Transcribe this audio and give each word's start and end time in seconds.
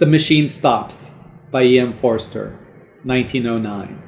The 0.00 0.06
Machine 0.06 0.48
Stops 0.48 1.10
by 1.50 1.64
E.M. 1.64 1.98
Forster, 2.00 2.58
1909. 3.04 4.02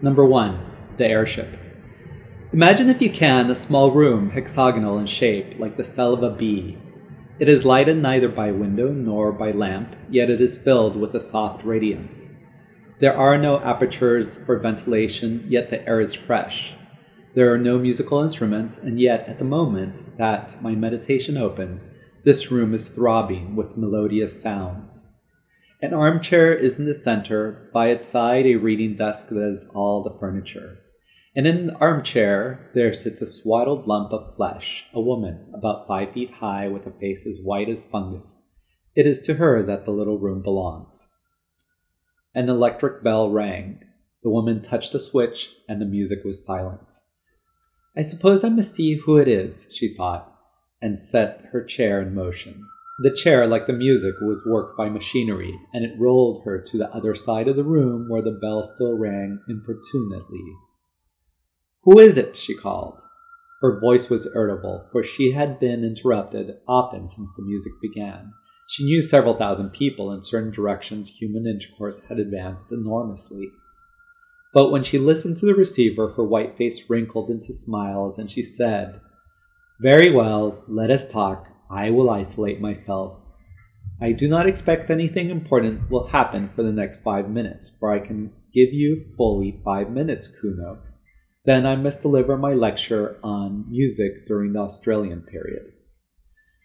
Number 0.00 0.24
1. 0.24 0.94
The 0.96 1.04
Airship. 1.04 1.54
Imagine, 2.54 2.88
if 2.88 3.02
you 3.02 3.10
can, 3.10 3.50
a 3.50 3.54
small 3.54 3.90
room, 3.90 4.30
hexagonal 4.30 4.96
in 4.96 5.06
shape, 5.06 5.58
like 5.58 5.76
the 5.76 5.84
cell 5.84 6.14
of 6.14 6.22
a 6.22 6.30
bee. 6.30 6.78
It 7.38 7.50
is 7.50 7.66
lighted 7.66 7.98
neither 7.98 8.30
by 8.30 8.52
window 8.52 8.88
nor 8.88 9.32
by 9.32 9.50
lamp, 9.50 9.94
yet 10.08 10.30
it 10.30 10.40
is 10.40 10.56
filled 10.56 10.96
with 10.96 11.14
a 11.14 11.20
soft 11.20 11.62
radiance. 11.62 12.32
There 12.98 13.14
are 13.14 13.36
no 13.36 13.60
apertures 13.60 14.42
for 14.42 14.58
ventilation, 14.58 15.44
yet 15.46 15.68
the 15.68 15.86
air 15.86 16.00
is 16.00 16.14
fresh. 16.14 16.72
There 17.34 17.52
are 17.52 17.58
no 17.58 17.78
musical 17.78 18.22
instruments, 18.22 18.78
and 18.78 18.98
yet 18.98 19.28
at 19.28 19.38
the 19.38 19.44
moment 19.44 20.16
that 20.16 20.56
my 20.62 20.74
meditation 20.74 21.36
opens, 21.36 21.90
this 22.24 22.52
room 22.52 22.72
is 22.72 22.88
throbbing 22.88 23.56
with 23.56 23.76
melodious 23.76 24.40
sounds. 24.40 25.08
An 25.80 25.92
armchair 25.92 26.54
is 26.54 26.78
in 26.78 26.84
the 26.84 26.94
center, 26.94 27.68
by 27.74 27.88
its 27.88 28.06
side, 28.06 28.46
a 28.46 28.54
reading 28.54 28.94
desk 28.94 29.30
that 29.30 29.42
is 29.42 29.66
all 29.74 30.04
the 30.04 30.16
furniture. 30.20 30.78
And 31.34 31.46
in 31.46 31.66
the 31.66 31.74
armchair, 31.74 32.70
there 32.74 32.94
sits 32.94 33.20
a 33.22 33.26
swaddled 33.26 33.88
lump 33.88 34.12
of 34.12 34.36
flesh, 34.36 34.84
a 34.94 35.00
woman, 35.00 35.50
about 35.52 35.88
five 35.88 36.12
feet 36.12 36.30
high, 36.30 36.68
with 36.68 36.86
a 36.86 36.92
face 36.92 37.26
as 37.26 37.40
white 37.42 37.68
as 37.68 37.86
fungus. 37.86 38.46
It 38.94 39.06
is 39.06 39.20
to 39.22 39.34
her 39.34 39.62
that 39.64 39.84
the 39.84 39.90
little 39.90 40.18
room 40.18 40.42
belongs. 40.42 41.08
An 42.34 42.48
electric 42.48 43.02
bell 43.02 43.30
rang. 43.30 43.80
The 44.22 44.30
woman 44.30 44.62
touched 44.62 44.94
a 44.94 45.00
switch, 45.00 45.52
and 45.68 45.80
the 45.80 45.86
music 45.86 46.22
was 46.24 46.44
silent. 46.44 46.92
I 47.96 48.02
suppose 48.02 48.44
I 48.44 48.48
must 48.50 48.74
see 48.74 48.94
who 48.94 49.16
it 49.16 49.26
is, 49.26 49.68
she 49.74 49.96
thought 49.96 50.31
and 50.82 51.00
set 51.00 51.46
her 51.52 51.64
chair 51.64 52.02
in 52.02 52.14
motion. 52.14 52.66
The 52.98 53.14
chair, 53.14 53.46
like 53.46 53.66
the 53.66 53.72
music, 53.72 54.14
was 54.20 54.44
worked 54.44 54.76
by 54.76 54.90
machinery, 54.90 55.58
and 55.72 55.84
it 55.84 55.98
rolled 55.98 56.44
her 56.44 56.60
to 56.60 56.78
the 56.78 56.90
other 56.94 57.14
side 57.14 57.48
of 57.48 57.56
the 57.56 57.64
room 57.64 58.08
where 58.08 58.22
the 58.22 58.38
bell 58.38 58.70
still 58.74 58.98
rang 58.98 59.40
importunately. 59.48 60.44
Who 61.84 61.98
is 61.98 62.18
it? 62.18 62.36
she 62.36 62.54
called. 62.54 62.98
Her 63.62 63.80
voice 63.80 64.10
was 64.10 64.28
irritable, 64.34 64.88
for 64.92 65.02
she 65.02 65.32
had 65.32 65.58
been 65.58 65.84
interrupted 65.84 66.56
often 66.68 67.08
since 67.08 67.32
the 67.34 67.42
music 67.42 67.72
began. 67.80 68.32
She 68.68 68.84
knew 68.84 69.02
several 69.02 69.34
thousand 69.34 69.70
people 69.70 70.12
in 70.12 70.22
certain 70.22 70.50
directions 70.50 71.10
human 71.10 71.46
intercourse 71.46 72.04
had 72.08 72.18
advanced 72.18 72.72
enormously. 72.72 73.50
But 74.52 74.70
when 74.70 74.82
she 74.82 74.98
listened 74.98 75.38
to 75.38 75.46
the 75.46 75.54
receiver, 75.54 76.08
her 76.10 76.24
white 76.24 76.56
face 76.56 76.90
wrinkled 76.90 77.30
into 77.30 77.52
smiles, 77.52 78.18
and 78.18 78.30
she 78.30 78.42
said, 78.42 79.00
very 79.82 80.12
well, 80.12 80.62
let 80.68 80.92
us 80.92 81.10
talk. 81.10 81.48
I 81.68 81.90
will 81.90 82.08
isolate 82.08 82.60
myself. 82.60 83.18
I 84.00 84.12
do 84.12 84.28
not 84.28 84.48
expect 84.48 84.90
anything 84.90 85.28
important 85.28 85.90
will 85.90 86.06
happen 86.06 86.50
for 86.54 86.62
the 86.62 86.72
next 86.72 87.02
five 87.02 87.28
minutes, 87.28 87.74
for 87.80 87.92
I 87.92 87.98
can 87.98 88.32
give 88.54 88.72
you 88.72 89.02
fully 89.16 89.60
five 89.64 89.90
minutes, 89.90 90.28
Kuno. 90.40 90.78
Then 91.44 91.66
I 91.66 91.74
must 91.74 92.02
deliver 92.02 92.36
my 92.36 92.52
lecture 92.52 93.18
on 93.24 93.64
music 93.68 94.26
during 94.28 94.52
the 94.52 94.60
Australian 94.60 95.22
period. 95.22 95.72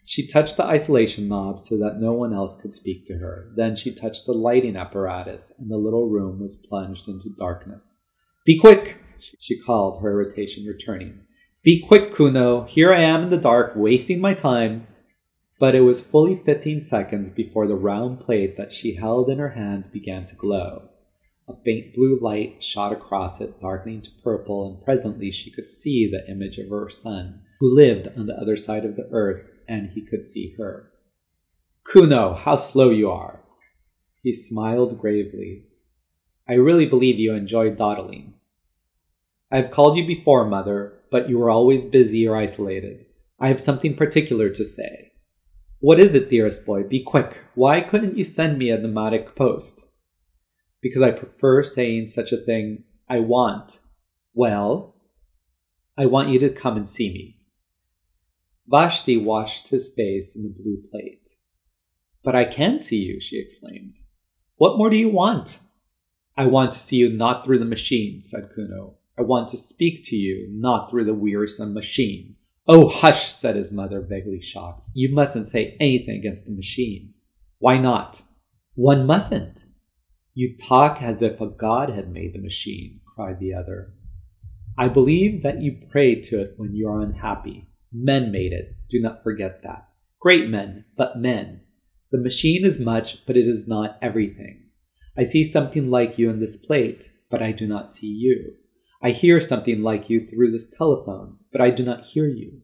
She 0.04 0.28
touched 0.28 0.56
the 0.56 0.64
isolation 0.64 1.28
knob 1.28 1.60
so 1.60 1.76
that 1.78 2.00
no 2.00 2.12
one 2.12 2.32
else 2.32 2.56
could 2.60 2.72
speak 2.72 3.06
to 3.06 3.14
her. 3.14 3.52
Then 3.56 3.74
she 3.74 3.94
touched 3.94 4.26
the 4.26 4.32
lighting 4.32 4.76
apparatus, 4.76 5.52
and 5.58 5.68
the 5.68 5.76
little 5.76 6.08
room 6.08 6.40
was 6.40 6.64
plunged 6.68 7.08
into 7.08 7.30
darkness. 7.36 8.00
Be 8.46 8.58
quick! 8.58 8.98
she 9.40 9.60
called, 9.60 10.02
her 10.02 10.12
irritation 10.12 10.64
returning. 10.64 11.20
Be 11.64 11.84
quick, 11.86 12.14
Kuno. 12.14 12.64
Here 12.64 12.92
I 12.92 13.02
am 13.02 13.24
in 13.24 13.30
the 13.30 13.36
dark, 13.36 13.72
wasting 13.74 14.20
my 14.20 14.32
time. 14.32 14.86
But 15.58 15.74
it 15.74 15.80
was 15.80 16.06
fully 16.06 16.40
fifteen 16.44 16.80
seconds 16.82 17.30
before 17.30 17.66
the 17.66 17.74
round 17.74 18.20
plate 18.20 18.56
that 18.56 18.72
she 18.72 18.94
held 18.94 19.28
in 19.28 19.38
her 19.38 19.50
hands 19.50 19.88
began 19.88 20.26
to 20.28 20.36
glow. 20.36 20.90
A 21.48 21.56
faint 21.64 21.96
blue 21.96 22.16
light 22.20 22.62
shot 22.62 22.92
across 22.92 23.40
it, 23.40 23.58
darkening 23.58 24.02
to 24.02 24.10
purple, 24.22 24.68
and 24.68 24.84
presently 24.84 25.32
she 25.32 25.50
could 25.50 25.72
see 25.72 26.08
the 26.08 26.30
image 26.30 26.58
of 26.58 26.68
her 26.68 26.88
son, 26.90 27.42
who 27.58 27.74
lived 27.74 28.06
on 28.16 28.26
the 28.26 28.34
other 28.40 28.56
side 28.56 28.84
of 28.84 28.94
the 28.94 29.08
earth, 29.10 29.44
and 29.66 29.90
he 29.90 30.06
could 30.06 30.26
see 30.26 30.54
her. 30.58 30.92
Kuno, 31.90 32.34
how 32.34 32.54
slow 32.54 32.90
you 32.90 33.10
are! 33.10 33.40
He 34.22 34.32
smiled 34.32 35.00
gravely. 35.00 35.64
I 36.48 36.52
really 36.52 36.86
believe 36.86 37.18
you 37.18 37.34
enjoy 37.34 37.70
dawdling. 37.70 38.34
I 39.50 39.56
have 39.56 39.72
called 39.72 39.96
you 39.96 40.06
before, 40.06 40.44
mother, 40.44 40.97
but 41.10 41.28
you 41.28 41.40
are 41.42 41.50
always 41.50 41.84
busy 41.84 42.26
or 42.26 42.36
isolated. 42.36 43.06
I 43.40 43.48
have 43.48 43.60
something 43.60 43.96
particular 43.96 44.50
to 44.50 44.64
say. 44.64 45.12
What 45.80 46.00
is 46.00 46.14
it, 46.14 46.28
dearest 46.28 46.66
boy? 46.66 46.82
Be 46.82 47.02
quick. 47.04 47.38
Why 47.54 47.80
couldn't 47.80 48.16
you 48.16 48.24
send 48.24 48.58
me 48.58 48.70
a 48.70 48.78
pneumatic 48.78 49.36
post? 49.36 49.88
Because 50.82 51.02
I 51.02 51.12
prefer 51.12 51.62
saying 51.62 52.08
such 52.08 52.32
a 52.32 52.36
thing. 52.36 52.84
I 53.08 53.20
want. 53.20 53.78
Well, 54.34 54.96
I 55.96 56.06
want 56.06 56.30
you 56.30 56.38
to 56.40 56.50
come 56.50 56.76
and 56.76 56.88
see 56.88 57.12
me. 57.12 57.38
Vashti 58.66 59.16
washed 59.16 59.68
his 59.68 59.92
face 59.94 60.36
in 60.36 60.42
the 60.42 60.48
blue 60.48 60.82
plate. 60.90 61.30
But 62.22 62.36
I 62.36 62.44
can 62.44 62.78
see 62.78 62.98
you, 62.98 63.20
she 63.20 63.40
exclaimed. 63.40 63.96
What 64.56 64.76
more 64.76 64.90
do 64.90 64.96
you 64.96 65.08
want? 65.08 65.60
I 66.36 66.46
want 66.46 66.72
to 66.72 66.78
see 66.78 66.96
you 66.96 67.08
not 67.10 67.44
through 67.44 67.60
the 67.60 67.64
machine, 67.64 68.22
said 68.22 68.50
Kuno. 68.54 68.97
I 69.18 69.22
want 69.22 69.48
to 69.50 69.56
speak 69.56 70.04
to 70.06 70.16
you, 70.16 70.48
not 70.50 70.88
through 70.88 71.04
the 71.04 71.14
wearisome 71.14 71.74
machine. 71.74 72.36
Oh, 72.68 72.88
hush, 72.88 73.32
said 73.32 73.56
his 73.56 73.72
mother, 73.72 74.00
vaguely 74.00 74.40
shocked. 74.40 74.84
You 74.94 75.12
mustn't 75.12 75.48
say 75.48 75.76
anything 75.80 76.18
against 76.18 76.46
the 76.46 76.54
machine. 76.54 77.14
Why 77.58 77.78
not? 77.78 78.22
One 78.74 79.06
mustn't. 79.06 79.64
You 80.34 80.56
talk 80.56 81.02
as 81.02 81.20
if 81.20 81.40
a 81.40 81.48
god 81.48 81.90
had 81.90 82.12
made 82.12 82.32
the 82.32 82.40
machine, 82.40 83.00
cried 83.14 83.40
the 83.40 83.54
other. 83.54 83.94
I 84.78 84.86
believe 84.86 85.42
that 85.42 85.60
you 85.60 85.80
pray 85.90 86.20
to 86.20 86.40
it 86.40 86.54
when 86.56 86.76
you 86.76 86.88
are 86.88 87.00
unhappy. 87.00 87.68
Men 87.92 88.30
made 88.30 88.52
it. 88.52 88.76
Do 88.88 89.00
not 89.00 89.24
forget 89.24 89.62
that. 89.64 89.88
Great 90.20 90.48
men, 90.48 90.84
but 90.96 91.18
men. 91.18 91.62
The 92.12 92.18
machine 92.18 92.64
is 92.64 92.78
much, 92.78 93.26
but 93.26 93.36
it 93.36 93.48
is 93.48 93.66
not 93.66 93.98
everything. 94.00 94.66
I 95.16 95.24
see 95.24 95.42
something 95.44 95.90
like 95.90 96.18
you 96.18 96.30
in 96.30 96.38
this 96.38 96.56
plate, 96.56 97.12
but 97.30 97.42
I 97.42 97.50
do 97.50 97.66
not 97.66 97.92
see 97.92 98.06
you. 98.06 98.54
I 99.00 99.10
hear 99.10 99.40
something 99.40 99.82
like 99.82 100.10
you 100.10 100.26
through 100.26 100.50
this 100.50 100.68
telephone, 100.68 101.38
but 101.52 101.60
I 101.60 101.70
do 101.70 101.84
not 101.84 102.06
hear 102.06 102.26
you. 102.26 102.62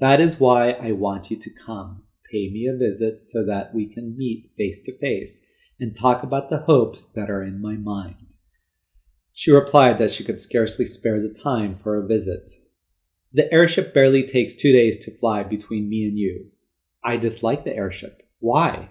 That 0.00 0.20
is 0.20 0.38
why 0.38 0.72
I 0.72 0.92
want 0.92 1.30
you 1.30 1.38
to 1.38 1.50
come, 1.50 2.02
pay 2.30 2.50
me 2.50 2.66
a 2.66 2.76
visit 2.76 3.24
so 3.24 3.44
that 3.46 3.74
we 3.74 3.86
can 3.86 4.16
meet 4.16 4.50
face 4.56 4.82
to 4.82 4.98
face 4.98 5.40
and 5.80 5.94
talk 5.94 6.22
about 6.22 6.50
the 6.50 6.58
hopes 6.58 7.06
that 7.06 7.30
are 7.30 7.42
in 7.42 7.60
my 7.60 7.76
mind. 7.76 8.26
She 9.32 9.50
replied 9.50 9.98
that 9.98 10.12
she 10.12 10.24
could 10.24 10.40
scarcely 10.40 10.84
spare 10.84 11.20
the 11.20 11.32
time 11.32 11.78
for 11.82 11.96
a 11.96 12.06
visit. 12.06 12.50
The 13.32 13.50
airship 13.50 13.94
barely 13.94 14.24
takes 14.24 14.54
two 14.54 14.72
days 14.72 15.02
to 15.04 15.10
fly 15.10 15.42
between 15.42 15.88
me 15.88 16.04
and 16.04 16.18
you. 16.18 16.50
I 17.02 17.16
dislike 17.16 17.64
the 17.64 17.74
airship. 17.74 18.28
Why? 18.40 18.90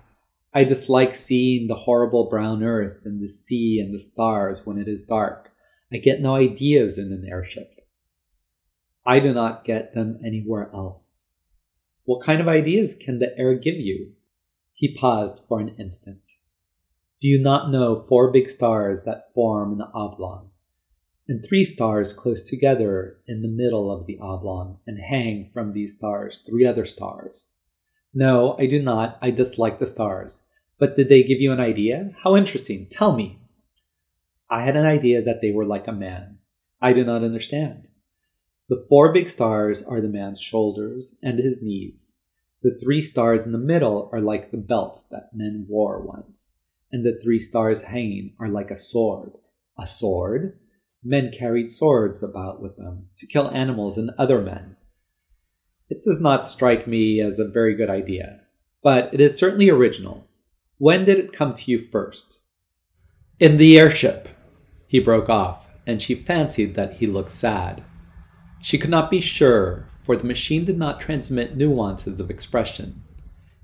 I 0.51 0.63
dislike 0.63 1.13
seeing 1.13 1.67
the 1.67 1.75
horrible 1.75 2.27
brown 2.27 2.63
earth 2.63 3.05
and 3.05 3.21
the 3.21 3.29
sea 3.29 3.79
and 3.79 3.93
the 3.93 3.99
stars 3.99 4.65
when 4.65 4.79
it 4.79 4.87
is 4.87 5.03
dark. 5.03 5.50
I 5.93 5.97
get 5.97 6.21
no 6.21 6.35
ideas 6.35 6.97
in 6.97 7.11
an 7.11 7.27
airship. 7.29 7.69
I 9.05 9.19
do 9.19 9.33
not 9.33 9.65
get 9.65 9.93
them 9.93 10.19
anywhere 10.25 10.69
else. 10.73 11.25
What 12.05 12.23
kind 12.23 12.39
of 12.39 12.47
ideas 12.47 12.95
can 12.95 13.19
the 13.19 13.37
air 13.37 13.55
give 13.55 13.75
you? 13.75 14.13
He 14.73 14.95
paused 14.95 15.39
for 15.47 15.59
an 15.59 15.75
instant. 15.77 16.21
Do 17.21 17.27
you 17.27 17.39
not 17.39 17.71
know 17.71 17.99
four 17.99 18.31
big 18.31 18.49
stars 18.49 19.03
that 19.03 19.33
form 19.35 19.73
an 19.73 19.87
oblong, 19.93 20.49
and 21.27 21.45
three 21.45 21.65
stars 21.65 22.13
close 22.13 22.41
together 22.41 23.17
in 23.27 23.41
the 23.41 23.47
middle 23.47 23.91
of 23.91 24.07
the 24.07 24.17
oblong, 24.19 24.79
and 24.87 24.97
hang 24.99 25.51
from 25.53 25.73
these 25.73 25.97
stars 25.97 26.43
three 26.47 26.65
other 26.65 26.85
stars? 26.85 27.53
No, 28.13 28.55
I 28.57 28.65
do 28.65 28.81
not. 28.81 29.17
I 29.21 29.31
dislike 29.31 29.79
the 29.79 29.87
stars. 29.87 30.47
But 30.79 30.95
did 30.95 31.09
they 31.09 31.23
give 31.23 31.39
you 31.39 31.51
an 31.51 31.59
idea? 31.59 32.11
How 32.23 32.35
interesting. 32.35 32.87
Tell 32.89 33.15
me. 33.15 33.40
I 34.51 34.65
had 34.65 34.75
an 34.75 34.85
idea 34.85 35.23
that 35.23 35.39
they 35.41 35.51
were 35.51 35.63
like 35.63 35.87
a 35.87 35.93
man. 35.93 36.39
I 36.81 36.91
do 36.91 37.05
not 37.05 37.23
understand. 37.23 37.87
The 38.67 38.85
four 38.89 39.13
big 39.13 39.29
stars 39.29 39.81
are 39.81 40.01
the 40.01 40.09
man's 40.09 40.41
shoulders 40.41 41.15
and 41.23 41.39
his 41.39 41.61
knees. 41.61 42.15
The 42.61 42.77
three 42.77 43.01
stars 43.01 43.45
in 43.45 43.53
the 43.53 43.57
middle 43.57 44.09
are 44.11 44.19
like 44.19 44.51
the 44.51 44.57
belts 44.57 45.07
that 45.09 45.29
men 45.33 45.65
wore 45.69 46.01
once. 46.01 46.57
And 46.91 47.05
the 47.05 47.17
three 47.23 47.39
stars 47.39 47.83
hanging 47.83 48.35
are 48.41 48.49
like 48.49 48.71
a 48.71 48.77
sword. 48.77 49.31
A 49.79 49.87
sword? 49.87 50.59
Men 51.01 51.31
carried 51.37 51.71
swords 51.71 52.21
about 52.21 52.61
with 52.61 52.75
them 52.75 53.07
to 53.19 53.27
kill 53.27 53.49
animals 53.51 53.97
and 53.97 54.11
other 54.17 54.41
men. 54.41 54.75
It 55.89 56.03
does 56.03 56.19
not 56.19 56.45
strike 56.45 56.87
me 56.87 57.21
as 57.21 57.39
a 57.39 57.47
very 57.47 57.73
good 57.73 57.89
idea, 57.89 58.41
but 58.83 59.13
it 59.13 59.21
is 59.21 59.37
certainly 59.37 59.69
original. 59.69 60.27
When 60.77 61.05
did 61.05 61.19
it 61.19 61.33
come 61.33 61.53
to 61.55 61.71
you 61.71 61.79
first? 61.79 62.41
In 63.39 63.55
the 63.55 63.79
airship. 63.79 64.27
He 64.91 64.99
broke 64.99 65.29
off, 65.29 65.69
and 65.87 66.01
she 66.01 66.15
fancied 66.15 66.75
that 66.75 66.95
he 66.95 67.07
looked 67.07 67.29
sad. 67.29 67.81
She 68.61 68.77
could 68.77 68.89
not 68.89 69.09
be 69.09 69.21
sure, 69.21 69.87
for 70.03 70.17
the 70.17 70.27
machine 70.27 70.65
did 70.65 70.77
not 70.77 70.99
transmit 70.99 71.55
nuances 71.55 72.19
of 72.19 72.29
expression. 72.29 73.01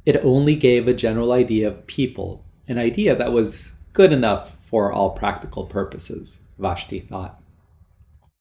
It 0.06 0.24
only 0.24 0.56
gave 0.56 0.88
a 0.88 0.94
general 0.94 1.34
idea 1.34 1.68
of 1.68 1.86
people, 1.86 2.46
an 2.66 2.78
idea 2.78 3.14
that 3.14 3.34
was 3.34 3.74
good 3.92 4.14
enough 4.14 4.56
for 4.64 4.94
all 4.94 5.18
practical 5.18 5.66
purposes, 5.66 6.44
Vashti 6.60 7.02
thought. 7.02 7.44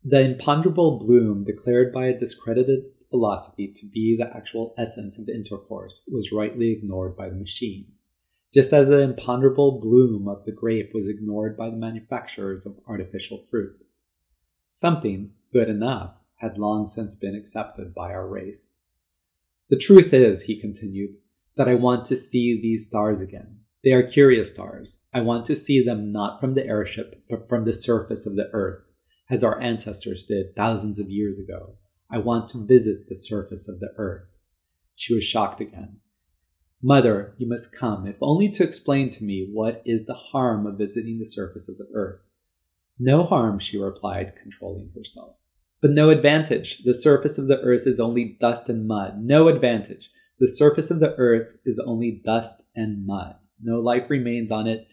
The 0.05 0.21
imponderable 0.21 1.01
bloom 1.01 1.43
declared 1.43 1.93
by 1.93 2.07
a 2.07 2.17
discredited 2.17 2.85
philosophy 3.11 3.75
to 3.81 3.87
be 3.93 4.17
the 4.17 4.31
actual 4.33 4.77
essence 4.79 5.19
of 5.19 5.29
intercourse 5.29 6.05
was 6.07 6.31
rightly 6.31 6.71
ignored 6.71 7.17
by 7.17 7.31
the 7.31 7.35
machine, 7.35 7.87
just 8.57 8.73
as 8.73 8.89
the 8.89 9.03
imponderable 9.03 9.79
bloom 9.83 10.27
of 10.27 10.43
the 10.47 10.51
grape 10.51 10.93
was 10.95 11.07
ignored 11.07 11.59
by 11.59 11.69
the 11.69 11.77
manufacturers 11.77 12.65
of 12.65 12.79
artificial 12.89 13.37
fruit. 13.37 13.77
Something 14.71 15.33
good 15.53 15.69
enough 15.69 16.15
had 16.37 16.57
long 16.57 16.87
since 16.87 17.15
been 17.15 17.35
accepted 17.35 17.95
by 17.95 18.13
our 18.13 18.27
race. 18.27 18.79
The 19.69 19.77
truth 19.77 20.15
is, 20.15 20.45
he 20.45 20.59
continued, 20.59 21.17
that 21.59 21.69
I 21.69 21.75
want 21.75 22.07
to 22.07 22.17
see 22.17 22.59
these 22.59 22.87
stars 22.87 23.21
again. 23.21 23.59
They 23.85 23.93
are 23.93 24.11
curious 24.11 24.53
stars. 24.53 25.05
I 25.13 25.21
want 25.21 25.45
to 25.47 25.57
see 25.57 25.85
them 25.85 26.11
not 26.11 26.41
from 26.41 26.55
the 26.55 26.65
airship, 26.65 27.25
but 27.29 27.51
from 27.51 27.67
the 27.67 27.75
surface 27.75 28.27
of 28.27 28.37
the 28.37 28.49
earth, 28.55 28.81
as 29.29 29.45
our 29.45 29.61
ancestors 29.61 30.25
did 30.25 30.57
thousands 30.57 30.99
of 30.99 31.11
years 31.11 31.39
ago. 31.39 31.77
I 32.11 32.19
want 32.21 32.49
to 32.51 32.65
visit 32.65 33.07
the 33.07 33.17
surface 33.17 33.69
of 33.69 33.81
the 33.81 33.93
earth. 33.99 34.29
She 34.95 35.15
was 35.15 35.25
shocked 35.25 35.61
again. 35.61 35.99
Mother, 36.83 37.35
you 37.39 37.49
must 37.49 37.75
come, 37.75 38.07
if 38.07 38.17
only 38.21 38.51
to 38.51 38.63
explain 38.63 39.11
to 39.11 39.25
me 39.25 39.49
what 39.51 39.83
is 39.87 40.05
the 40.05 40.15
harm 40.15 40.67
of 40.67 40.79
visiting 40.79 41.19
the 41.19 41.25
surface 41.25 41.69
of 41.69 41.79
the 41.79 41.89
earth. 41.95 42.21
No 42.99 43.25
harm, 43.25 43.59
she 43.59 43.79
replied, 43.79 44.35
controlling 44.43 44.91
herself. 44.95 45.37
But 45.81 45.91
no 45.91 46.11
advantage. 46.11 46.83
The 46.85 46.95
surface 46.95 47.39
of 47.39 47.49
the 47.49 47.61
earth 47.61 47.87
is 47.87 48.01
only 48.01 48.37
dust 48.41 48.69
and 48.69 48.87
mud. 48.87 49.23
No 49.23 49.49
advantage. 49.49 50.11
The 50.39 50.49
surface 50.49 50.91
of 50.91 51.01
the 51.01 51.15
earth 51.17 51.57
is 51.65 51.79
only 51.79 52.23
dust 52.25 52.63
and 52.75 53.07
mud. 53.07 53.37
No 53.63 53.81
life 53.81 54.11
remains 54.11 54.51
on 54.51 54.67
it. 54.67 54.87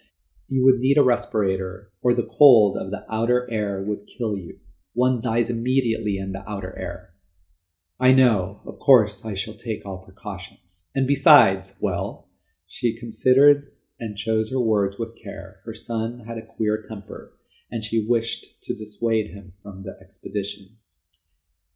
You 0.47 0.65
would 0.65 0.79
need 0.79 0.97
a 0.97 1.03
respirator, 1.03 1.91
or 2.01 2.13
the 2.13 2.29
cold 2.37 2.77
of 2.77 2.91
the 2.91 3.05
outer 3.09 3.47
air 3.51 3.81
would 3.81 4.07
kill 4.17 4.37
you. 4.37 4.57
One 4.93 5.21
dies 5.21 5.49
immediately 5.49 6.17
in 6.17 6.31
the 6.31 6.47
outer 6.47 6.77
air. 6.77 7.12
I 8.03 8.11
know, 8.11 8.59
of 8.65 8.79
course, 8.79 9.23
I 9.23 9.33
shall 9.33 9.53
take 9.53 9.85
all 9.85 9.99
precautions. 9.99 10.89
And 10.93 11.07
besides, 11.07 11.71
well, 11.79 12.27
she 12.67 12.99
considered 12.99 13.71
and 13.97 14.17
chose 14.17 14.51
her 14.51 14.59
words 14.59 14.99
with 14.99 15.15
care. 15.23 15.61
Her 15.63 15.73
son 15.73 16.25
had 16.27 16.37
a 16.37 16.45
queer 16.45 16.83
temper 16.85 17.31
and 17.71 17.81
she 17.81 18.05
wished 18.05 18.61
to 18.63 18.75
dissuade 18.75 19.27
him 19.27 19.53
from 19.63 19.83
the 19.83 19.97
expedition. 20.01 20.75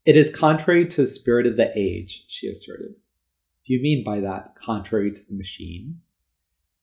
It 0.04 0.18
is 0.18 0.36
contrary 0.36 0.86
to 0.90 1.04
the 1.04 1.08
spirit 1.08 1.48
of 1.48 1.56
the 1.56 1.72
age, 1.74 2.26
she 2.28 2.50
asserted. 2.50 2.96
Do 3.66 3.74
you 3.74 3.82
mean 3.82 4.04
by 4.04 4.20
that 4.20 4.56
contrary 4.62 5.14
to 5.14 5.22
the 5.30 5.38
machine? 5.38 6.02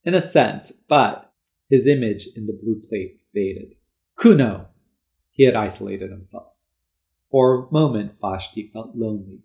In 0.05 0.15
a 0.15 0.23
sense, 0.23 0.73
but 0.89 1.35
his 1.69 1.87
image 1.87 2.29
in 2.35 2.47
the 2.47 2.59
blue 2.63 2.81
plate 2.89 3.21
faded. 3.35 3.75
Kuno! 4.17 4.69
He 5.33 5.45
had 5.45 5.55
isolated 5.55 6.11
himself. 6.11 6.54
For 7.35 7.55
a 7.57 7.73
moment, 7.73 8.13
Vashti 8.21 8.71
felt 8.73 8.95
lonely. 8.95 9.41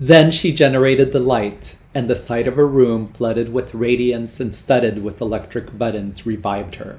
Then 0.00 0.32
she 0.32 0.52
generated 0.52 1.12
the 1.12 1.20
light, 1.20 1.76
and 1.94 2.10
the 2.10 2.16
sight 2.16 2.48
of 2.48 2.56
her 2.56 2.66
room 2.66 3.06
flooded 3.06 3.52
with 3.52 3.72
radiance 3.72 4.40
and 4.40 4.52
studded 4.52 5.00
with 5.00 5.20
electric 5.20 5.78
buttons 5.78 6.26
revived 6.26 6.74
her. 6.74 6.98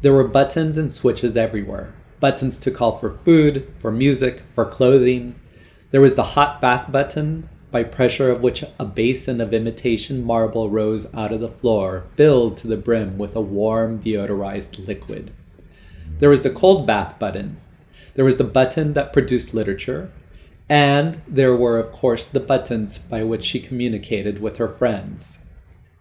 There 0.00 0.14
were 0.14 0.26
buttons 0.26 0.78
and 0.78 0.94
switches 0.94 1.36
everywhere 1.36 1.92
buttons 2.20 2.58
to 2.60 2.70
call 2.70 2.92
for 2.92 3.10
food, 3.10 3.70
for 3.78 3.92
music, 3.92 4.44
for 4.54 4.64
clothing. 4.64 5.38
There 5.90 6.00
was 6.00 6.14
the 6.14 6.32
hot 6.32 6.62
bath 6.62 6.90
button, 6.90 7.50
by 7.70 7.84
pressure 7.84 8.30
of 8.30 8.42
which 8.42 8.64
a 8.78 8.86
basin 8.86 9.42
of 9.42 9.52
imitation 9.52 10.24
marble 10.24 10.70
rose 10.70 11.06
out 11.12 11.32
of 11.32 11.42
the 11.42 11.50
floor, 11.50 12.06
filled 12.16 12.56
to 12.56 12.66
the 12.66 12.78
brim 12.78 13.18
with 13.18 13.36
a 13.36 13.42
warm, 13.42 14.00
deodorized 14.00 14.86
liquid. 14.86 15.32
There 16.18 16.30
was 16.30 16.44
the 16.44 16.48
cold 16.48 16.86
bath 16.86 17.18
button. 17.18 17.58
There 18.14 18.24
was 18.24 18.36
the 18.36 18.44
button 18.44 18.92
that 18.94 19.12
produced 19.12 19.54
literature. 19.54 20.10
And 20.68 21.20
there 21.26 21.56
were, 21.56 21.78
of 21.78 21.90
course, 21.90 22.24
the 22.24 22.38
buttons 22.38 22.96
by 22.96 23.24
which 23.24 23.42
she 23.42 23.58
communicated 23.58 24.40
with 24.40 24.58
her 24.58 24.68
friends. 24.68 25.40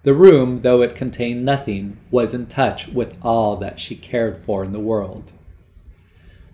The 0.03 0.13
room, 0.13 0.61
though 0.61 0.83
it 0.83 0.95
contained 0.95 1.43
nothing, 1.43 1.97
was 2.11 2.35
in 2.35 2.45
touch 2.45 2.87
with 2.87 3.17
all 3.23 3.57
that 3.57 3.79
she 3.79 3.95
cared 3.95 4.37
for 4.37 4.63
in 4.63 4.71
the 4.71 4.79
world. 4.79 5.33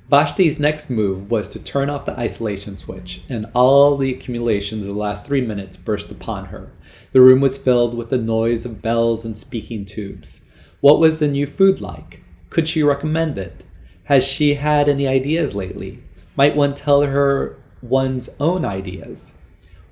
Vashti's 0.10 0.60
next 0.60 0.90
move 0.90 1.30
was 1.30 1.50
to 1.50 1.60
turn 1.60 1.90
off 1.90 2.06
the 2.06 2.18
isolation 2.18 2.78
switch, 2.78 3.24
and 3.28 3.48
all 3.54 3.98
the 3.98 4.14
accumulations 4.14 4.84
of 4.84 4.94
the 4.94 5.00
last 5.00 5.26
three 5.26 5.42
minutes 5.42 5.76
burst 5.76 6.10
upon 6.10 6.46
her. 6.46 6.72
The 7.12 7.22
room 7.22 7.42
was 7.42 7.58
filled 7.58 7.98
with 7.98 8.12
the 8.12 8.18
noise 8.18 8.66
of 8.66 8.82
bells 8.82 9.26
and 9.26 9.38
speaking 9.38 9.84
tubes. 9.84 10.46
What 10.80 11.00
was 11.00 11.20
the 11.20 11.28
new 11.28 11.48
food 11.48 11.82
like? 11.82 12.24
Could 12.50 12.70
she 12.70 12.82
recommend 12.82 13.38
it? 13.38 13.65
Has 14.06 14.24
she 14.24 14.54
had 14.54 14.88
any 14.88 15.08
ideas 15.08 15.56
lately? 15.56 16.04
Might 16.36 16.56
one 16.56 16.76
tell 16.76 17.02
her 17.02 17.58
one's 17.82 18.30
own 18.40 18.64
ideas? 18.64 19.34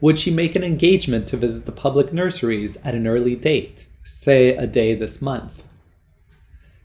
Would 0.01 0.19
she 0.19 0.29
make 0.29 0.55
an 0.55 0.63
engagement 0.63 1.27
to 1.29 1.37
visit 1.37 1.65
the 1.65 1.71
public 1.71 2.13
nurseries 2.13 2.77
at 2.83 2.93
an 2.93 3.07
early 3.07 3.35
date, 3.35 3.87
say 4.03 4.55
a 4.55 4.67
day 4.67 4.93
this 4.93 5.19
month? 5.19 5.67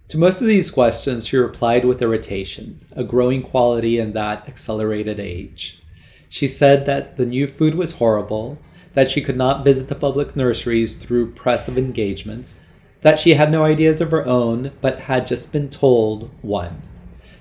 To 0.09 0.17
most 0.17 0.41
of 0.41 0.47
these 0.47 0.71
questions, 0.71 1.27
she 1.27 1.37
replied 1.37 1.85
with 1.85 2.01
irritation, 2.01 2.81
a 2.93 3.05
growing 3.05 3.43
quality 3.43 3.99
in 3.99 4.15
that 4.15 4.49
accelerated 4.49 5.21
age. 5.21 5.83
She 6.31 6.49
said 6.49 6.87
that 6.87 7.19
the 7.19 7.27
new 7.27 7.47
food 7.47 7.75
was 7.75 7.97
horrible, 7.97 8.59
that 8.95 9.11
she 9.11 9.21
could 9.21 9.37
not 9.37 9.67
visit 9.67 9.89
the 9.89 9.95
public 9.95 10.35
nurseries 10.35 10.97
through 10.97 11.33
press 11.33 11.69
of 11.69 11.77
engagements, 11.77 12.59
that 13.03 13.19
she 13.19 13.35
had 13.35 13.51
no 13.53 13.65
ideas 13.65 14.01
of 14.01 14.13
her 14.13 14.25
own, 14.25 14.73
but 14.81 15.01
had 15.01 15.27
just 15.27 15.53
been 15.53 15.69
told 15.69 16.31
one, 16.41 16.81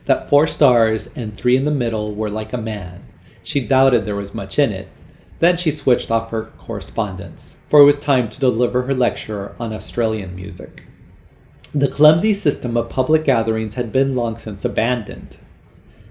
that 0.08 0.28
four 0.30 0.48
stars 0.48 1.14
and 1.16 1.38
three 1.38 1.56
in 1.56 1.66
the 1.66 1.72
middle 1.72 2.16
were 2.16 2.30
like 2.30 2.54
a 2.54 2.58
man. 2.58 3.06
She 3.44 3.62
doubted 3.62 4.06
there 4.06 4.16
was 4.16 4.34
much 4.34 4.58
in 4.58 4.72
it, 4.72 4.90
then 5.40 5.58
she 5.58 5.72
switched 5.72 6.10
off 6.10 6.32
her 6.32 6.46
correspondence, 6.58 7.58
for 7.66 7.82
it 7.82 7.86
was 7.86 8.00
time 8.00 8.28
to 8.30 8.40
deliver 8.40 8.84
her 8.84 8.96
lecture 8.96 9.56
on 9.60 9.72
Australian 9.72 10.36
music. 10.36 10.84
The 11.74 11.90
clumsy 11.90 12.34
system 12.34 12.76
of 12.76 12.90
public 12.90 13.26
gatherings 13.26 13.76
had 13.76 13.92
been 13.92 14.16
long 14.16 14.38
since 14.38 14.66
abandoned. 14.66 15.38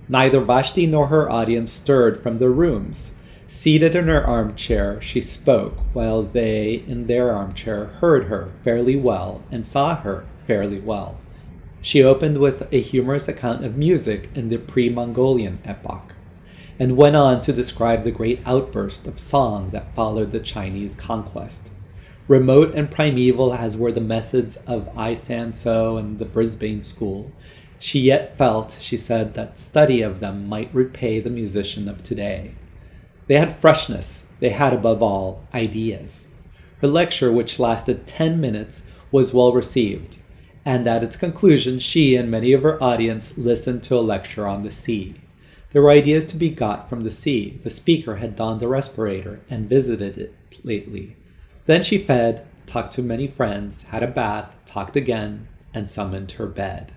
Neither 0.08 0.40
Vashti 0.40 0.87
nor 0.87 1.08
her 1.08 1.31
audience 1.31 1.72
stirred 1.72 2.22
from 2.22 2.37
their 2.37 2.50
rooms. 2.50 3.12
Seated 3.48 3.96
in 3.96 4.06
her 4.06 4.25
armchair, 4.25 5.00
she 5.00 5.20
spoke, 5.20 5.78
while 5.93 6.22
they, 6.22 6.84
in 6.87 7.06
their 7.06 7.32
armchair, 7.32 7.87
heard 7.87 8.25
her 8.25 8.50
fairly 8.62 8.96
well 8.96 9.43
and 9.50 9.66
saw 9.66 9.96
her 9.96 10.26
fairly 10.46 10.79
well. 10.79 11.19
She 11.86 12.02
opened 12.02 12.38
with 12.38 12.66
a 12.72 12.81
humorous 12.81 13.28
account 13.28 13.64
of 13.64 13.76
music 13.76 14.28
in 14.34 14.48
the 14.48 14.56
pre 14.58 14.88
Mongolian 14.88 15.60
epoch 15.64 16.16
and 16.81 16.96
went 16.96 17.14
on 17.14 17.40
to 17.43 17.52
describe 17.52 18.02
the 18.02 18.10
great 18.10 18.40
outburst 18.44 19.06
of 19.06 19.20
song 19.20 19.70
that 19.70 19.94
followed 19.94 20.32
the 20.32 20.40
Chinese 20.40 20.96
conquest. 20.96 21.70
Remote 22.26 22.74
and 22.74 22.90
primeval 22.90 23.55
as 23.55 23.76
were 23.76 23.93
the 23.93 24.00
methods 24.00 24.56
of 24.66 24.90
I-San-So 24.98 25.96
and 25.96 26.19
the 26.19 26.24
Brisbane 26.24 26.82
School, 26.82 27.31
she 27.78 28.00
yet 28.00 28.36
felt, 28.36 28.76
she 28.81 28.96
said, 28.96 29.34
that 29.34 29.60
study 29.60 30.02
of 30.02 30.19
them 30.19 30.48
might 30.48 30.74
repay 30.74 31.20
the 31.20 31.31
musician 31.31 31.88
of 31.88 32.02
today. 32.02 32.56
They 33.28 33.38
had 33.38 33.55
freshness, 33.55 34.26
they 34.40 34.50
had 34.50 34.72
above 34.72 35.05
all 35.05 35.44
ideas. 35.55 36.26
Her 36.81 36.88
lecture, 36.88 37.31
which 37.31 37.60
lasted 37.60 38.08
10 38.08 38.40
minutes, 38.40 38.90
was 39.12 39.32
well 39.32 39.52
received, 39.52 40.19
and 40.67 40.89
at 40.89 41.05
its 41.05 41.17
conclusion, 41.17 41.79
she 41.79 42.17
and 42.17 42.29
many 42.29 42.53
of 42.53 42.65
her 42.65 42.82
audience 42.82 43.39
listened 43.39 43.85
to 43.85 43.94
a 43.94 44.01
lecture 44.01 44.49
on 44.49 44.65
the 44.65 44.73
sea. 44.73 45.15
There 45.70 45.81
were 45.81 45.91
ideas 45.91 46.25
to 46.27 46.37
be 46.37 46.51
got 46.51 46.91
from 46.91 47.03
the 47.03 47.11
sea. 47.11 47.61
The 47.63 47.70
speaker 47.70 48.17
had 48.17 48.35
donned 48.35 48.65
a 48.65 48.69
respirator 48.69 49.41
and 49.49 49.69
visited 49.69 50.19
it 50.19 50.35
lately. 50.65 51.15
Then 51.67 51.85
she 51.85 51.99
fed, 51.99 52.44
talked 52.67 52.93
to 52.94 53.03
many 53.03 53.29
friends, 53.29 53.85
had 53.85 54.03
a 54.03 54.08
bath, 54.08 54.56
talked 54.67 54.96
again, 54.96 55.46
and 55.73 55.89
summoned 55.89 56.32
her 56.32 56.46
bed. 56.46 56.93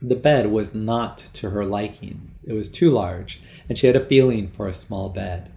The 0.00 0.16
bed 0.16 0.50
was 0.50 0.74
not 0.74 1.18
to 1.34 1.50
her 1.50 1.66
liking. 1.66 2.30
It 2.46 2.54
was 2.54 2.70
too 2.70 2.90
large, 2.90 3.42
and 3.68 3.76
she 3.76 3.88
had 3.88 3.96
a 3.96 4.06
feeling 4.06 4.48
for 4.48 4.66
a 4.66 4.72
small 4.72 5.10
bed. 5.10 5.52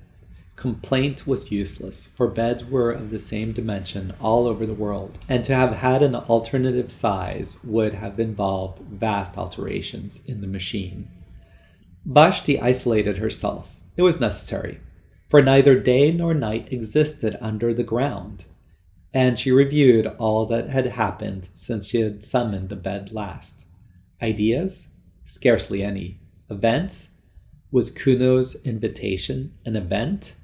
Complaint 0.55 1.27
was 1.27 1.51
useless, 1.51 2.07
for 2.07 2.27
beds 2.27 2.63
were 2.63 2.89
of 2.89 3.09
the 3.09 3.19
same 3.19 3.51
dimension 3.51 4.13
all 4.21 4.47
over 4.47 4.65
the 4.65 4.73
world, 4.73 5.19
and 5.27 5.43
to 5.43 5.53
have 5.53 5.75
had 5.75 6.01
an 6.01 6.15
alternative 6.15 6.91
size 6.91 7.59
would 7.63 7.93
have 7.95 8.19
involved 8.19 8.79
vast 8.79 9.37
alterations 9.37 10.23
in 10.25 10.39
the 10.39 10.47
machine. 10.47 11.09
Vashti 12.05 12.59
isolated 12.59 13.17
herself. 13.17 13.75
It 13.97 14.03
was 14.03 14.21
necessary, 14.21 14.79
for 15.27 15.41
neither 15.41 15.77
day 15.77 16.11
nor 16.11 16.33
night 16.33 16.71
existed 16.71 17.37
under 17.41 17.73
the 17.73 17.83
ground, 17.83 18.45
and 19.13 19.37
she 19.37 19.51
reviewed 19.51 20.07
all 20.17 20.45
that 20.45 20.69
had 20.69 20.85
happened 20.85 21.49
since 21.53 21.87
she 21.87 21.99
had 21.99 22.23
summoned 22.23 22.69
the 22.69 22.75
bed 22.75 23.11
last. 23.11 23.65
Ideas? 24.21 24.89
Scarcely 25.25 25.83
any. 25.83 26.19
Events? 26.49 27.09
Was 27.71 27.91
Kuno's 27.91 28.55
invitation 28.63 29.53
an 29.65 29.75
event? 29.75 30.35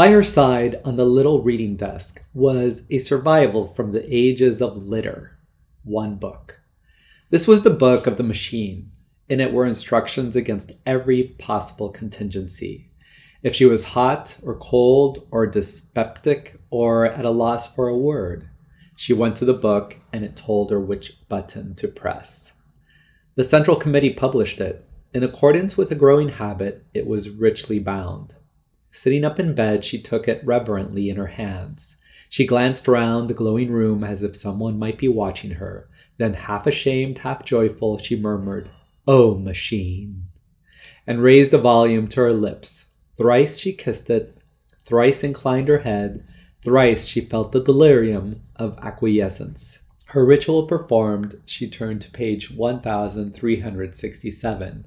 By 0.00 0.08
her 0.12 0.22
side 0.22 0.80
on 0.82 0.96
the 0.96 1.04
little 1.04 1.42
reading 1.42 1.76
desk 1.76 2.24
was 2.32 2.84
a 2.88 3.00
survival 3.00 3.66
from 3.66 3.90
the 3.90 4.02
ages 4.08 4.62
of 4.62 4.82
litter 4.82 5.36
one 5.84 6.14
book. 6.14 6.58
This 7.28 7.46
was 7.46 7.64
the 7.64 7.68
book 7.68 8.06
of 8.06 8.16
the 8.16 8.22
machine. 8.22 8.92
In 9.28 9.40
it 9.40 9.52
were 9.52 9.66
instructions 9.66 10.36
against 10.36 10.72
every 10.86 11.24
possible 11.38 11.90
contingency. 11.90 12.88
If 13.42 13.54
she 13.54 13.66
was 13.66 13.92
hot 13.92 14.38
or 14.42 14.54
cold 14.54 15.28
or 15.30 15.46
dyspeptic 15.46 16.58
or 16.70 17.04
at 17.04 17.26
a 17.26 17.30
loss 17.30 17.70
for 17.74 17.86
a 17.86 17.98
word, 17.98 18.48
she 18.96 19.12
went 19.12 19.36
to 19.36 19.44
the 19.44 19.52
book 19.52 19.98
and 20.14 20.24
it 20.24 20.34
told 20.34 20.70
her 20.70 20.80
which 20.80 21.28
button 21.28 21.74
to 21.74 21.88
press. 21.88 22.54
The 23.34 23.44
Central 23.44 23.76
Committee 23.76 24.14
published 24.14 24.62
it. 24.62 24.82
In 25.12 25.22
accordance 25.22 25.76
with 25.76 25.92
a 25.92 25.94
growing 25.94 26.30
habit, 26.30 26.86
it 26.94 27.06
was 27.06 27.28
richly 27.28 27.78
bound. 27.78 28.36
Sitting 28.90 29.24
up 29.24 29.38
in 29.38 29.54
bed, 29.54 29.84
she 29.84 30.00
took 30.00 30.26
it 30.26 30.44
reverently 30.44 31.08
in 31.08 31.16
her 31.16 31.28
hands. 31.28 31.96
She 32.28 32.46
glanced 32.46 32.88
round 32.88 33.28
the 33.28 33.34
glowing 33.34 33.70
room 33.70 34.04
as 34.04 34.22
if 34.22 34.36
someone 34.36 34.78
might 34.78 34.98
be 34.98 35.08
watching 35.08 35.52
her. 35.52 35.88
Then, 36.18 36.34
half 36.34 36.66
ashamed, 36.66 37.18
half 37.18 37.44
joyful, 37.44 37.98
she 37.98 38.16
murmured, 38.16 38.70
Oh, 39.06 39.36
machine! 39.36 40.26
and 41.06 41.22
raised 41.22 41.50
the 41.50 41.58
volume 41.58 42.08
to 42.08 42.20
her 42.20 42.32
lips. 42.32 42.86
Thrice 43.16 43.58
she 43.58 43.72
kissed 43.72 44.10
it, 44.10 44.36
thrice 44.84 45.24
inclined 45.24 45.68
her 45.68 45.78
head, 45.78 46.24
thrice 46.62 47.04
she 47.04 47.20
felt 47.20 47.52
the 47.52 47.62
delirium 47.62 48.42
of 48.56 48.78
acquiescence. 48.82 49.80
Her 50.06 50.26
ritual 50.26 50.66
performed, 50.66 51.40
she 51.46 51.68
turned 51.68 52.00
to 52.02 52.10
page 52.10 52.50
1367 52.50 54.86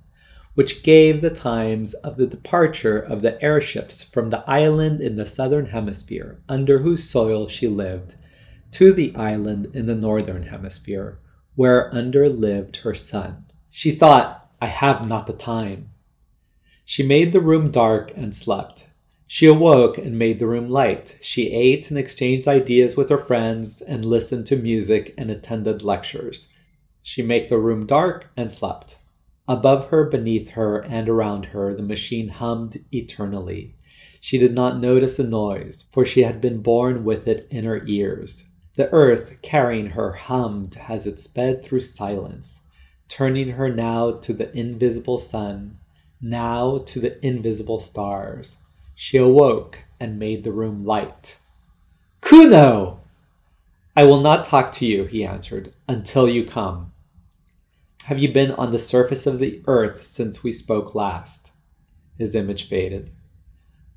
which 0.56 0.84
gave 0.84 1.22
the 1.22 1.30
times 1.30 1.94
of 1.96 2.18
the 2.18 2.28
departure 2.28 3.00
of 3.00 3.22
the 3.22 3.42
airships 3.44 4.04
from 4.04 4.30
the 4.30 4.44
island 4.50 5.02
in 5.02 5.16
the 5.16 5.26
southern 5.26 5.68
hemisphere 5.68 6.40
under 6.48 6.80
whose 6.80 7.10
soil 7.10 7.48
she 7.48 7.68
lived 7.68 8.16
to 8.72 8.94
the 8.94 9.16
island 9.16 9.70
in 9.74 9.86
the 9.86 9.96
northern 9.96 10.44
hemisphere 10.44 11.20
where 11.56 11.94
under 11.94 12.28
lived 12.30 12.78
her 12.78 12.96
son. 12.96 13.46
She 13.70 13.92
thought, 13.92 14.50
I 14.62 14.68
have 14.68 15.08
not 15.08 15.28
the 15.28 15.34
time. 15.34 15.90
She 16.86 17.04
made 17.04 17.34
the 17.34 17.40
room 17.40 17.72
dark 17.72 18.12
and 18.16 18.36
slept. 18.36 18.88
She 19.28 19.46
awoke 19.48 19.98
and 19.98 20.18
made 20.18 20.40
the 20.40 20.48
room 20.48 20.70
light. 20.70 21.18
She 21.22 21.52
ate 21.52 21.90
and 21.90 21.98
exchanged 21.98 22.48
ideas 22.48 22.98
with 22.98 23.10
her 23.10 23.18
friends 23.18 23.82
and 23.82 24.06
listened 24.06 24.46
to 24.48 24.58
music 24.58 25.14
and 25.18 25.32
attended 25.32 25.84
lectures. 25.84 26.48
She 27.02 27.22
made 27.22 27.50
the 27.50 27.58
room 27.58 27.86
dark 27.86 28.28
and 28.38 28.52
slept. 28.52 28.98
Above 29.48 29.90
her, 29.90 30.06
beneath 30.06 30.50
her, 30.50 30.80
and 30.80 31.10
around 31.10 31.48
her, 31.48 31.76
the 31.76 31.84
machine 31.84 32.30
hummed 32.30 32.84
eternally. 32.94 33.76
She 34.22 34.38
did 34.38 34.54
not 34.54 34.80
notice 34.80 35.18
the 35.18 35.26
noise, 35.26 35.84
for 35.90 36.06
she 36.06 36.24
had 36.24 36.40
been 36.40 36.62
born 36.62 37.04
with 37.04 37.28
it 37.28 37.46
in 37.50 37.66
her 37.66 37.86
ears. 37.86 38.46
The 38.76 38.90
earth, 38.92 39.38
carrying 39.42 39.88
her, 39.88 40.14
hummed 40.14 40.80
as 40.88 41.06
it 41.06 41.20
sped 41.20 41.62
through 41.62 41.82
silence, 41.82 42.62
turning 43.10 43.50
her 43.50 43.74
now 43.74 44.12
to 44.12 44.34
the 44.34 44.56
invisible 44.58 45.20
sun, 45.20 45.78
now 46.22 46.78
to 46.88 47.02
the 47.02 47.24
invisible 47.26 47.82
stars. 47.82 48.62
She 48.96 49.18
awoke 49.18 49.80
and 50.00 50.18
made 50.18 50.44
the 50.44 50.54
room 50.54 50.86
light. 50.86 51.38
Kuno! 52.22 53.02
I 53.96 54.06
will 54.06 54.22
not 54.22 54.46
talk 54.46 54.72
to 54.74 54.86
you, 54.86 55.04
he 55.04 55.26
answered, 55.26 55.74
until 55.88 56.30
you 56.30 56.46
come. 56.46 56.94
Have 58.08 58.20
you 58.20 58.34
been 58.34 58.52
on 58.52 58.74
the 58.74 58.80
surface 58.80 59.26
of 59.26 59.40
the 59.40 59.62
earth 59.66 60.04
since 60.04 60.44
we 60.44 60.52
spoke 60.52 60.94
last? 60.94 61.52
His 62.18 62.36
image 62.36 62.68
faded. 62.68 63.12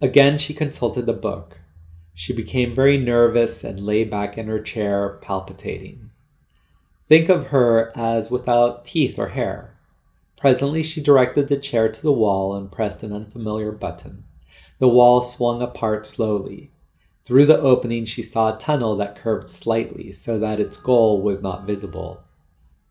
Again 0.01 0.39
she 0.39 0.55
consulted 0.55 1.07
the 1.07 1.13
book. 1.13 1.59
She 2.15 2.33
became 2.33 2.73
very 2.73 2.99
nervous 2.99 3.65
and 3.65 3.81
lay 3.85 4.05
back 4.05 4.39
in 4.39 4.47
her 4.47 4.61
chair, 4.61 5.19
palpitating. 5.23 6.11
Think 7.09 7.29
of 7.29 7.49
her 7.49 7.91
as 7.97 8.31
without 8.31 8.85
teeth 8.85 9.19
or 9.19 9.31
hair. 9.31 9.77
Presently 10.37 10.85
she 10.85 11.03
directed 11.03 11.49
the 11.49 11.59
chair 11.59 11.91
to 11.91 12.03
the 12.03 12.13
wall 12.13 12.55
and 12.55 12.71
pressed 12.71 13.03
an 13.03 13.13
unfamiliar 13.13 13.73
button. 13.73 14.23
The 14.79 14.87
wall 14.87 15.21
swung 15.23 15.63
apart 15.63 16.07
slowly. 16.07 16.71
Through 17.25 17.47
the 17.47 17.61
opening 17.61 18.05
she 18.05 18.23
saw 18.23 18.55
a 18.55 18.59
tunnel 18.59 18.97
that 18.99 19.17
curved 19.17 19.49
slightly 19.49 20.13
so 20.13 20.39
that 20.39 20.61
its 20.61 20.77
goal 20.77 21.23
was 21.23 21.43
not 21.43 21.67
visible. 21.67 22.23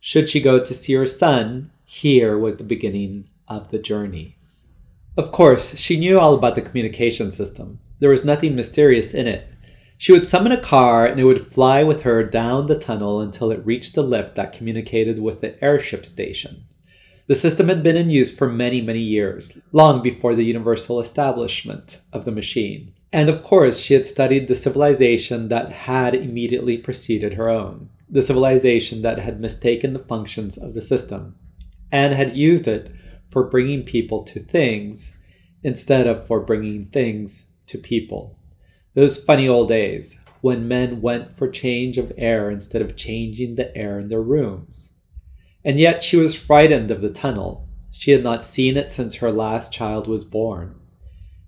Should 0.07 0.29
she 0.29 0.39
go 0.39 0.63
to 0.63 0.73
see 0.75 0.93
her 0.93 1.07
son, 1.07 1.71
here 1.83 2.37
was 2.37 2.57
the 2.57 2.63
beginning 2.63 3.27
of 3.47 3.71
the 3.71 3.79
journey. 3.79 4.37
Of 5.17 5.31
course, 5.31 5.77
she 5.77 5.97
knew 5.97 6.19
all 6.19 6.35
about 6.35 6.53
the 6.53 6.61
communication 6.61 7.31
system. 7.31 7.79
There 7.97 8.11
was 8.11 8.23
nothing 8.23 8.55
mysterious 8.55 9.15
in 9.15 9.25
it. 9.25 9.47
She 9.97 10.11
would 10.11 10.27
summon 10.27 10.51
a 10.51 10.61
car 10.61 11.07
and 11.07 11.19
it 11.19 11.23
would 11.23 11.51
fly 11.51 11.83
with 11.83 12.03
her 12.03 12.23
down 12.23 12.67
the 12.67 12.77
tunnel 12.77 13.19
until 13.19 13.49
it 13.49 13.65
reached 13.65 13.95
the 13.95 14.03
lift 14.03 14.35
that 14.35 14.53
communicated 14.53 15.19
with 15.23 15.41
the 15.41 15.59
airship 15.63 16.05
station. 16.05 16.65
The 17.25 17.33
system 17.33 17.67
had 17.67 17.81
been 17.81 17.97
in 17.97 18.11
use 18.11 18.31
for 18.31 18.47
many, 18.47 18.81
many 18.81 19.01
years, 19.01 19.57
long 19.71 20.03
before 20.03 20.35
the 20.35 20.45
universal 20.45 20.99
establishment 20.99 22.01
of 22.13 22.25
the 22.25 22.31
machine. 22.31 22.93
And 23.11 23.27
of 23.27 23.41
course, 23.41 23.79
she 23.79 23.95
had 23.95 24.05
studied 24.05 24.47
the 24.47 24.55
civilization 24.55 25.47
that 25.47 25.71
had 25.71 26.13
immediately 26.13 26.77
preceded 26.77 27.33
her 27.33 27.49
own 27.49 27.89
the 28.09 28.21
civilization 28.21 29.01
that 29.01 29.19
had 29.19 29.39
mistaken 29.39 29.93
the 29.93 29.99
functions 29.99 30.57
of 30.57 30.73
the 30.73 30.81
system 30.81 31.35
and 31.91 32.13
had 32.13 32.37
used 32.37 32.67
it 32.67 32.91
for 33.29 33.43
bringing 33.43 33.83
people 33.83 34.23
to 34.23 34.39
things 34.39 35.13
instead 35.63 36.07
of 36.07 36.27
for 36.27 36.39
bringing 36.39 36.85
things 36.85 37.47
to 37.67 37.77
people. 37.77 38.37
Those 38.93 39.21
funny 39.21 39.47
old 39.47 39.69
days 39.69 40.19
when 40.41 40.67
men 40.67 41.01
went 41.01 41.35
for 41.35 41.49
change 41.49 41.97
of 41.97 42.13
air 42.17 42.51
instead 42.51 42.81
of 42.81 42.95
changing 42.95 43.55
the 43.55 43.75
air 43.75 43.99
in 43.99 44.09
their 44.09 44.21
rooms. 44.21 44.91
And 45.63 45.79
yet 45.79 46.03
she 46.03 46.17
was 46.17 46.35
frightened 46.35 46.91
of 46.91 47.01
the 47.01 47.09
tunnel. 47.09 47.67
She 47.89 48.11
had 48.11 48.21
not 48.21 48.43
seen 48.43 48.77
it 48.77 48.91
since 48.91 49.15
her 49.15 49.31
last 49.31 49.73
child 49.73 50.05
was 50.05 50.23
born. 50.23 50.79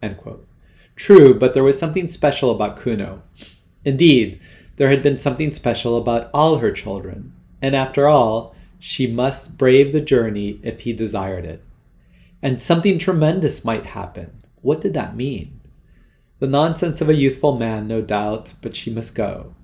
end 0.00 0.16
quote. 0.16 0.46
True, 0.94 1.34
but 1.34 1.54
there 1.54 1.64
was 1.64 1.76
something 1.76 2.06
special 2.06 2.52
about 2.52 2.76
Kuno. 2.76 3.22
Indeed, 3.84 4.38
There 4.76 4.90
had 4.90 5.02
been 5.02 5.18
something 5.18 5.52
special 5.52 5.96
about 5.96 6.30
all 6.32 6.58
her 6.58 6.70
children, 6.70 7.32
and 7.60 7.74
after 7.74 8.06
all, 8.06 8.54
she 8.78 9.08
must 9.08 9.58
brave 9.58 9.92
the 9.92 10.00
journey 10.00 10.60
if 10.62 10.82
he 10.82 10.92
desired 10.92 11.44
it. 11.44 11.64
And 12.40 12.62
something 12.62 13.00
tremendous 13.00 13.64
might 13.64 13.86
happen. 13.86 14.44
What 14.62 14.80
did 14.80 14.94
that 14.94 15.16
mean? 15.16 15.57
The 16.40 16.46
nonsense 16.46 17.00
of 17.00 17.08
a 17.08 17.14
youthful 17.14 17.56
man, 17.56 17.88
no 17.88 18.00
doubt, 18.00 18.54
but 18.62 18.76
she 18.76 18.90
must 18.90 19.14
go. 19.14 19.54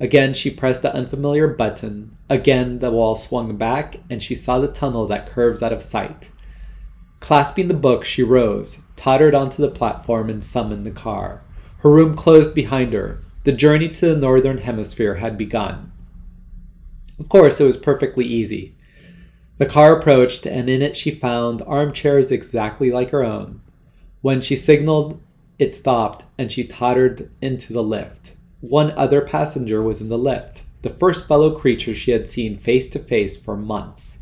Again, 0.00 0.34
she 0.34 0.50
pressed 0.50 0.82
the 0.82 0.94
unfamiliar 0.94 1.48
button. 1.48 2.16
Again, 2.28 2.78
the 2.78 2.90
wall 2.90 3.16
swung 3.16 3.56
back, 3.56 4.00
and 4.08 4.22
she 4.22 4.34
saw 4.34 4.58
the 4.58 4.68
tunnel 4.68 5.06
that 5.06 5.30
curves 5.30 5.62
out 5.62 5.72
of 5.72 5.82
sight. 5.82 6.30
Clasping 7.20 7.68
the 7.68 7.74
book, 7.74 8.04
she 8.04 8.22
rose, 8.22 8.82
tottered 8.94 9.34
onto 9.34 9.60
the 9.60 9.70
platform, 9.70 10.30
and 10.30 10.44
summoned 10.44 10.86
the 10.86 10.90
car. 10.90 11.42
Her 11.78 11.90
room 11.90 12.14
closed 12.14 12.54
behind 12.54 12.92
her. 12.92 13.22
The 13.44 13.52
journey 13.52 13.88
to 13.90 14.06
the 14.06 14.16
northern 14.16 14.58
hemisphere 14.58 15.16
had 15.16 15.38
begun. 15.38 15.92
Of 17.18 17.28
course, 17.28 17.60
it 17.60 17.64
was 17.64 17.76
perfectly 17.76 18.24
easy. 18.24 18.76
The 19.58 19.66
car 19.66 19.98
approached, 19.98 20.46
and 20.46 20.68
in 20.68 20.82
it 20.82 20.96
she 20.96 21.10
found 21.10 21.62
armchairs 21.62 22.30
exactly 22.30 22.90
like 22.90 23.10
her 23.10 23.24
own. 23.24 23.62
When 24.20 24.40
she 24.40 24.56
signaled, 24.56 25.20
it 25.58 25.74
stopped, 25.74 26.24
and 26.38 26.52
she 26.52 26.64
tottered 26.64 27.30
into 27.40 27.72
the 27.72 27.82
lift. 27.82 28.34
One 28.60 28.90
other 28.92 29.20
passenger 29.20 29.82
was 29.82 30.00
in 30.00 30.08
the 30.08 30.18
lift, 30.18 30.62
the 30.82 30.90
first 30.90 31.26
fellow 31.26 31.50
creature 31.56 31.94
she 31.94 32.10
had 32.10 32.28
seen 32.28 32.58
face 32.58 32.88
to 32.90 32.98
face 32.98 33.40
for 33.40 33.56
months. 33.56 34.18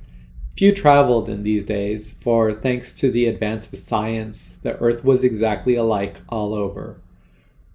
Few 0.57 0.73
traveled 0.73 1.29
in 1.29 1.43
these 1.43 1.65
days, 1.65 2.15
for 2.21 2.53
thanks 2.53 2.93
to 2.95 3.11
the 3.11 3.27
advance 3.27 3.73
of 3.73 3.79
science, 3.79 4.53
the 4.63 4.79
earth 4.79 5.05
was 5.05 5.25
exactly 5.25 5.75
alike 5.75 6.21
all 6.29 6.55
over. 6.55 7.01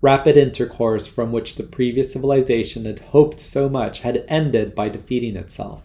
Rapid 0.01 0.37
intercourse 0.37 1.05
from 1.05 1.33
which 1.33 1.55
the 1.55 1.63
previous 1.63 2.13
civilization 2.13 2.85
had 2.85 2.99
hoped 2.99 3.41
so 3.41 3.67
much 3.67 3.99
had 3.99 4.23
ended 4.29 4.73
by 4.73 4.87
defeating 4.87 5.35
itself. 5.35 5.83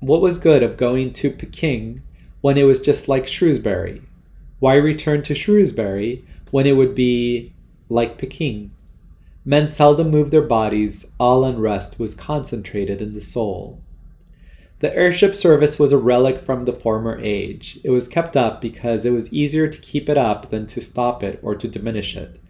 What 0.00 0.20
was 0.20 0.38
good 0.38 0.64
of 0.64 0.76
going 0.76 1.12
to 1.14 1.30
Peking 1.30 2.02
when 2.40 2.58
it 2.58 2.64
was 2.64 2.80
just 2.80 3.08
like 3.08 3.28
Shrewsbury? 3.28 4.02
Why 4.58 4.74
return 4.74 5.22
to 5.22 5.34
Shrewsbury 5.34 6.24
when 6.54 6.68
it 6.68 6.76
would 6.76 6.94
be 6.94 7.52
like 7.88 8.16
Peking? 8.16 8.70
Men 9.44 9.68
seldom 9.68 10.08
moved 10.08 10.30
their 10.30 10.40
bodies, 10.40 11.10
all 11.18 11.44
unrest 11.44 11.98
was 11.98 12.14
concentrated 12.14 13.02
in 13.02 13.12
the 13.12 13.20
soul. 13.20 13.82
The 14.78 14.94
airship 14.94 15.34
service 15.34 15.80
was 15.80 15.90
a 15.90 15.98
relic 15.98 16.38
from 16.38 16.64
the 16.64 16.72
former 16.72 17.18
age. 17.20 17.80
It 17.82 17.90
was 17.90 18.06
kept 18.06 18.36
up 18.36 18.60
because 18.60 19.04
it 19.04 19.10
was 19.10 19.32
easier 19.32 19.66
to 19.66 19.80
keep 19.80 20.08
it 20.08 20.16
up 20.16 20.50
than 20.50 20.64
to 20.68 20.80
stop 20.80 21.24
it 21.24 21.40
or 21.42 21.56
to 21.56 21.66
diminish 21.66 22.16
it. 22.16 22.40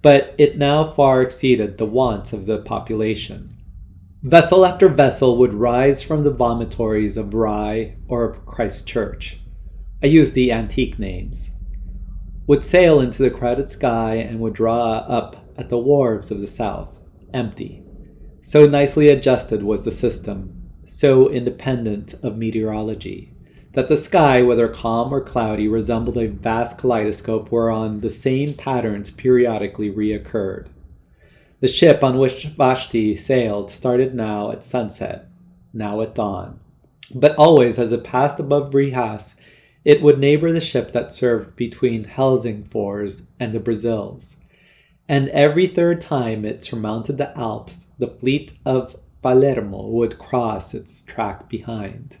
But 0.00 0.36
it 0.38 0.56
now 0.56 0.84
far 0.84 1.20
exceeded 1.20 1.76
the 1.76 1.86
wants 1.86 2.32
of 2.32 2.46
the 2.46 2.58
population. 2.58 3.56
Vessel 4.22 4.64
after 4.64 4.88
vessel 4.88 5.36
would 5.38 5.54
rise 5.54 6.04
from 6.04 6.22
the 6.22 6.30
vomitories 6.30 7.16
of 7.16 7.34
Rye 7.34 7.96
or 8.06 8.22
of 8.22 8.46
Christchurch. 8.46 9.40
I 10.04 10.06
use 10.06 10.30
the 10.30 10.52
antique 10.52 11.00
names. 11.00 11.50
Would 12.48 12.64
sail 12.64 12.98
into 12.98 13.22
the 13.22 13.30
crowded 13.30 13.70
sky 13.70 14.14
and 14.14 14.40
would 14.40 14.54
draw 14.54 14.98
up 15.00 15.36
at 15.56 15.70
the 15.70 15.78
wharves 15.78 16.32
of 16.32 16.40
the 16.40 16.46
south, 16.46 16.96
empty. 17.32 17.84
So 18.42 18.66
nicely 18.66 19.08
adjusted 19.08 19.62
was 19.62 19.84
the 19.84 19.92
system 19.92 20.58
so 20.86 21.28
independent 21.28 22.14
of 22.22 22.38
meteorology, 22.38 23.34
that 23.74 23.88
the 23.88 23.96
sky, 23.96 24.42
whether 24.42 24.68
calm 24.68 25.12
or 25.12 25.20
cloudy, 25.20 25.68
resembled 25.68 26.16
a 26.16 26.28
vast 26.28 26.78
kaleidoscope 26.78 27.52
whereon 27.52 28.00
the 28.00 28.10
same 28.10 28.54
patterns 28.54 29.10
periodically 29.10 29.90
reoccurred. 29.90 30.68
The 31.60 31.68
ship 31.68 32.02
on 32.02 32.18
which 32.18 32.46
Vashti 32.46 33.16
sailed 33.16 33.70
started 33.70 34.14
now 34.14 34.50
at 34.50 34.64
sunset, 34.64 35.28
now 35.72 36.00
at 36.00 36.14
dawn. 36.14 36.60
But 37.14 37.36
always, 37.36 37.78
as 37.78 37.92
it 37.92 38.04
passed 38.04 38.40
above 38.40 38.72
Rheims, 38.72 39.34
it 39.84 40.02
would 40.02 40.18
neighbor 40.18 40.52
the 40.52 40.60
ship 40.60 40.92
that 40.92 41.12
served 41.12 41.56
between 41.56 42.04
Helsingfors 42.04 43.22
and 43.38 43.52
the 43.52 43.60
Brazils. 43.60 44.36
And 45.08 45.28
every 45.30 45.66
third 45.66 46.00
time 46.00 46.44
it 46.44 46.64
surmounted 46.64 47.16
the 47.16 47.36
Alps, 47.38 47.86
the 47.98 48.08
fleet 48.08 48.52
of 48.66 48.96
Palermo 49.22 49.86
would 49.86 50.18
cross 50.18 50.74
its 50.74 51.02
track 51.02 51.48
behind. 51.48 52.18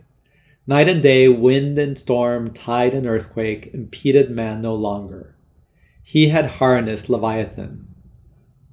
Night 0.66 0.88
and 0.88 1.02
day, 1.02 1.28
wind 1.28 1.78
and 1.78 1.98
storm, 1.98 2.52
tide 2.52 2.94
and 2.94 3.06
earthquake 3.06 3.70
impeded 3.72 4.30
man 4.30 4.60
no 4.60 4.74
longer. 4.74 5.34
He 6.02 6.28
had 6.28 6.46
harnessed 6.52 7.08
Leviathan. 7.08 7.86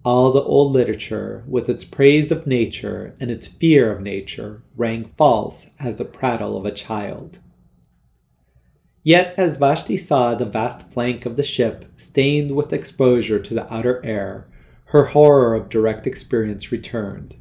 All 0.04 0.32
the 0.32 0.42
old 0.42 0.72
literature, 0.72 1.44
with 1.48 1.70
its 1.70 1.84
praise 1.84 2.32
of 2.32 2.46
nature 2.46 3.16
and 3.20 3.32
its 3.32 3.48
fear 3.48 3.92
of 3.92 4.02
nature, 4.02 4.62
rang 4.76 5.12
false 5.18 5.72
as 5.80 5.98
the 5.98 6.06
prattle 6.06 6.58
of 6.58 6.66
a 6.66 6.72
child. 6.72 7.40
Yet, 9.06 9.36
as 9.38 9.58
Vashti 9.58 9.98
saw 9.98 10.34
the 10.34 10.46
vast 10.46 10.92
flank 10.92 11.28
of 11.28 11.36
the 11.36 11.44
ship 11.44 11.86
stained 11.96 12.56
with 12.56 12.74
exposure 12.74 13.38
to 13.38 13.54
the 13.54 13.72
outer 13.72 14.04
air, 14.04 14.48
her 14.86 15.06
horror 15.06 15.54
of 15.54 15.70
direct 15.70 16.08
experience 16.08 16.72
returned. 16.72 17.36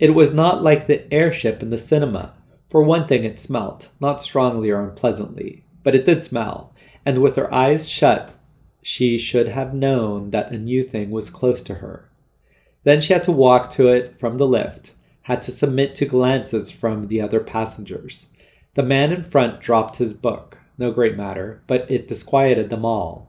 It 0.00 0.16
was 0.16 0.34
not 0.34 0.64
like 0.64 0.88
the 0.88 1.10
airship 1.14 1.62
in 1.62 1.70
the 1.70 1.78
cinema. 1.78 2.34
For 2.68 2.82
one 2.82 3.06
thing, 3.06 3.22
it 3.22 3.38
smelt, 3.38 3.90
not 4.00 4.20
strongly 4.20 4.68
or 4.70 4.82
unpleasantly, 4.82 5.62
but 5.84 5.94
it 5.94 6.04
did 6.04 6.24
smell, 6.24 6.74
and 7.04 7.18
with 7.18 7.36
her 7.36 7.54
eyes 7.54 7.88
shut, 7.88 8.34
she 8.82 9.16
should 9.16 9.46
have 9.46 9.72
known 9.72 10.32
that 10.32 10.50
a 10.50 10.58
new 10.58 10.82
thing 10.82 11.12
was 11.12 11.30
close 11.30 11.62
to 11.62 11.74
her. 11.74 12.10
Then 12.82 13.00
she 13.00 13.12
had 13.12 13.22
to 13.24 13.32
walk 13.32 13.70
to 13.72 13.86
it 13.86 14.18
from 14.18 14.38
the 14.38 14.46
lift, 14.46 14.90
had 15.22 15.40
to 15.42 15.52
submit 15.52 15.94
to 15.96 16.04
glances 16.04 16.72
from 16.72 17.06
the 17.06 17.20
other 17.20 17.38
passengers. 17.38 18.26
The 18.74 18.82
man 18.82 19.12
in 19.12 19.22
front 19.22 19.60
dropped 19.60 19.98
his 19.98 20.12
book, 20.12 20.58
no 20.78 20.90
great 20.90 21.16
matter, 21.16 21.62
but 21.66 21.90
it 21.90 22.08
disquieted 22.08 22.70
them 22.70 22.84
all. 22.84 23.28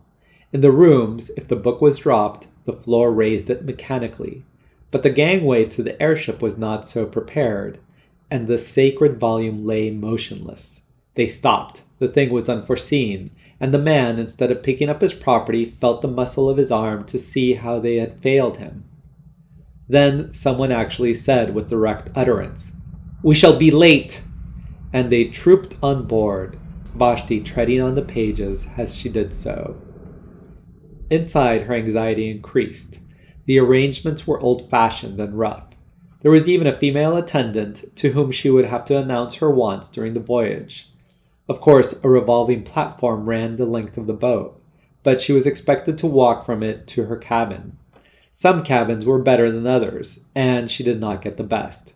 In 0.54 0.62
the 0.62 0.72
rooms, 0.72 1.30
if 1.38 1.48
the 1.48 1.56
book 1.56 1.82
was 1.82 2.00
dropped, 2.00 2.48
the 2.66 2.74
floor 2.74 3.12
raised 3.12 3.50
it 3.50 3.66
mechanically, 3.66 4.44
but 4.92 5.04
the 5.04 5.10
gangway 5.10 5.66
to 5.66 5.84
the 5.84 6.02
airship 6.02 6.42
was 6.42 6.58
not 6.58 6.88
so 6.88 7.06
prepared, 7.06 7.80
and 8.30 8.48
the 8.48 8.58
sacred 8.58 9.20
volume 9.20 9.66
lay 9.66 9.90
motionless. 9.90 10.82
They 11.16 11.28
stopped. 11.28 11.82
The 12.00 12.08
thing 12.08 12.30
was 12.30 12.48
unforeseen, 12.48 13.32
and 13.60 13.74
the 13.74 13.80
man, 13.80 14.20
instead 14.20 14.52
of 14.52 14.64
picking 14.64 14.90
up 14.90 15.02
his 15.02 15.14
property, 15.14 15.76
felt 15.82 16.02
the 16.02 16.08
muscle 16.08 16.50
of 16.50 16.58
his 16.58 16.72
arm 16.72 17.06
to 17.06 17.18
see 17.18 17.56
how 17.56 17.80
they 17.80 17.96
had 17.96 18.22
failed 18.22 18.58
him. 18.58 18.84
Then 19.90 20.34
someone 20.34 20.72
actually 20.72 21.14
said 21.14 21.56
with 21.56 21.70
direct 21.70 22.10
utterance, 22.16 22.74
We 23.24 23.36
shall 23.36 23.58
be 23.58 23.72
late! 23.72 24.22
And 24.94 25.12
they 25.12 25.26
trooped 25.26 25.76
on 25.82 26.06
board, 26.06 26.58
Vashti 26.98 27.42
treading 27.42 27.82
on 27.82 27.96
the 27.96 28.02
pages 28.02 28.68
as 28.78 28.96
she 28.96 29.10
did 29.10 29.34
so. 29.34 29.82
Inside, 31.10 31.64
her 31.64 31.74
anxiety 31.74 32.30
increased. 32.30 33.00
The 33.46 33.60
arrangements 33.60 34.28
were 34.28 34.40
old 34.40 34.70
fashioned 34.70 35.20
and 35.20 35.38
rough. 35.38 35.64
There 36.22 36.32
was 36.32 36.50
even 36.50 36.68
a 36.68 36.78
female 36.78 37.16
attendant 37.16 37.96
to 37.98 38.12
whom 38.12 38.32
she 38.32 38.50
would 38.50 38.66
have 38.66 38.84
to 38.86 38.98
announce 38.98 39.36
her 39.36 39.50
wants 39.50 39.90
during 39.90 40.14
the 40.14 40.20
voyage. 40.20 40.92
Of 41.48 41.62
course, 41.62 41.98
a 42.04 42.10
revolving 42.10 42.64
platform 42.64 43.30
ran 43.30 43.56
the 43.56 43.66
length 43.66 43.98
of 43.98 44.08
the 44.08 44.14
boat, 44.14 44.62
but 45.04 45.22
she 45.22 45.32
was 45.32 45.48
expected 45.48 45.98
to 46.00 46.08
walk 46.08 46.46
from 46.46 46.64
it 46.64 46.88
to 46.88 47.06
her 47.06 47.16
cabin. 47.16 47.78
Some 48.34 48.64
cabins 48.64 49.06
were 49.06 49.20
better 49.20 49.52
than 49.52 49.66
others, 49.66 50.26
and 50.36 50.70
she 50.70 50.84
did 50.84 51.00
not 51.00 51.22
get 51.22 51.38
the 51.38 51.44
best. 51.44 51.94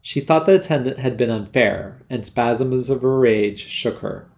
She 0.00 0.20
thought 0.20 0.46
the 0.46 0.56
attendant 0.56 0.98
had 0.98 1.16
been 1.16 1.30
unfair, 1.30 2.02
and 2.08 2.24
spasms 2.24 2.90
of 2.90 3.02
rage 3.02 3.66
shook 3.66 3.98
her. 3.98 4.28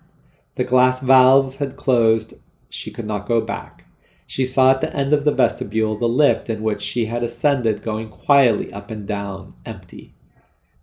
The 0.57 0.65
glass 0.65 1.01
valves 1.01 1.57
had 1.57 1.77
closed, 1.77 2.35
she 2.69 2.91
could 2.91 3.07
not 3.07 3.27
go 3.27 3.41
back. 3.41 3.85
She 4.27 4.45
saw 4.45 4.71
at 4.71 4.81
the 4.81 4.95
end 4.95 5.13
of 5.13 5.25
the 5.25 5.33
vestibule 5.33 5.99
the 5.99 6.09
lift 6.09 6.49
in 6.49 6.63
which 6.63 6.83
she 6.83 7.07
had 7.07 7.23
ascended 7.23 7.83
going 7.83 8.09
quietly 8.09 8.73
up 8.73 8.91
and 8.91 9.07
down, 9.07 9.55
empty. 9.67 10.15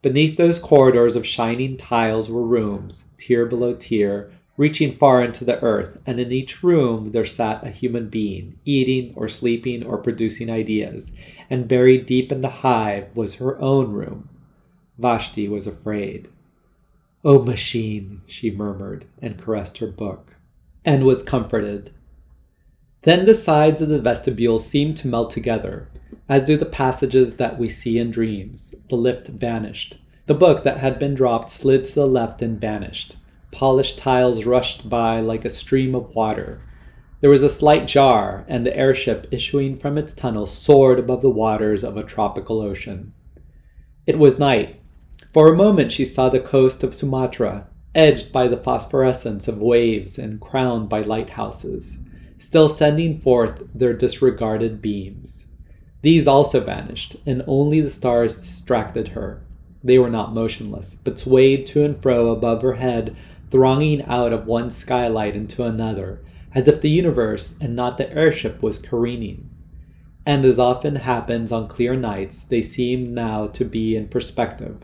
Beneath 0.01 0.37
those 0.37 0.59
corridors 0.59 1.15
of 1.15 1.25
shining 1.25 1.77
tiles 1.77 2.29
were 2.29 2.45
rooms, 2.45 3.05
tier 3.17 3.45
below 3.45 3.73
tier, 3.73 4.31
reaching 4.57 4.95
far 4.95 5.23
into 5.23 5.45
the 5.45 5.61
earth, 5.63 5.97
and 6.05 6.19
in 6.19 6.31
each 6.31 6.63
room 6.63 7.11
there 7.11 7.25
sat 7.25 7.65
a 7.65 7.69
human 7.69 8.09
being, 8.09 8.59
eating 8.65 9.13
or 9.15 9.29
sleeping 9.29 9.83
or 9.83 9.97
producing 9.97 10.49
ideas, 10.49 11.11
and 11.49 11.67
buried 11.67 12.05
deep 12.05 12.31
in 12.31 12.41
the 12.41 12.49
hive 12.49 13.07
was 13.15 13.35
her 13.35 13.59
own 13.61 13.91
room. 13.91 14.29
Vashti 14.97 15.47
was 15.47 15.65
afraid. 15.65 16.29
Oh, 17.23 17.43
machine, 17.43 18.21
she 18.25 18.49
murmured, 18.49 19.05
and 19.21 19.37
caressed 19.37 19.77
her 19.77 19.87
book, 19.87 20.35
and 20.83 21.03
was 21.03 21.21
comforted. 21.21 21.91
Then 23.03 23.25
the 23.25 23.35
sides 23.35 23.81
of 23.81 23.89
the 23.89 24.01
vestibule 24.01 24.57
seemed 24.59 24.97
to 24.97 25.07
melt 25.07 25.31
together, 25.31 25.87
as 26.27 26.43
do 26.43 26.57
the 26.57 26.65
passages 26.65 27.37
that 27.37 27.59
we 27.59 27.69
see 27.69 27.99
in 27.99 28.09
dreams. 28.09 28.73
The 28.89 28.95
lift 28.95 29.27
vanished. 29.27 29.97
The 30.25 30.33
book 30.33 30.63
that 30.63 30.77
had 30.77 30.97
been 30.97 31.13
dropped 31.13 31.51
slid 31.51 31.85
to 31.85 31.95
the 31.95 32.07
left 32.07 32.41
and 32.41 32.59
vanished. 32.59 33.17
Polished 33.51 33.99
tiles 33.99 34.45
rushed 34.45 34.89
by 34.89 35.19
like 35.19 35.45
a 35.45 35.49
stream 35.49 35.93
of 35.93 36.15
water. 36.15 36.61
There 37.19 37.29
was 37.29 37.43
a 37.43 37.49
slight 37.49 37.87
jar, 37.87 38.45
and 38.47 38.65
the 38.65 38.75
airship 38.75 39.27
issuing 39.29 39.77
from 39.77 39.97
its 39.97 40.13
tunnel 40.13 40.47
soared 40.47 40.97
above 40.97 41.21
the 41.21 41.29
waters 41.29 41.83
of 41.83 41.97
a 41.97 42.03
tropical 42.03 42.61
ocean. 42.61 43.13
It 44.07 44.17
was 44.17 44.39
night. 44.39 44.80
For 45.31 45.47
a 45.47 45.55
moment 45.55 45.93
she 45.93 46.03
saw 46.03 46.27
the 46.27 46.41
coast 46.41 46.83
of 46.83 46.93
Sumatra, 46.93 47.67
edged 47.95 48.33
by 48.33 48.49
the 48.49 48.57
phosphorescence 48.57 49.47
of 49.47 49.59
waves 49.59 50.17
and 50.17 50.41
crowned 50.41 50.89
by 50.89 51.01
lighthouses, 51.03 51.99
still 52.37 52.67
sending 52.67 53.19
forth 53.21 53.61
their 53.73 53.93
disregarded 53.93 54.81
beams. 54.81 55.47
These 56.01 56.27
also 56.27 56.59
vanished, 56.59 57.15
and 57.25 57.43
only 57.47 57.79
the 57.79 57.89
stars 57.89 58.35
distracted 58.35 59.09
her. 59.09 59.41
They 59.81 59.97
were 59.97 60.09
not 60.09 60.33
motionless, 60.33 60.95
but 60.95 61.19
swayed 61.19 61.65
to 61.67 61.85
and 61.85 62.01
fro 62.01 62.31
above 62.31 62.61
her 62.61 62.73
head, 62.73 63.15
thronging 63.49 64.03
out 64.03 64.33
of 64.33 64.47
one 64.47 64.69
skylight 64.69 65.35
into 65.35 65.63
another, 65.63 66.19
as 66.53 66.67
if 66.67 66.81
the 66.81 66.89
universe 66.89 67.57
and 67.61 67.73
not 67.73 67.97
the 67.97 68.11
airship 68.11 68.61
was 68.61 68.81
careening. 68.81 69.49
And 70.25 70.43
as 70.43 70.59
often 70.59 70.97
happens 70.97 71.53
on 71.53 71.69
clear 71.69 71.95
nights, 71.95 72.43
they 72.43 72.61
seemed 72.61 73.11
now 73.11 73.47
to 73.47 73.63
be 73.63 73.95
in 73.95 74.09
perspective, 74.09 74.77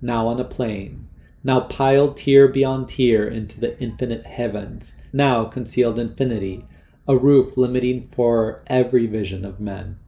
now 0.00 0.26
on 0.26 0.40
a 0.40 0.44
plane, 0.44 1.08
now 1.42 1.60
piled 1.60 2.16
tier 2.16 2.48
beyond 2.48 2.88
tier 2.88 3.26
into 3.26 3.60
the 3.60 3.78
infinite 3.80 4.26
heavens, 4.26 4.96
now 5.12 5.44
concealed 5.44 5.98
infinity, 5.98 6.64
a 7.08 7.16
roof 7.16 7.56
limiting 7.56 8.08
for 8.14 8.62
every 8.66 9.06
vision 9.06 9.44
of 9.44 9.60
men. 9.60 9.98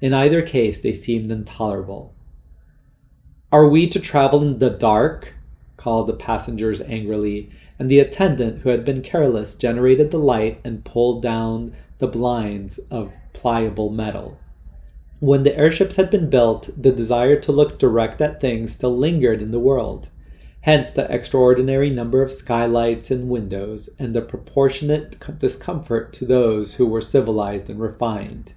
In 0.00 0.14
either 0.14 0.42
case, 0.42 0.80
they 0.80 0.92
seemed 0.92 1.30
intolerable. 1.30 2.14
Are 3.50 3.68
we 3.68 3.88
to 3.88 4.00
travel 4.00 4.42
in 4.42 4.58
the 4.58 4.70
dark? 4.70 5.34
called 5.76 6.08
the 6.08 6.12
passengers 6.12 6.80
angrily, 6.82 7.50
and 7.78 7.90
the 7.90 8.00
attendant, 8.00 8.60
who 8.60 8.68
had 8.68 8.84
been 8.84 9.00
careless, 9.00 9.54
generated 9.54 10.10
the 10.10 10.18
light 10.18 10.60
and 10.64 10.84
pulled 10.84 11.22
down 11.22 11.72
the 11.98 12.06
blinds 12.06 12.78
of 12.90 13.12
pliable 13.32 13.90
metal. 13.90 14.38
When 15.20 15.42
the 15.42 15.56
airships 15.56 15.96
had 15.96 16.10
been 16.10 16.30
built, 16.30 16.70
the 16.80 16.92
desire 16.92 17.40
to 17.40 17.50
look 17.50 17.78
direct 17.78 18.20
at 18.20 18.40
things 18.40 18.72
still 18.72 18.94
lingered 18.94 19.42
in 19.42 19.50
the 19.50 19.58
world. 19.58 20.10
Hence 20.60 20.92
the 20.92 21.12
extraordinary 21.12 21.90
number 21.90 22.22
of 22.22 22.30
skylights 22.30 23.10
and 23.10 23.28
windows, 23.28 23.90
and 23.98 24.14
the 24.14 24.20
proportionate 24.20 25.16
discomfort 25.40 26.12
to 26.12 26.24
those 26.24 26.74
who 26.74 26.86
were 26.86 27.00
civilized 27.00 27.68
and 27.68 27.80
refined. 27.80 28.52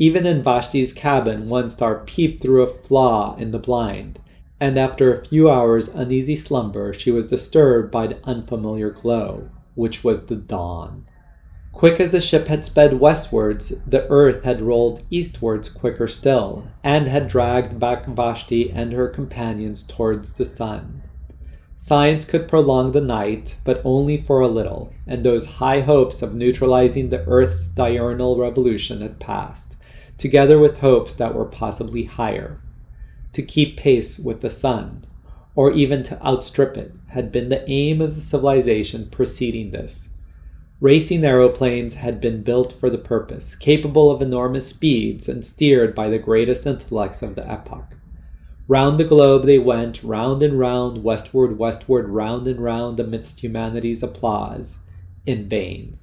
Even 0.00 0.26
in 0.26 0.42
Vashti's 0.42 0.92
cabin, 0.92 1.48
one 1.48 1.68
star 1.68 2.02
peeped 2.06 2.42
through 2.42 2.62
a 2.62 2.72
flaw 2.72 3.36
in 3.36 3.52
the 3.52 3.58
blind, 3.58 4.18
and 4.60 4.78
after 4.78 5.12
a 5.12 5.24
few 5.24 5.48
hours' 5.48 5.94
uneasy 5.94 6.36
slumber, 6.36 6.92
she 6.92 7.12
was 7.12 7.28
disturbed 7.28 7.92
by 7.92 8.08
the 8.08 8.18
unfamiliar 8.24 8.90
glow, 8.90 9.48
which 9.74 10.02
was 10.02 10.26
the 10.26 10.36
dawn. 10.36 11.04
Quick 11.78 12.00
as 12.00 12.10
the 12.10 12.20
ship 12.20 12.48
had 12.48 12.64
sped 12.64 12.98
westwards, 12.98 13.68
the 13.86 14.04
earth 14.08 14.42
had 14.42 14.60
rolled 14.60 15.04
eastwards 15.10 15.68
quicker 15.68 16.08
still, 16.08 16.66
and 16.82 17.06
had 17.06 17.28
dragged 17.28 17.78
back 17.78 18.04
Vashti 18.04 18.68
and 18.68 18.92
her 18.92 19.06
companions 19.06 19.84
towards 19.84 20.32
the 20.32 20.44
sun. 20.44 21.04
Science 21.76 22.24
could 22.24 22.48
prolong 22.48 22.90
the 22.90 23.00
night, 23.00 23.54
but 23.62 23.80
only 23.84 24.20
for 24.20 24.40
a 24.40 24.48
little, 24.48 24.92
and 25.06 25.24
those 25.24 25.46
high 25.46 25.82
hopes 25.82 26.20
of 26.20 26.34
neutralizing 26.34 27.10
the 27.10 27.24
earth's 27.28 27.68
diurnal 27.68 28.36
revolution 28.36 29.00
had 29.00 29.20
passed 29.20 29.76
together 30.18 30.58
with 30.58 30.78
hopes 30.78 31.14
that 31.14 31.32
were 31.32 31.44
possibly 31.44 32.02
higher. 32.02 32.60
To 33.34 33.42
keep 33.42 33.76
pace 33.76 34.18
with 34.18 34.40
the 34.40 34.50
sun, 34.50 35.06
or 35.54 35.70
even 35.70 36.02
to 36.02 36.20
outstrip 36.26 36.76
it, 36.76 36.92
had 37.10 37.30
been 37.30 37.50
the 37.50 37.70
aim 37.70 38.00
of 38.00 38.16
the 38.16 38.20
civilization 38.20 39.06
preceding 39.12 39.70
this. 39.70 40.14
Racing 40.80 41.24
aeroplanes 41.24 41.94
had 41.94 42.20
been 42.20 42.44
built 42.44 42.72
for 42.72 42.88
the 42.88 42.98
purpose, 42.98 43.56
capable 43.56 44.12
of 44.12 44.22
enormous 44.22 44.68
speeds 44.68 45.28
and 45.28 45.44
steered 45.44 45.92
by 45.92 46.08
the 46.08 46.20
greatest 46.20 46.64
intellects 46.68 47.20
of 47.20 47.34
the 47.34 47.44
epoch. 47.50 47.96
Round 48.68 49.00
the 49.00 49.04
globe 49.04 49.44
they 49.44 49.58
went, 49.58 50.04
round 50.04 50.40
and 50.40 50.56
round, 50.56 51.02
westward, 51.02 51.58
westward, 51.58 52.08
round 52.10 52.46
and 52.46 52.60
round, 52.60 53.00
amidst 53.00 53.40
humanity's 53.40 54.04
applause, 54.04 54.78
in 55.26 55.48
vain. 55.48 55.98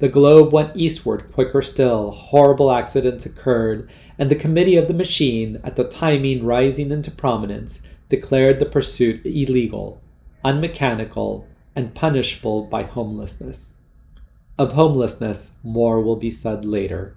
The 0.00 0.10
globe 0.10 0.52
went 0.52 0.76
eastward 0.76 1.32
quicker 1.32 1.62
still, 1.62 2.10
horrible 2.10 2.70
accidents 2.70 3.24
occurred, 3.24 3.88
and 4.18 4.30
the 4.30 4.36
committee 4.36 4.76
of 4.76 4.86
the 4.86 4.92
machine, 4.92 5.58
at 5.64 5.76
the 5.76 5.84
timing 5.84 6.44
rising 6.44 6.90
into 6.90 7.10
prominence, 7.10 7.80
declared 8.10 8.58
the 8.58 8.66
pursuit 8.66 9.24
illegal, 9.24 10.02
unmechanical, 10.44 11.46
and 11.74 11.94
punishable 11.94 12.64
by 12.64 12.82
homelessness. 12.82 13.76
Of 14.60 14.72
homelessness, 14.72 15.54
more 15.62 16.02
will 16.02 16.16
be 16.16 16.30
said 16.30 16.66
later. 16.66 17.16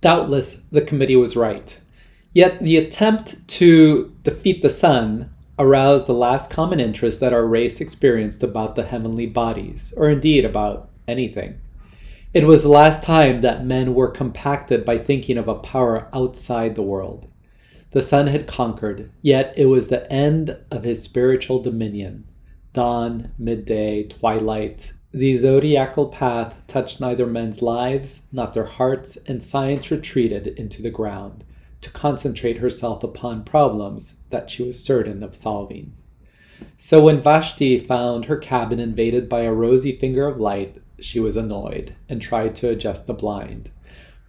Doubtless, 0.00 0.64
the 0.72 0.80
committee 0.80 1.14
was 1.14 1.36
right. 1.36 1.78
Yet 2.32 2.60
the 2.60 2.76
attempt 2.76 3.46
to 3.46 4.12
defeat 4.24 4.60
the 4.60 4.68
sun 4.68 5.32
aroused 5.56 6.08
the 6.08 6.14
last 6.14 6.50
common 6.50 6.80
interest 6.80 7.20
that 7.20 7.32
our 7.32 7.46
race 7.46 7.80
experienced 7.80 8.42
about 8.42 8.74
the 8.74 8.86
heavenly 8.86 9.24
bodies, 9.24 9.94
or 9.96 10.10
indeed 10.10 10.44
about 10.44 10.90
anything. 11.06 11.60
It 12.34 12.44
was 12.44 12.64
the 12.64 12.70
last 12.70 13.04
time 13.04 13.40
that 13.42 13.64
men 13.64 13.94
were 13.94 14.10
compacted 14.10 14.84
by 14.84 14.98
thinking 14.98 15.38
of 15.38 15.46
a 15.46 15.54
power 15.54 16.08
outside 16.12 16.74
the 16.74 16.82
world. 16.82 17.28
The 17.92 18.02
sun 18.02 18.26
had 18.26 18.48
conquered, 18.48 19.12
yet 19.22 19.54
it 19.56 19.66
was 19.66 19.90
the 19.90 20.12
end 20.12 20.58
of 20.72 20.82
his 20.82 21.04
spiritual 21.04 21.62
dominion. 21.62 22.26
Dawn, 22.72 23.32
midday, 23.38 24.02
twilight, 24.02 24.92
the 25.12 25.38
zodiacal 25.38 26.08
path 26.08 26.62
touched 26.66 27.00
neither 27.00 27.26
men's 27.26 27.62
lives, 27.62 28.26
not 28.30 28.52
their 28.52 28.66
hearts, 28.66 29.16
and 29.26 29.42
science 29.42 29.90
retreated 29.90 30.46
into 30.46 30.82
the 30.82 30.90
ground 30.90 31.44
to 31.80 31.90
concentrate 31.90 32.58
herself 32.58 33.02
upon 33.02 33.44
problems 33.44 34.16
that 34.30 34.50
she 34.50 34.62
was 34.62 34.82
certain 34.82 35.22
of 35.22 35.34
solving. 35.34 35.94
So 36.76 37.00
when 37.02 37.22
Vashti 37.22 37.78
found 37.78 38.24
her 38.24 38.36
cabin 38.36 38.80
invaded 38.80 39.28
by 39.28 39.42
a 39.42 39.52
rosy 39.52 39.96
finger 39.96 40.26
of 40.26 40.40
light, 40.40 40.82
she 41.00 41.20
was 41.20 41.36
annoyed 41.36 41.94
and 42.08 42.20
tried 42.20 42.56
to 42.56 42.70
adjust 42.70 43.06
the 43.06 43.14
blind. 43.14 43.70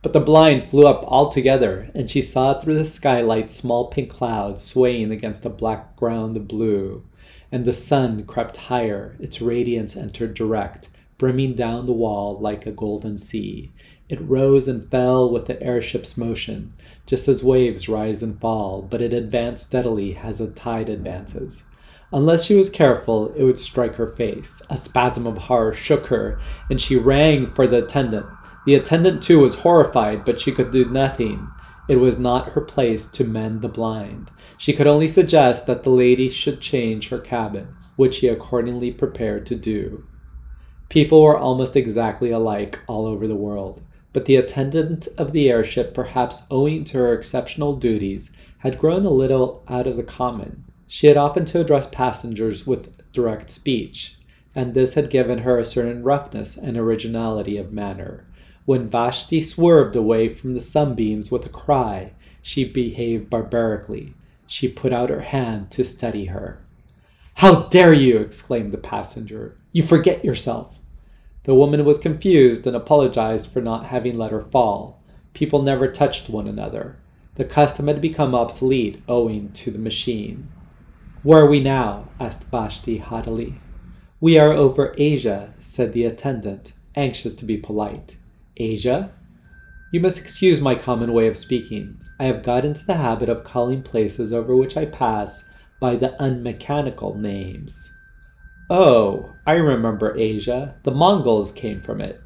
But 0.01 0.13
the 0.13 0.19
blind 0.19 0.69
flew 0.69 0.87
up 0.87 1.03
altogether, 1.05 1.89
and 1.93 2.09
she 2.09 2.21
saw 2.21 2.53
through 2.53 2.75
the 2.75 2.85
skylight 2.85 3.51
small 3.51 3.87
pink 3.87 4.09
clouds 4.09 4.63
swaying 4.63 5.11
against 5.11 5.45
a 5.45 5.49
black 5.49 5.97
ground 5.97 6.37
of 6.37 6.47
blue. 6.47 7.03
And 7.51 7.65
the 7.65 7.73
sun 7.73 8.25
crept 8.25 8.57
higher, 8.57 9.15
its 9.19 9.41
radiance 9.41 9.97
entered 9.97 10.33
direct, 10.33 10.89
brimming 11.17 11.55
down 11.55 11.85
the 11.85 11.91
wall 11.91 12.37
like 12.39 12.65
a 12.65 12.71
golden 12.71 13.17
sea. 13.17 13.71
It 14.07 14.21
rose 14.21 14.67
and 14.67 14.89
fell 14.89 15.29
with 15.29 15.45
the 15.45 15.61
airship's 15.61 16.17
motion, 16.17 16.73
just 17.05 17.27
as 17.27 17.43
waves 17.43 17.87
rise 17.87 18.23
and 18.23 18.39
fall, 18.39 18.81
but 18.81 19.01
it 19.01 19.13
advanced 19.13 19.67
steadily 19.67 20.17
as 20.17 20.41
a 20.41 20.49
tide 20.49 20.89
advances. 20.89 21.65
Unless 22.11 22.45
she 22.45 22.55
was 22.55 22.71
careful, 22.71 23.31
it 23.33 23.43
would 23.43 23.59
strike 23.59 23.95
her 23.95 24.07
face. 24.07 24.63
A 24.69 24.77
spasm 24.77 25.27
of 25.27 25.37
horror 25.37 25.73
shook 25.73 26.07
her, 26.07 26.39
and 26.69 26.81
she 26.81 26.97
rang 26.97 27.53
for 27.53 27.67
the 27.67 27.83
attendant. 27.83 28.25
The 28.65 28.73
attendant, 28.75 29.21
too, 29.21 29.41
was 29.41 29.59
horrified, 29.59 30.25
but 30.25 30.39
she 30.41 30.51
could 30.51 30.71
do 30.71 30.85
nothing. 30.85 31.47
It 31.89 31.97
was 31.97 32.19
not 32.19 32.49
her 32.49 32.61
place 32.61 33.07
to 33.07 33.23
mend 33.23 33.63
the 33.63 33.67
blind. 33.67 34.29
She 34.59 34.73
could 34.73 34.85
only 34.85 35.07
suggest 35.07 35.65
that 35.65 35.81
the 35.81 35.89
lady 35.89 36.29
should 36.29 36.61
change 36.61 37.09
her 37.09 37.17
cabin, 37.17 37.69
which 37.95 38.15
she 38.15 38.27
accordingly 38.27 38.91
prepared 38.91 39.47
to 39.47 39.55
do. 39.55 40.05
People 40.89 41.23
were 41.23 41.37
almost 41.37 41.75
exactly 41.75 42.29
alike 42.29 42.79
all 42.85 43.07
over 43.07 43.27
the 43.27 43.35
world, 43.35 43.81
but 44.13 44.25
the 44.25 44.35
attendant 44.35 45.07
of 45.17 45.31
the 45.31 45.49
airship, 45.49 45.95
perhaps 45.95 46.43
owing 46.51 46.83
to 46.83 46.99
her 46.99 47.11
exceptional 47.11 47.75
duties, 47.75 48.31
had 48.59 48.77
grown 48.77 49.03
a 49.03 49.09
little 49.09 49.63
out 49.67 49.87
of 49.87 49.97
the 49.97 50.03
common. 50.03 50.65
She 50.87 51.07
had 51.07 51.17
often 51.17 51.45
to 51.45 51.61
address 51.61 51.89
passengers 51.91 52.67
with 52.67 53.11
direct 53.13 53.49
speech, 53.49 54.15
and 54.53 54.75
this 54.75 54.93
had 54.93 55.09
given 55.09 55.39
her 55.39 55.57
a 55.57 55.65
certain 55.65 56.03
roughness 56.03 56.55
and 56.55 56.77
originality 56.77 57.57
of 57.57 57.73
manner. 57.73 58.27
When 58.65 58.89
Vashti 58.89 59.41
swerved 59.41 59.95
away 59.95 60.33
from 60.33 60.53
the 60.53 60.59
sunbeams 60.59 61.31
with 61.31 61.45
a 61.45 61.49
cry, 61.49 62.13
she 62.41 62.63
behaved 62.63 63.29
barbarically. 63.29 64.13
She 64.47 64.67
put 64.67 64.93
out 64.93 65.09
her 65.09 65.21
hand 65.21 65.71
to 65.71 65.83
steady 65.83 66.25
her. 66.25 66.59
How 67.35 67.63
dare 67.63 67.93
you! 67.93 68.17
exclaimed 68.17 68.71
the 68.71 68.77
passenger. 68.77 69.55
You 69.71 69.83
forget 69.83 70.25
yourself. 70.25 70.79
The 71.43 71.55
woman 71.55 71.85
was 71.85 71.99
confused 71.99 72.67
and 72.67 72.75
apologized 72.75 73.49
for 73.49 73.61
not 73.61 73.85
having 73.85 74.17
let 74.17 74.31
her 74.31 74.41
fall. 74.41 75.01
People 75.33 75.61
never 75.61 75.87
touched 75.87 76.29
one 76.29 76.47
another. 76.47 76.97
The 77.35 77.45
custom 77.45 77.87
had 77.87 78.01
become 78.01 78.35
obsolete 78.35 79.01
owing 79.07 79.51
to 79.53 79.71
the 79.71 79.79
machine. 79.79 80.49
Where 81.23 81.43
are 81.43 81.49
we 81.49 81.59
now? 81.59 82.09
asked 82.19 82.43
Vashti 82.45 82.97
haughtily. 82.97 83.55
We 84.19 84.37
are 84.37 84.51
over 84.51 84.93
Asia, 84.97 85.53
said 85.61 85.93
the 85.93 86.03
attendant, 86.03 86.73
anxious 86.95 87.35
to 87.35 87.45
be 87.45 87.57
polite. 87.57 88.17
Asia? 88.59 89.11
You 89.91 89.99
must 89.99 90.19
excuse 90.19 90.61
my 90.61 90.75
common 90.75 91.13
way 91.13 91.27
of 91.27 91.37
speaking. 91.37 91.99
I 92.19 92.25
have 92.25 92.43
got 92.43 92.65
into 92.65 92.85
the 92.85 92.95
habit 92.95 93.29
of 93.29 93.43
calling 93.43 93.81
places 93.81 94.33
over 94.33 94.55
which 94.55 94.77
I 94.77 94.85
pass 94.85 95.49
by 95.79 95.95
the 95.95 96.21
unmechanical 96.21 97.15
names. 97.15 97.93
Oh, 98.69 99.33
I 99.47 99.53
remember 99.53 100.15
Asia. 100.17 100.75
The 100.83 100.91
Mongols 100.91 101.51
came 101.51 101.81
from 101.81 102.01
it. 102.01 102.21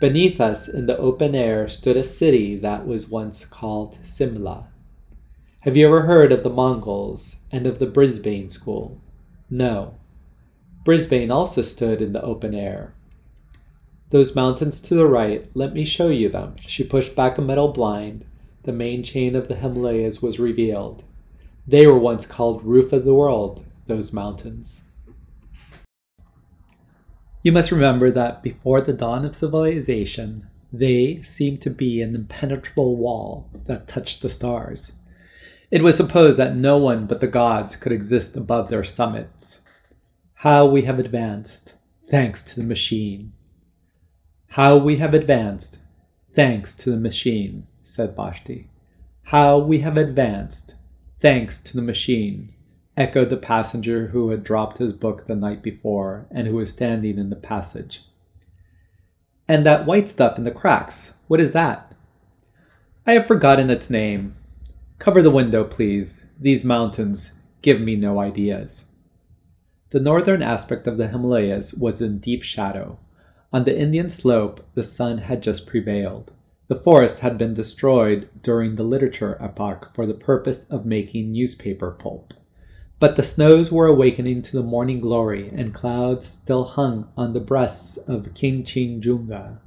Beneath 0.00 0.40
us 0.40 0.68
in 0.68 0.86
the 0.86 0.98
open 0.98 1.34
air 1.34 1.68
stood 1.68 1.96
a 1.96 2.04
city 2.04 2.58
that 2.58 2.86
was 2.86 3.08
once 3.08 3.44
called 3.44 3.98
Simla. 4.02 4.66
Have 5.60 5.76
you 5.76 5.86
ever 5.86 6.02
heard 6.02 6.32
of 6.32 6.42
the 6.42 6.50
Mongols 6.50 7.36
and 7.52 7.66
of 7.66 7.78
the 7.78 7.86
Brisbane 7.86 8.50
School? 8.50 9.00
No. 9.48 9.94
Brisbane 10.84 11.30
also 11.30 11.62
stood 11.62 12.02
in 12.02 12.12
the 12.12 12.22
open 12.22 12.52
air. 12.52 12.94
Those 14.12 14.36
mountains 14.36 14.82
to 14.82 14.94
the 14.94 15.06
right, 15.06 15.50
let 15.54 15.72
me 15.72 15.86
show 15.86 16.10
you 16.10 16.28
them. 16.28 16.56
She 16.66 16.84
pushed 16.84 17.16
back 17.16 17.38
a 17.38 17.40
metal 17.40 17.68
blind. 17.68 18.26
The 18.64 18.70
main 18.70 19.02
chain 19.02 19.34
of 19.34 19.48
the 19.48 19.54
Himalayas 19.54 20.20
was 20.20 20.38
revealed. 20.38 21.02
They 21.66 21.86
were 21.86 21.98
once 21.98 22.26
called 22.26 22.62
Roof 22.62 22.92
of 22.92 23.06
the 23.06 23.14
World, 23.14 23.64
those 23.86 24.12
mountains. 24.12 24.84
You 27.42 27.52
must 27.52 27.72
remember 27.72 28.10
that 28.10 28.42
before 28.42 28.82
the 28.82 28.92
dawn 28.92 29.24
of 29.24 29.34
civilization, 29.34 30.46
they 30.70 31.16
seemed 31.22 31.62
to 31.62 31.70
be 31.70 32.02
an 32.02 32.14
impenetrable 32.14 32.98
wall 32.98 33.48
that 33.64 33.88
touched 33.88 34.20
the 34.20 34.28
stars. 34.28 34.92
It 35.70 35.82
was 35.82 35.96
supposed 35.96 36.36
that 36.36 36.54
no 36.54 36.76
one 36.76 37.06
but 37.06 37.22
the 37.22 37.26
gods 37.26 37.76
could 37.76 37.92
exist 37.92 38.36
above 38.36 38.68
their 38.68 38.84
summits. 38.84 39.62
How 40.34 40.66
we 40.66 40.82
have 40.82 40.98
advanced, 40.98 41.76
thanks 42.10 42.42
to 42.42 42.60
the 42.60 42.66
machine. 42.66 43.32
How 44.52 44.76
we 44.76 44.96
have 44.96 45.14
advanced, 45.14 45.78
thanks 46.34 46.76
to 46.76 46.90
the 46.90 46.98
machine, 46.98 47.66
said 47.84 48.14
Vashti. 48.14 48.68
How 49.22 49.56
we 49.56 49.80
have 49.80 49.96
advanced, 49.96 50.74
thanks 51.22 51.58
to 51.62 51.74
the 51.74 51.80
machine, 51.80 52.52
echoed 52.94 53.30
the 53.30 53.38
passenger 53.38 54.08
who 54.08 54.28
had 54.28 54.44
dropped 54.44 54.76
his 54.76 54.92
book 54.92 55.26
the 55.26 55.34
night 55.34 55.62
before 55.62 56.26
and 56.30 56.46
who 56.46 56.56
was 56.56 56.70
standing 56.70 57.16
in 57.16 57.30
the 57.30 57.36
passage. 57.36 58.02
And 59.48 59.64
that 59.64 59.86
white 59.86 60.10
stuff 60.10 60.36
in 60.36 60.44
the 60.44 60.50
cracks, 60.50 61.14
what 61.28 61.40
is 61.40 61.54
that? 61.54 61.90
I 63.06 63.14
have 63.14 63.26
forgotten 63.26 63.70
its 63.70 63.88
name, 63.88 64.36
Cover 64.98 65.22
the 65.22 65.30
window, 65.30 65.64
please. 65.64 66.20
These 66.38 66.62
mountains 66.62 67.38
give 67.62 67.80
me 67.80 67.96
no 67.96 68.20
ideas. 68.20 68.84
The 69.92 70.00
northern 70.00 70.42
aspect 70.42 70.86
of 70.86 70.98
the 70.98 71.08
Himalayas 71.08 71.72
was 71.72 72.02
in 72.02 72.18
deep 72.18 72.42
shadow. 72.42 72.98
On 73.52 73.64
the 73.64 73.78
Indian 73.78 74.08
slope, 74.08 74.64
the 74.74 74.82
sun 74.82 75.18
had 75.18 75.42
just 75.42 75.66
prevailed. 75.66 76.32
The 76.68 76.80
forest 76.80 77.20
had 77.20 77.36
been 77.36 77.52
destroyed 77.52 78.30
during 78.42 78.76
the 78.76 78.82
literature 78.82 79.36
epoch 79.40 79.90
for 79.94 80.06
the 80.06 80.14
purpose 80.14 80.64
of 80.70 80.86
making 80.86 81.32
newspaper 81.32 81.90
pulp. 81.90 82.32
But 82.98 83.16
the 83.16 83.22
snows 83.22 83.70
were 83.70 83.86
awakening 83.86 84.42
to 84.42 84.52
the 84.56 84.62
morning 84.62 85.00
glory, 85.00 85.50
and 85.54 85.74
clouds 85.74 86.26
still 86.26 86.64
hung 86.64 87.08
on 87.16 87.34
the 87.34 87.40
breasts 87.40 87.98
of 87.98 88.32
King 88.34 88.64
Kinchinjunga. 88.64 89.58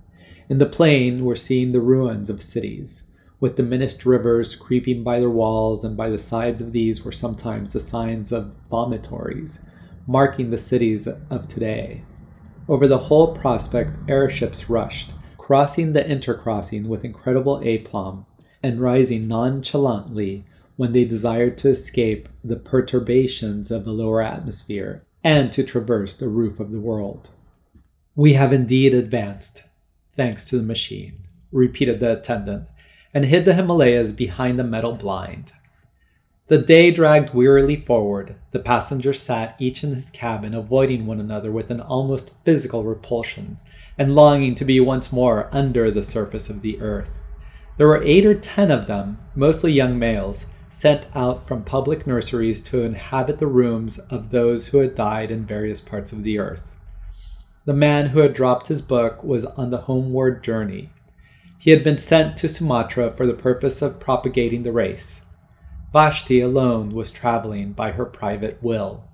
In 0.49 0.57
the 0.57 0.65
plain 0.65 1.23
were 1.25 1.35
seen 1.35 1.71
the 1.71 1.81
ruins 1.81 2.29
of 2.29 2.41
cities 2.41 3.03
with 3.39 3.57
diminished 3.57 4.05
rivers 4.05 4.55
creeping 4.55 5.03
by 5.03 5.19
their 5.19 5.29
walls, 5.29 5.83
and 5.83 5.95
by 5.95 6.09
the 6.09 6.17
sides 6.17 6.61
of 6.61 6.71
these 6.71 7.03
were 7.03 7.11
sometimes 7.11 7.73
the 7.73 7.79
signs 7.79 8.31
of 8.31 8.53
vomitories, 8.69 9.59
marking 10.07 10.49
the 10.49 10.57
cities 10.57 11.07
of 11.29 11.47
today. 11.47 12.01
Over 12.67 12.87
the 12.87 12.97
whole 12.97 13.35
prospect, 13.35 13.91
airships 14.09 14.69
rushed, 14.69 15.11
crossing 15.37 15.93
the 15.93 16.03
intercrossing 16.03 16.87
with 16.87 17.05
incredible 17.05 17.61
aplomb, 17.63 18.25
and 18.63 18.81
rising 18.81 19.27
nonchalantly 19.27 20.45
when 20.75 20.91
they 20.91 21.05
desired 21.05 21.57
to 21.59 21.69
escape 21.69 22.27
the 22.43 22.55
perturbations 22.55 23.69
of 23.69 23.85
the 23.85 23.91
lower 23.91 24.21
atmosphere 24.21 25.03
and 25.23 25.51
to 25.53 25.63
traverse 25.63 26.17
the 26.17 26.27
roof 26.27 26.59
of 26.59 26.71
the 26.71 26.79
world. 26.79 27.29
We 28.15 28.33
have 28.33 28.51
indeed 28.51 28.93
advanced, 28.93 29.63
thanks 30.15 30.43
to 30.45 30.57
the 30.57 30.63
machine, 30.63 31.27
repeated 31.51 31.99
the 31.99 32.17
attendant, 32.17 32.67
and 33.13 33.25
hid 33.25 33.45
the 33.45 33.53
Himalayas 33.53 34.11
behind 34.11 34.57
the 34.57 34.63
metal 34.63 34.95
blind. 34.95 35.53
The 36.47 36.59
day 36.59 36.91
dragged 36.91 37.33
wearily 37.33 37.75
forward. 37.75 38.35
The 38.51 38.59
passengers 38.59 39.19
sat 39.19 39.55
each 39.57 39.83
in 39.83 39.95
his 39.95 40.11
cabin, 40.11 40.53
avoiding 40.53 41.07
one 41.07 41.19
another 41.19 41.51
with 41.51 41.71
an 41.71 41.81
almost 41.81 42.37
physical 42.45 42.83
repulsion, 42.83 43.57
and 43.97 44.13
longing 44.13 44.53
to 44.55 44.65
be 44.65 44.79
once 44.79 45.11
more 45.11 45.49
under 45.51 45.89
the 45.89 46.03
surface 46.03 46.47
of 46.47 46.61
the 46.61 46.79
earth. 46.79 47.09
There 47.77 47.87
were 47.87 48.03
eight 48.03 48.27
or 48.27 48.35
ten 48.35 48.69
of 48.69 48.85
them, 48.85 49.17
mostly 49.33 49.71
young 49.71 49.97
males, 49.97 50.45
sent 50.69 51.09
out 51.15 51.43
from 51.43 51.63
public 51.63 52.05
nurseries 52.05 52.61
to 52.65 52.83
inhabit 52.83 53.39
the 53.39 53.47
rooms 53.47 53.97
of 53.97 54.29
those 54.29 54.67
who 54.67 54.77
had 54.77 54.93
died 54.93 55.31
in 55.31 55.47
various 55.47 55.81
parts 55.81 56.13
of 56.13 56.21
the 56.21 56.37
earth. 56.37 56.61
The 57.65 57.73
man 57.73 58.09
who 58.09 58.19
had 58.19 58.35
dropped 58.35 58.67
his 58.67 58.83
book 58.83 59.23
was 59.23 59.45
on 59.45 59.71
the 59.71 59.79
homeward 59.79 60.43
journey. 60.43 60.91
He 61.57 61.71
had 61.71 61.83
been 61.83 61.97
sent 61.97 62.37
to 62.37 62.47
Sumatra 62.47 63.09
for 63.09 63.25
the 63.25 63.33
purpose 63.33 63.81
of 63.81 63.99
propagating 63.99 64.61
the 64.61 64.71
race. 64.71 65.24
Vashti 65.95 66.41
alone 66.41 66.89
was 66.89 67.09
traveling 67.09 67.71
by 67.71 67.91
her 67.91 68.03
private 68.03 68.61
will. 68.61 69.05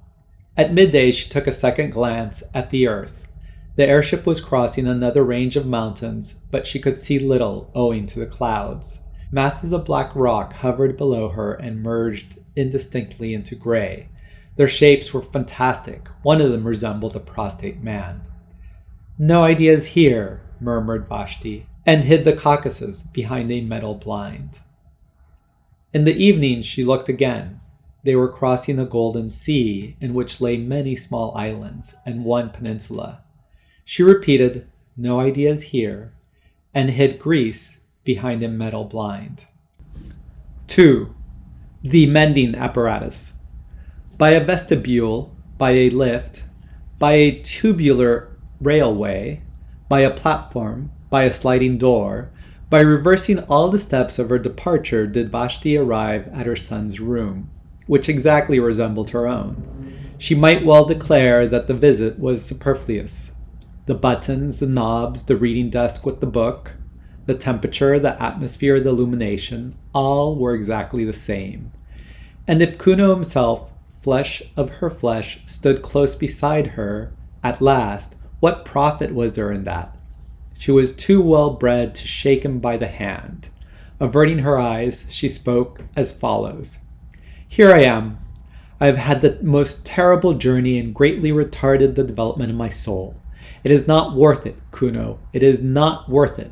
At 0.57 0.73
midday, 0.73 1.11
she 1.11 1.29
took 1.29 1.45
a 1.45 1.51
second 1.51 1.91
glance 1.91 2.41
at 2.55 2.71
the 2.71 2.87
earth. 2.87 3.27
The 3.75 3.85
airship 3.85 4.25
was 4.25 4.43
crossing 4.43 4.87
another 4.87 5.23
range 5.23 5.55
of 5.55 5.67
mountains, 5.67 6.39
but 6.49 6.65
she 6.65 6.79
could 6.79 6.99
see 6.99 7.19
little 7.19 7.69
owing 7.75 8.07
to 8.07 8.19
the 8.19 8.25
clouds. 8.25 9.01
Masses 9.31 9.73
of 9.73 9.85
black 9.85 10.09
rock 10.15 10.53
hovered 10.53 10.97
below 10.97 11.29
her 11.29 11.53
and 11.53 11.83
merged 11.83 12.39
indistinctly 12.55 13.35
into 13.35 13.53
gray. 13.53 14.09
Their 14.55 14.67
shapes 14.67 15.13
were 15.13 15.21
fantastic. 15.21 16.07
One 16.23 16.41
of 16.41 16.49
them 16.49 16.65
resembled 16.65 17.15
a 17.15 17.19
prostrate 17.19 17.83
man. 17.83 18.23
No 19.19 19.43
ideas 19.43 19.85
here, 19.85 20.41
murmured 20.59 21.07
Vashti 21.07 21.67
and 21.85 22.05
hid 22.05 22.25
the 22.25 22.33
Caucasus 22.33 23.03
behind 23.03 23.51
a 23.51 23.61
metal 23.61 23.93
blind. 23.93 24.61
In 25.93 26.05
the 26.05 26.15
evening 26.15 26.61
she 26.61 26.85
looked 26.85 27.09
again. 27.09 27.59
They 28.03 28.15
were 28.15 28.31
crossing 28.31 28.77
the 28.77 28.85
golden 28.85 29.29
sea 29.29 29.97
in 29.99 30.13
which 30.13 30.41
lay 30.41 30.57
many 30.57 30.95
small 30.95 31.35
islands 31.35 31.95
and 32.05 32.23
one 32.23 32.49
peninsula. 32.49 33.23
She 33.83 34.01
repeated, 34.01 34.67
No 34.95 35.19
ideas 35.19 35.63
here, 35.63 36.13
and 36.73 36.91
hid 36.91 37.19
Greece 37.19 37.81
behind 38.03 38.41
a 38.41 38.47
metal 38.47 38.85
blind. 38.85 39.45
2. 40.67 41.13
The 41.83 42.05
mending 42.07 42.55
apparatus. 42.55 43.33
By 44.17 44.31
a 44.31 44.43
vestibule, 44.43 45.35
by 45.57 45.71
a 45.71 45.89
lift, 45.89 46.43
by 46.97 47.13
a 47.13 47.39
tubular 47.39 48.37
railway, 48.61 49.41
by 49.89 49.99
a 49.99 50.09
platform, 50.09 50.91
by 51.09 51.23
a 51.23 51.33
sliding 51.33 51.77
door, 51.77 52.31
by 52.71 52.79
reversing 52.79 53.39
all 53.49 53.69
the 53.69 53.77
steps 53.77 54.17
of 54.17 54.29
her 54.29 54.39
departure, 54.39 55.05
did 55.05 55.29
Vashti 55.29 55.77
arrive 55.77 56.29
at 56.29 56.45
her 56.45 56.55
son's 56.55 57.01
room, 57.01 57.49
which 57.85 58.07
exactly 58.07 58.61
resembled 58.61 59.09
her 59.09 59.27
own. 59.27 59.93
She 60.17 60.35
might 60.35 60.63
well 60.63 60.85
declare 60.85 61.45
that 61.47 61.67
the 61.67 61.73
visit 61.73 62.17
was 62.17 62.45
superfluous. 62.45 63.33
The 63.87 63.93
buttons, 63.93 64.59
the 64.59 64.67
knobs, 64.67 65.23
the 65.23 65.35
reading 65.35 65.69
desk 65.69 66.05
with 66.05 66.21
the 66.21 66.25
book, 66.25 66.77
the 67.25 67.35
temperature, 67.35 67.99
the 67.99 68.19
atmosphere, 68.23 68.79
the 68.79 68.89
illumination, 68.89 69.75
all 69.93 70.37
were 70.37 70.55
exactly 70.55 71.03
the 71.03 71.11
same. 71.11 71.73
And 72.47 72.61
if 72.61 72.77
Kuno 72.77 73.13
himself, 73.13 73.73
flesh 74.01 74.43
of 74.55 74.69
her 74.79 74.89
flesh, 74.89 75.41
stood 75.45 75.81
close 75.81 76.15
beside 76.15 76.67
her, 76.67 77.11
at 77.43 77.61
last, 77.61 78.15
what 78.39 78.63
profit 78.63 79.13
was 79.13 79.33
there 79.33 79.51
in 79.51 79.65
that? 79.65 79.93
She 80.61 80.69
was 80.69 80.95
too 80.95 81.23
well 81.23 81.55
bred 81.55 81.95
to 81.95 82.05
shake 82.05 82.45
him 82.45 82.59
by 82.59 82.77
the 82.77 82.85
hand. 82.85 83.49
Averting 83.99 84.39
her 84.39 84.59
eyes, 84.59 85.07
she 85.09 85.27
spoke 85.27 85.81
as 85.95 86.15
follows 86.15 86.77
Here 87.47 87.73
I 87.73 87.81
am. 87.81 88.19
I 88.79 88.85
have 88.85 88.97
had 88.97 89.21
the 89.21 89.39
most 89.41 89.87
terrible 89.87 90.35
journey 90.35 90.77
and 90.77 90.93
greatly 90.93 91.31
retarded 91.31 91.95
the 91.95 92.03
development 92.03 92.51
of 92.51 92.57
my 92.57 92.69
soul. 92.69 93.15
It 93.63 93.71
is 93.71 93.87
not 93.87 94.15
worth 94.15 94.45
it, 94.45 94.55
Kuno. 94.69 95.17
It 95.33 95.41
is 95.41 95.63
not 95.63 96.07
worth 96.07 96.37
it. 96.37 96.51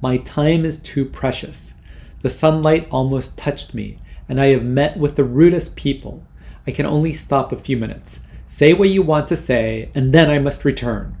My 0.00 0.16
time 0.16 0.64
is 0.64 0.80
too 0.80 1.04
precious. 1.04 1.74
The 2.22 2.30
sunlight 2.30 2.88
almost 2.90 3.36
touched 3.36 3.74
me, 3.74 3.98
and 4.26 4.40
I 4.40 4.46
have 4.46 4.64
met 4.64 4.96
with 4.96 5.16
the 5.16 5.24
rudest 5.24 5.76
people. 5.76 6.24
I 6.66 6.70
can 6.70 6.86
only 6.86 7.12
stop 7.12 7.52
a 7.52 7.56
few 7.56 7.76
minutes. 7.76 8.20
Say 8.46 8.72
what 8.72 8.88
you 8.88 9.02
want 9.02 9.28
to 9.28 9.36
say, 9.36 9.90
and 9.94 10.14
then 10.14 10.30
I 10.30 10.38
must 10.38 10.64
return. 10.64 11.18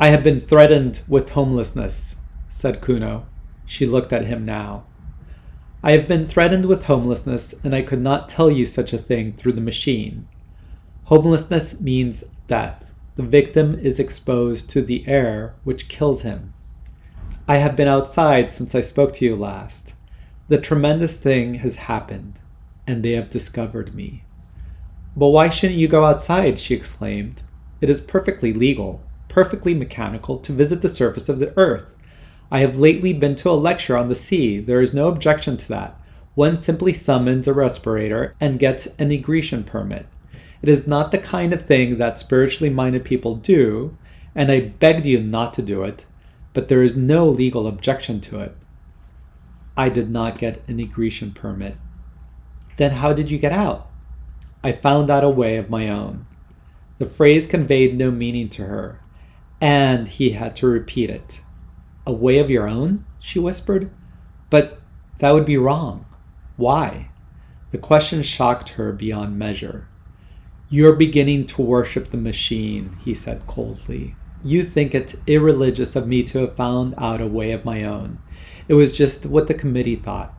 I 0.00 0.08
have 0.08 0.24
been 0.24 0.40
threatened 0.40 1.02
with 1.06 1.30
homelessness, 1.30 2.16
said 2.48 2.80
Kuno. 2.80 3.26
She 3.64 3.86
looked 3.86 4.12
at 4.12 4.24
him 4.24 4.44
now. 4.44 4.86
I 5.84 5.92
have 5.92 6.08
been 6.08 6.26
threatened 6.26 6.66
with 6.66 6.84
homelessness, 6.84 7.54
and 7.62 7.76
I 7.76 7.82
could 7.82 8.00
not 8.00 8.28
tell 8.28 8.50
you 8.50 8.66
such 8.66 8.92
a 8.92 8.98
thing 8.98 9.34
through 9.34 9.52
the 9.52 9.60
machine. 9.60 10.26
Homelessness 11.04 11.80
means 11.80 12.24
death. 12.48 12.84
The 13.14 13.22
victim 13.22 13.78
is 13.78 14.00
exposed 14.00 14.68
to 14.70 14.82
the 14.82 15.06
air 15.06 15.54
which 15.62 15.88
kills 15.88 16.22
him. 16.22 16.54
I 17.46 17.58
have 17.58 17.76
been 17.76 17.86
outside 17.86 18.52
since 18.52 18.74
I 18.74 18.80
spoke 18.80 19.14
to 19.14 19.24
you 19.24 19.36
last. 19.36 19.94
The 20.48 20.60
tremendous 20.60 21.20
thing 21.20 21.54
has 21.56 21.76
happened, 21.76 22.40
and 22.84 23.04
they 23.04 23.12
have 23.12 23.30
discovered 23.30 23.94
me. 23.94 24.24
But 25.16 25.28
why 25.28 25.50
shouldn't 25.50 25.78
you 25.78 25.86
go 25.86 26.04
outside? 26.04 26.58
she 26.58 26.74
exclaimed. 26.74 27.42
It 27.80 27.88
is 27.88 28.00
perfectly 28.00 28.52
legal 28.52 29.03
perfectly 29.34 29.74
mechanical 29.74 30.38
to 30.38 30.52
visit 30.52 30.80
the 30.80 30.88
surface 30.88 31.28
of 31.28 31.40
the 31.40 31.52
earth. 31.58 31.92
I 32.52 32.60
have 32.60 32.78
lately 32.78 33.12
been 33.12 33.34
to 33.36 33.50
a 33.50 33.58
lecture 33.68 33.96
on 33.96 34.08
the 34.08 34.14
sea. 34.14 34.60
There 34.60 34.80
is 34.80 34.94
no 34.94 35.08
objection 35.08 35.56
to 35.56 35.68
that. 35.70 36.00
One 36.36 36.56
simply 36.56 36.92
summons 36.92 37.48
a 37.48 37.52
respirator 37.52 38.32
and 38.40 38.60
gets 38.60 38.86
an 38.96 39.10
egression 39.10 39.64
permit. 39.64 40.06
It 40.62 40.68
is 40.68 40.86
not 40.86 41.10
the 41.10 41.18
kind 41.18 41.52
of 41.52 41.62
thing 41.62 41.98
that 41.98 42.16
spiritually 42.16 42.70
minded 42.72 43.04
people 43.04 43.34
do, 43.34 43.96
and 44.36 44.52
I 44.52 44.60
begged 44.60 45.04
you 45.04 45.20
not 45.20 45.52
to 45.54 45.62
do 45.62 45.82
it, 45.82 46.06
but 46.52 46.68
there 46.68 46.84
is 46.84 46.96
no 46.96 47.28
legal 47.28 47.66
objection 47.66 48.20
to 48.20 48.40
it. 48.40 48.56
I 49.76 49.88
did 49.88 50.10
not 50.10 50.38
get 50.38 50.62
an 50.68 50.78
egression 50.78 51.32
permit. 51.32 51.76
Then 52.76 52.92
how 52.92 53.12
did 53.12 53.32
you 53.32 53.38
get 53.38 53.50
out? 53.50 53.90
I 54.62 54.70
found 54.70 55.10
out 55.10 55.24
a 55.24 55.28
way 55.28 55.56
of 55.56 55.70
my 55.70 55.88
own. 55.88 56.26
The 56.98 57.06
phrase 57.06 57.48
conveyed 57.48 57.98
no 57.98 58.12
meaning 58.12 58.48
to 58.50 58.66
her, 58.66 59.00
and 59.60 60.08
he 60.08 60.30
had 60.30 60.56
to 60.56 60.66
repeat 60.66 61.10
it. 61.10 61.40
A 62.06 62.12
way 62.12 62.38
of 62.38 62.50
your 62.50 62.68
own? 62.68 63.04
she 63.18 63.38
whispered. 63.38 63.90
But 64.50 64.80
that 65.18 65.32
would 65.32 65.46
be 65.46 65.56
wrong. 65.56 66.06
Why? 66.56 67.08
The 67.70 67.78
question 67.78 68.22
shocked 68.22 68.70
her 68.70 68.92
beyond 68.92 69.38
measure. 69.38 69.88
You're 70.68 70.96
beginning 70.96 71.46
to 71.46 71.62
worship 71.62 72.10
the 72.10 72.16
machine, 72.16 72.96
he 73.04 73.14
said 73.14 73.46
coldly. 73.46 74.16
You 74.44 74.62
think 74.62 74.94
it's 74.94 75.16
irreligious 75.26 75.96
of 75.96 76.06
me 76.06 76.22
to 76.24 76.40
have 76.40 76.56
found 76.56 76.94
out 76.98 77.20
a 77.20 77.26
way 77.26 77.52
of 77.52 77.64
my 77.64 77.84
own. 77.84 78.18
It 78.68 78.74
was 78.74 78.96
just 78.96 79.26
what 79.26 79.46
the 79.46 79.54
committee 79.54 79.96
thought 79.96 80.34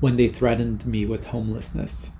when 0.00 0.16
they 0.16 0.28
threatened 0.28 0.86
me 0.86 1.06
with 1.06 1.26
homelessness. 1.26 2.10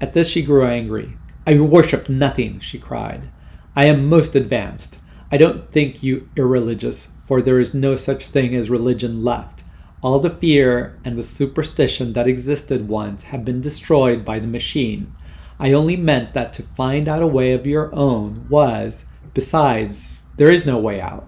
At 0.00 0.14
this, 0.14 0.28
she 0.28 0.42
grew 0.42 0.64
angry. 0.64 1.16
I 1.46 1.58
worship 1.58 2.08
nothing, 2.08 2.60
she 2.60 2.78
cried. 2.78 3.30
I 3.74 3.86
am 3.86 4.08
most 4.08 4.34
advanced. 4.36 4.98
I 5.32 5.38
don't 5.38 5.72
think 5.72 6.02
you 6.02 6.28
irreligious, 6.36 7.06
for 7.26 7.40
there 7.40 7.58
is 7.58 7.72
no 7.72 7.96
such 7.96 8.26
thing 8.26 8.54
as 8.54 8.68
religion 8.68 9.24
left. 9.24 9.64
All 10.02 10.18
the 10.18 10.28
fear 10.28 11.00
and 11.06 11.16
the 11.16 11.22
superstition 11.22 12.12
that 12.12 12.28
existed 12.28 12.86
once 12.86 13.24
have 13.24 13.42
been 13.42 13.62
destroyed 13.62 14.26
by 14.26 14.38
the 14.38 14.46
machine. 14.46 15.14
I 15.58 15.72
only 15.72 15.96
meant 15.96 16.34
that 16.34 16.52
to 16.54 16.62
find 16.62 17.08
out 17.08 17.22
a 17.22 17.26
way 17.26 17.54
of 17.54 17.66
your 17.66 17.94
own 17.94 18.46
was, 18.50 19.06
besides, 19.32 20.24
there 20.36 20.50
is 20.50 20.66
no 20.66 20.76
way 20.76 21.00
out. 21.00 21.26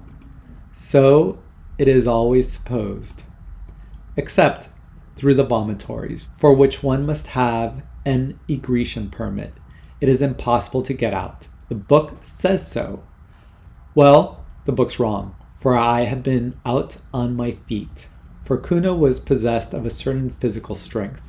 So 0.75 1.39
it 1.79 1.89
is 1.89 2.07
always 2.07 2.53
supposed. 2.53 3.23
Except 4.19 4.69
through 5.17 5.35
the 5.35 5.45
vomitories, 5.45 6.29
for 6.37 6.53
which 6.53 6.83
one 6.83 7.07
must 7.07 7.29
have 7.29 7.83
an 8.05 8.39
egression 8.49 9.09
permit. 9.09 9.55
It 10.03 10.11
is 10.11 10.21
impossible 10.21 10.83
to 10.83 10.93
get 10.93 11.15
out. 11.15 11.47
The 11.71 11.75
book 11.75 12.19
says 12.23 12.71
so. 12.71 13.03
Well, 13.95 14.45
the 14.65 14.73
book's 14.73 14.99
wrong, 14.99 15.37
for 15.55 15.77
I 15.77 16.05
have 16.05 16.23
been 16.23 16.59
out 16.67 16.97
on 17.13 17.37
my 17.37 17.53
feet. 17.53 18.09
For 18.41 18.59
Kuno 18.59 18.95
was 18.95 19.21
possessed 19.21 19.73
of 19.73 19.87
a 19.87 19.91
certain 19.91 20.31
physical 20.31 20.75
strength. 20.75 21.23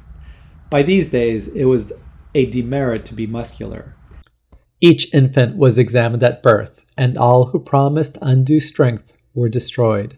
By 0.70 0.82
these 0.82 1.10
days, 1.12 1.48
it 1.48 1.66
was 1.66 1.94
a 2.34 2.48
demerit 2.48 3.06
to 3.06 3.14
be 3.14 3.28
muscular. 3.28 3.96
Each 4.82 5.14
infant 5.14 5.58
was 5.58 5.78
examined 5.78 6.24
at 6.24 6.44
birth, 6.44 6.84
and 6.98 7.18
all 7.18 7.46
who 7.46 7.60
promised 7.60 8.18
undue 8.22 8.60
strength 8.60 9.16
were 9.34 9.48
destroyed. 9.48 10.18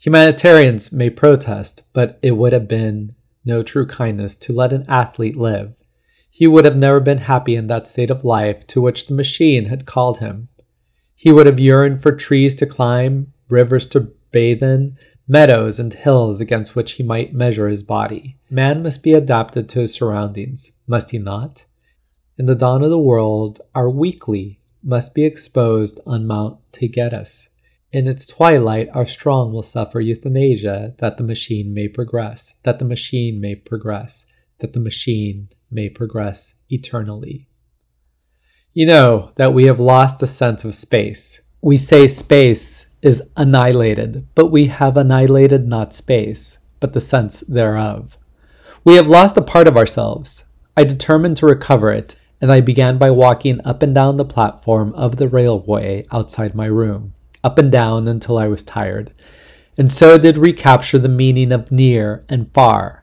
Humanitarians 0.00 0.92
may 0.92 1.10
protest, 1.10 1.82
but 1.92 2.18
it 2.22 2.32
would 2.32 2.52
have 2.52 2.68
been 2.68 3.14
no 3.44 3.62
true 3.62 3.86
kindness 3.86 4.34
to 4.36 4.52
let 4.52 4.72
an 4.72 4.84
athlete 4.88 5.36
live. 5.36 5.74
He 6.28 6.46
would 6.46 6.64
have 6.64 6.76
never 6.76 7.00
been 7.00 7.18
happy 7.18 7.54
in 7.56 7.68
that 7.68 7.88
state 7.88 8.10
of 8.10 8.24
life 8.24 8.66
to 8.68 8.80
which 8.80 9.06
the 9.06 9.14
machine 9.14 9.66
had 9.66 9.86
called 9.86 10.18
him. 10.18 10.48
He 11.20 11.32
would 11.32 11.46
have 11.46 11.58
yearned 11.58 12.00
for 12.00 12.12
trees 12.12 12.54
to 12.54 12.64
climb, 12.64 13.32
rivers 13.48 13.86
to 13.86 14.12
bathe 14.30 14.62
in, 14.62 14.96
meadows 15.26 15.80
and 15.80 15.92
hills 15.92 16.40
against 16.40 16.76
which 16.76 16.92
he 16.92 17.02
might 17.02 17.34
measure 17.34 17.66
his 17.66 17.82
body. 17.82 18.36
Man 18.48 18.84
must 18.84 19.02
be 19.02 19.14
adapted 19.14 19.68
to 19.68 19.80
his 19.80 19.92
surroundings, 19.92 20.74
must 20.86 21.10
he 21.10 21.18
not? 21.18 21.66
In 22.38 22.46
the 22.46 22.54
dawn 22.54 22.84
of 22.84 22.90
the 22.90 23.00
world, 23.00 23.60
our 23.74 23.90
weakly 23.90 24.60
must 24.80 25.12
be 25.12 25.24
exposed 25.24 25.98
on 26.06 26.24
Mount 26.24 26.60
Taygetus. 26.70 27.48
In 27.92 28.06
its 28.06 28.24
twilight, 28.24 28.88
our 28.94 29.04
strong 29.04 29.52
will 29.52 29.64
suffer 29.64 29.98
euthanasia 29.98 30.94
that 30.98 31.16
the 31.16 31.24
machine 31.24 31.74
may 31.74 31.88
progress, 31.88 32.54
that 32.62 32.78
the 32.78 32.84
machine 32.84 33.40
may 33.40 33.56
progress, 33.56 34.24
that 34.60 34.70
the 34.70 34.78
machine 34.78 35.48
may 35.68 35.88
progress 35.88 36.54
eternally. 36.70 37.47
You 38.78 38.86
know 38.86 39.32
that 39.34 39.52
we 39.52 39.64
have 39.64 39.80
lost 39.80 40.22
a 40.22 40.26
sense 40.28 40.64
of 40.64 40.72
space. 40.72 41.40
We 41.60 41.76
say 41.76 42.06
space 42.06 42.86
is 43.02 43.24
annihilated, 43.36 44.28
but 44.36 44.52
we 44.52 44.66
have 44.66 44.96
annihilated 44.96 45.66
not 45.66 45.92
space, 45.92 46.58
but 46.78 46.92
the 46.92 47.00
sense 47.00 47.40
thereof. 47.40 48.16
We 48.84 48.94
have 48.94 49.08
lost 49.08 49.36
a 49.36 49.42
part 49.42 49.66
of 49.66 49.76
ourselves. 49.76 50.44
I 50.76 50.84
determined 50.84 51.36
to 51.38 51.46
recover 51.46 51.90
it, 51.90 52.20
and 52.40 52.52
I 52.52 52.60
began 52.60 52.98
by 52.98 53.10
walking 53.10 53.60
up 53.64 53.82
and 53.82 53.92
down 53.92 54.16
the 54.16 54.24
platform 54.24 54.94
of 54.94 55.16
the 55.16 55.26
railway 55.26 56.06
outside 56.12 56.54
my 56.54 56.66
room 56.66 57.14
up 57.42 57.58
and 57.58 57.72
down 57.72 58.06
until 58.06 58.38
I 58.38 58.46
was 58.46 58.62
tired, 58.62 59.12
and 59.76 59.90
so 59.90 60.18
did 60.18 60.38
recapture 60.38 61.00
the 61.00 61.08
meaning 61.08 61.50
of 61.50 61.72
near 61.72 62.24
and 62.28 62.54
far. 62.54 63.02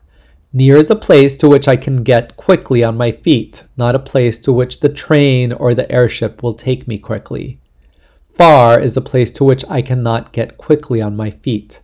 Near 0.56 0.78
is 0.78 0.88
a 0.88 0.96
place 0.96 1.34
to 1.34 1.50
which 1.50 1.68
I 1.68 1.76
can 1.76 2.02
get 2.02 2.38
quickly 2.38 2.82
on 2.82 2.96
my 2.96 3.10
feet, 3.10 3.64
not 3.76 3.94
a 3.94 3.98
place 3.98 4.38
to 4.38 4.54
which 4.54 4.80
the 4.80 4.88
train 4.88 5.52
or 5.52 5.74
the 5.74 5.92
airship 5.92 6.42
will 6.42 6.54
take 6.54 6.88
me 6.88 6.96
quickly. 6.96 7.60
Far 8.34 8.80
is 8.80 8.96
a 8.96 9.02
place 9.02 9.30
to 9.32 9.44
which 9.44 9.66
I 9.68 9.82
cannot 9.82 10.32
get 10.32 10.56
quickly 10.56 11.02
on 11.02 11.14
my 11.14 11.30
feet. 11.30 11.80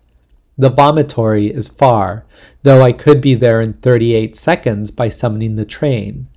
The 0.56 0.70
vomitory 0.70 1.50
is 1.50 1.68
far, 1.68 2.24
though 2.62 2.80
I 2.80 2.92
could 2.92 3.20
be 3.20 3.34
there 3.34 3.60
in 3.60 3.74
38 3.74 4.38
seconds 4.38 4.90
by 4.90 5.10
summoning 5.10 5.56
the 5.56 5.66
train. 5.66 6.28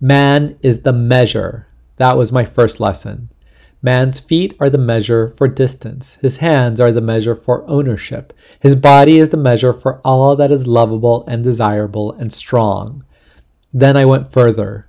Man 0.00 0.60
is 0.62 0.82
the 0.82 0.92
measure. 0.92 1.66
That 1.96 2.16
was 2.16 2.30
my 2.30 2.44
first 2.44 2.78
lesson. 2.78 3.30
Man's 3.82 4.20
feet 4.20 4.54
are 4.60 4.68
the 4.68 4.76
measure 4.76 5.28
for 5.28 5.48
distance. 5.48 6.16
His 6.20 6.38
hands 6.38 6.80
are 6.80 6.92
the 6.92 7.00
measure 7.00 7.34
for 7.34 7.68
ownership. 7.68 8.34
His 8.60 8.76
body 8.76 9.18
is 9.18 9.30
the 9.30 9.38
measure 9.38 9.72
for 9.72 10.00
all 10.04 10.36
that 10.36 10.52
is 10.52 10.66
lovable 10.66 11.24
and 11.26 11.42
desirable 11.42 12.12
and 12.12 12.30
strong. 12.30 13.04
Then 13.72 13.96
I 13.96 14.04
went 14.04 14.30
further. 14.30 14.88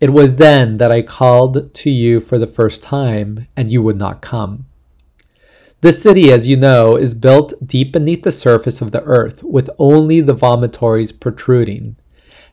It 0.00 0.10
was 0.10 0.36
then 0.36 0.78
that 0.78 0.90
I 0.90 1.02
called 1.02 1.72
to 1.72 1.90
you 1.90 2.18
for 2.18 2.36
the 2.36 2.48
first 2.48 2.82
time, 2.82 3.46
and 3.56 3.72
you 3.72 3.80
would 3.82 3.98
not 3.98 4.22
come. 4.22 4.66
This 5.80 6.02
city, 6.02 6.32
as 6.32 6.48
you 6.48 6.56
know, 6.56 6.96
is 6.96 7.14
built 7.14 7.54
deep 7.64 7.92
beneath 7.92 8.22
the 8.22 8.32
surface 8.32 8.80
of 8.80 8.90
the 8.90 9.02
earth, 9.02 9.44
with 9.44 9.70
only 9.78 10.20
the 10.20 10.34
vomitories 10.34 11.12
protruding. 11.12 11.96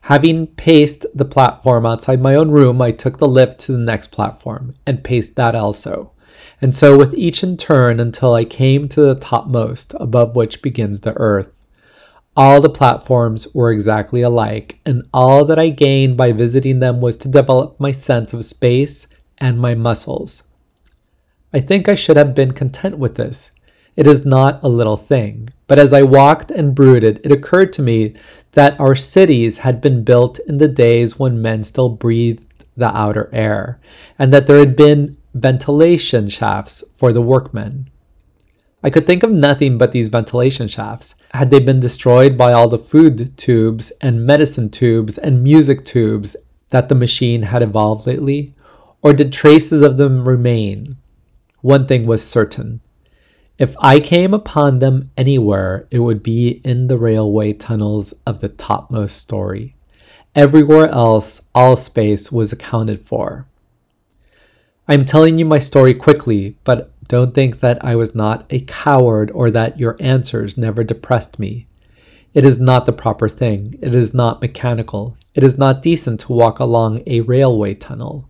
Having 0.02 0.48
paced 0.48 1.06
the 1.14 1.24
platform 1.24 1.84
outside 1.84 2.20
my 2.20 2.34
own 2.34 2.50
room, 2.50 2.80
I 2.80 2.90
took 2.90 3.18
the 3.18 3.28
lift 3.28 3.60
to 3.60 3.72
the 3.72 3.84
next 3.84 4.10
platform 4.10 4.74
and 4.86 5.04
paced 5.04 5.36
that 5.36 5.54
also. 5.54 6.12
And 6.60 6.74
so 6.74 6.96
with 6.96 7.14
each 7.14 7.42
in 7.42 7.56
turn 7.56 8.00
until 8.00 8.34
I 8.34 8.44
came 8.44 8.88
to 8.88 9.00
the 9.02 9.14
topmost, 9.14 9.94
above 10.00 10.36
which 10.36 10.62
begins 10.62 11.00
the 11.00 11.14
earth. 11.16 11.52
All 12.36 12.60
the 12.60 12.70
platforms 12.70 13.48
were 13.52 13.70
exactly 13.70 14.22
alike, 14.22 14.80
and 14.86 15.02
all 15.12 15.44
that 15.44 15.58
I 15.58 15.68
gained 15.68 16.16
by 16.16 16.32
visiting 16.32 16.80
them 16.80 17.00
was 17.00 17.16
to 17.18 17.28
develop 17.28 17.78
my 17.78 17.92
sense 17.92 18.32
of 18.32 18.44
space 18.44 19.06
and 19.38 19.60
my 19.60 19.74
muscles. 19.74 20.44
I 21.52 21.60
think 21.60 21.88
I 21.88 21.94
should 21.94 22.16
have 22.16 22.34
been 22.34 22.52
content 22.52 22.98
with 22.98 23.16
this. 23.16 23.52
It 23.96 24.06
is 24.06 24.24
not 24.24 24.62
a 24.62 24.68
little 24.68 24.96
thing. 24.96 25.50
But 25.66 25.78
as 25.78 25.92
I 25.92 26.02
walked 26.02 26.50
and 26.50 26.74
brooded, 26.74 27.20
it 27.24 27.32
occurred 27.32 27.72
to 27.74 27.82
me 27.82 28.14
that 28.52 28.78
our 28.80 28.94
cities 28.94 29.58
had 29.58 29.80
been 29.80 30.04
built 30.04 30.38
in 30.40 30.58
the 30.58 30.68
days 30.68 31.18
when 31.18 31.42
men 31.42 31.62
still 31.62 31.88
breathed 31.88 32.64
the 32.76 32.96
outer 32.96 33.28
air, 33.32 33.80
and 34.18 34.32
that 34.32 34.46
there 34.46 34.58
had 34.58 34.74
been 34.76 35.16
ventilation 35.34 36.28
shafts 36.28 36.82
for 36.94 37.12
the 37.12 37.22
workmen. 37.22 37.88
I 38.82 38.90
could 38.90 39.06
think 39.06 39.22
of 39.22 39.30
nothing 39.30 39.76
but 39.76 39.92
these 39.92 40.08
ventilation 40.08 40.66
shafts. 40.66 41.14
Had 41.32 41.50
they 41.50 41.60
been 41.60 41.80
destroyed 41.80 42.38
by 42.38 42.52
all 42.52 42.68
the 42.68 42.78
food 42.78 43.36
tubes 43.36 43.92
and 44.00 44.24
medicine 44.24 44.70
tubes 44.70 45.18
and 45.18 45.44
music 45.44 45.84
tubes 45.84 46.34
that 46.70 46.88
the 46.88 46.94
machine 46.94 47.42
had 47.42 47.62
evolved 47.62 48.06
lately? 48.06 48.54
Or 49.02 49.12
did 49.12 49.32
traces 49.32 49.82
of 49.82 49.98
them 49.98 50.26
remain? 50.26 50.96
One 51.60 51.86
thing 51.86 52.06
was 52.06 52.26
certain 52.26 52.80
if 53.60 53.76
I 53.78 54.00
came 54.00 54.32
upon 54.32 54.78
them 54.78 55.10
anywhere, 55.18 55.86
it 55.90 55.98
would 55.98 56.22
be 56.22 56.62
in 56.64 56.86
the 56.86 56.96
railway 56.96 57.52
tunnels 57.52 58.14
of 58.26 58.40
the 58.40 58.48
topmost 58.48 59.18
story. 59.18 59.74
Everywhere 60.34 60.88
else, 60.88 61.42
all 61.54 61.76
space 61.76 62.32
was 62.32 62.54
accounted 62.54 63.02
for. 63.02 63.46
I'm 64.88 65.04
telling 65.04 65.38
you 65.38 65.44
my 65.44 65.58
story 65.58 65.92
quickly, 65.92 66.56
but 66.64 66.90
don't 67.06 67.34
think 67.34 67.60
that 67.60 67.84
I 67.84 67.96
was 67.96 68.14
not 68.14 68.46
a 68.48 68.60
coward 68.60 69.30
or 69.34 69.50
that 69.50 69.78
your 69.78 69.98
answers 70.00 70.56
never 70.56 70.82
depressed 70.82 71.38
me. 71.38 71.66
It 72.32 72.46
is 72.46 72.58
not 72.58 72.86
the 72.86 72.94
proper 72.94 73.28
thing. 73.28 73.78
It 73.82 73.94
is 73.94 74.14
not 74.14 74.40
mechanical. 74.40 75.18
It 75.34 75.44
is 75.44 75.58
not 75.58 75.82
decent 75.82 76.20
to 76.20 76.32
walk 76.32 76.60
along 76.60 77.02
a 77.06 77.20
railway 77.20 77.74
tunnel. 77.74 78.29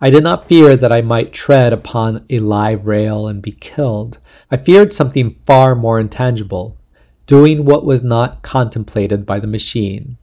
I 0.00 0.08
did 0.08 0.22
not 0.22 0.48
fear 0.48 0.76
that 0.76 0.92
I 0.92 1.02
might 1.02 1.32
tread 1.32 1.72
upon 1.72 2.24
a 2.30 2.38
live 2.38 2.86
rail 2.86 3.28
and 3.28 3.42
be 3.42 3.52
killed. 3.52 4.18
I 4.50 4.56
feared 4.56 4.92
something 4.92 5.36
far 5.44 5.74
more 5.74 6.00
intangible, 6.00 6.78
doing 7.26 7.66
what 7.66 7.84
was 7.84 8.02
not 8.02 8.40
contemplated 8.40 9.26
by 9.26 9.40
the 9.40 9.46
machine. 9.46 10.16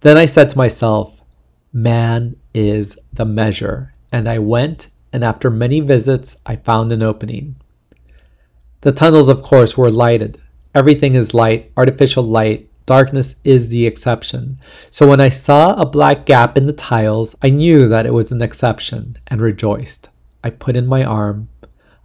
Then 0.00 0.18
I 0.18 0.26
said 0.26 0.50
to 0.50 0.58
myself, 0.58 1.22
Man 1.72 2.36
is 2.54 2.98
the 3.12 3.24
measure. 3.24 3.92
And 4.12 4.28
I 4.28 4.38
went, 4.38 4.88
and 5.12 5.24
after 5.24 5.50
many 5.50 5.80
visits, 5.80 6.36
I 6.44 6.56
found 6.56 6.92
an 6.92 7.02
opening. 7.02 7.56
The 8.82 8.92
tunnels, 8.92 9.28
of 9.28 9.42
course, 9.42 9.76
were 9.76 9.90
lighted. 9.90 10.40
Everything 10.74 11.14
is 11.14 11.34
light, 11.34 11.72
artificial 11.76 12.22
light. 12.22 12.68
Darkness 12.86 13.34
is 13.42 13.68
the 13.68 13.84
exception. 13.84 14.60
So 14.90 15.08
when 15.08 15.20
I 15.20 15.28
saw 15.28 15.74
a 15.74 15.84
black 15.84 16.24
gap 16.24 16.56
in 16.56 16.66
the 16.66 16.72
tiles, 16.72 17.34
I 17.42 17.50
knew 17.50 17.88
that 17.88 18.06
it 18.06 18.14
was 18.14 18.30
an 18.30 18.40
exception 18.40 19.16
and 19.26 19.40
rejoiced. 19.40 20.08
I 20.44 20.50
put 20.50 20.76
in 20.76 20.86
my 20.86 21.04
arm. 21.04 21.48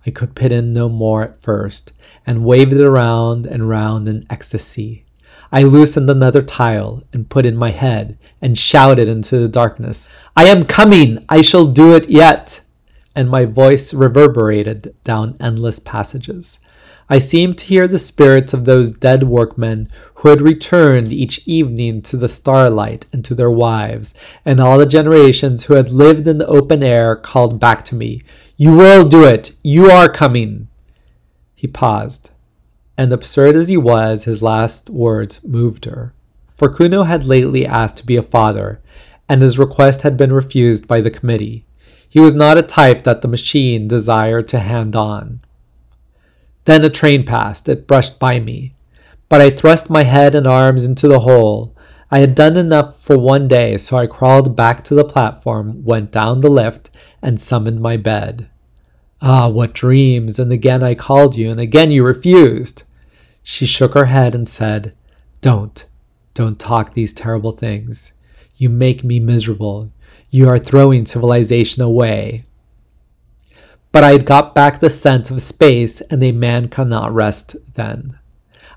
I 0.05 0.09
could 0.09 0.35
put 0.35 0.51
in 0.51 0.73
no 0.73 0.89
more 0.89 1.21
at 1.21 1.39
first, 1.39 1.93
and 2.25 2.43
waved 2.43 2.73
it 2.73 2.81
around 2.81 3.45
and 3.45 3.69
round 3.69 4.07
in 4.07 4.25
ecstasy. 4.31 5.05
I 5.51 5.61
loosened 5.61 6.09
another 6.09 6.41
tile 6.41 7.03
and 7.13 7.29
put 7.29 7.45
in 7.45 7.55
my 7.55 7.69
head 7.69 8.17
and 8.41 8.57
shouted 8.57 9.07
into 9.07 9.37
the 9.37 9.47
darkness, 9.47 10.09
I 10.35 10.45
am 10.45 10.63
coming! 10.63 11.23
I 11.29 11.43
shall 11.43 11.67
do 11.67 11.95
it 11.95 12.09
yet! 12.09 12.61
And 13.15 13.29
my 13.29 13.45
voice 13.45 13.93
reverberated 13.93 14.95
down 15.03 15.37
endless 15.39 15.77
passages. 15.77 16.59
I 17.09 17.19
seemed 17.19 17.57
to 17.57 17.65
hear 17.65 17.89
the 17.89 17.99
spirits 17.99 18.53
of 18.53 18.63
those 18.63 18.91
dead 18.91 19.23
workmen 19.23 19.89
who 20.21 20.29
had 20.29 20.39
returned 20.39 21.11
each 21.11 21.41
evening 21.47 21.99
to 21.99 22.15
the 22.15 22.29
starlight 22.29 23.07
and 23.11 23.25
to 23.25 23.33
their 23.33 23.49
wives, 23.49 24.13
and 24.45 24.59
all 24.59 24.77
the 24.77 24.85
generations 24.85 25.63
who 25.63 25.73
had 25.73 25.89
lived 25.89 26.27
in 26.27 26.37
the 26.37 26.45
open 26.45 26.83
air 26.83 27.15
called 27.15 27.59
back 27.59 27.83
to 27.83 27.95
me, 27.95 28.21
You 28.55 28.77
will 28.77 29.07
do 29.07 29.25
it! 29.25 29.53
You 29.63 29.89
are 29.89 30.07
coming! 30.07 30.67
He 31.55 31.65
paused, 31.65 32.29
and 32.95 33.11
absurd 33.11 33.55
as 33.55 33.69
he 33.69 33.77
was, 33.77 34.25
his 34.25 34.43
last 34.43 34.91
words 34.91 35.43
moved 35.43 35.85
her. 35.85 36.13
For 36.49 36.69
Kuno 36.69 37.03
had 37.03 37.25
lately 37.25 37.65
asked 37.65 37.97
to 37.97 38.05
be 38.05 38.15
a 38.15 38.21
father, 38.21 38.79
and 39.27 39.41
his 39.41 39.57
request 39.57 40.03
had 40.03 40.17
been 40.17 40.31
refused 40.31 40.87
by 40.87 41.01
the 41.01 41.09
committee. 41.09 41.65
He 42.07 42.19
was 42.19 42.35
not 42.35 42.59
a 42.59 42.61
type 42.61 43.01
that 43.05 43.23
the 43.23 43.27
machine 43.27 43.87
desired 43.87 44.47
to 44.49 44.59
hand 44.59 44.95
on. 44.95 45.39
Then 46.65 46.83
a 46.83 46.91
train 46.91 47.25
passed. 47.25 47.67
It 47.67 47.87
brushed 47.87 48.19
by 48.19 48.39
me. 48.39 48.75
But 49.31 49.39
I 49.39 49.49
thrust 49.49 49.89
my 49.89 50.03
head 50.03 50.35
and 50.35 50.45
arms 50.45 50.83
into 50.83 51.07
the 51.07 51.21
hole. 51.21 51.73
I 52.11 52.19
had 52.19 52.35
done 52.35 52.57
enough 52.57 53.01
for 53.01 53.17
one 53.17 53.47
day, 53.47 53.77
so 53.77 53.95
I 53.95 54.05
crawled 54.05 54.57
back 54.57 54.83
to 54.83 54.93
the 54.93 55.05
platform, 55.05 55.85
went 55.85 56.11
down 56.11 56.39
the 56.39 56.49
lift, 56.49 56.89
and 57.21 57.41
summoned 57.41 57.79
my 57.79 57.95
bed. 57.95 58.49
Ah, 59.21 59.47
what 59.47 59.71
dreams! 59.71 60.37
And 60.37 60.51
again 60.51 60.83
I 60.83 60.95
called 60.95 61.37
you, 61.37 61.49
and 61.49 61.61
again 61.61 61.91
you 61.91 62.03
refused. 62.03 62.83
She 63.41 63.65
shook 63.65 63.93
her 63.93 64.07
head 64.07 64.35
and 64.35 64.49
said, 64.49 64.93
Don't, 65.39 65.87
don't 66.33 66.59
talk 66.59 66.93
these 66.93 67.13
terrible 67.13 67.53
things. 67.53 68.11
You 68.57 68.67
make 68.67 69.01
me 69.01 69.21
miserable. 69.21 69.93
You 70.29 70.49
are 70.49 70.59
throwing 70.59 71.05
civilization 71.05 71.81
away. 71.81 72.43
But 73.93 74.03
I 74.03 74.11
had 74.11 74.25
got 74.25 74.53
back 74.53 74.81
the 74.81 74.89
sense 74.89 75.31
of 75.31 75.41
space, 75.41 76.01
and 76.01 76.21
a 76.21 76.33
man 76.33 76.67
cannot 76.67 77.13
rest 77.13 77.55
then. 77.75 78.17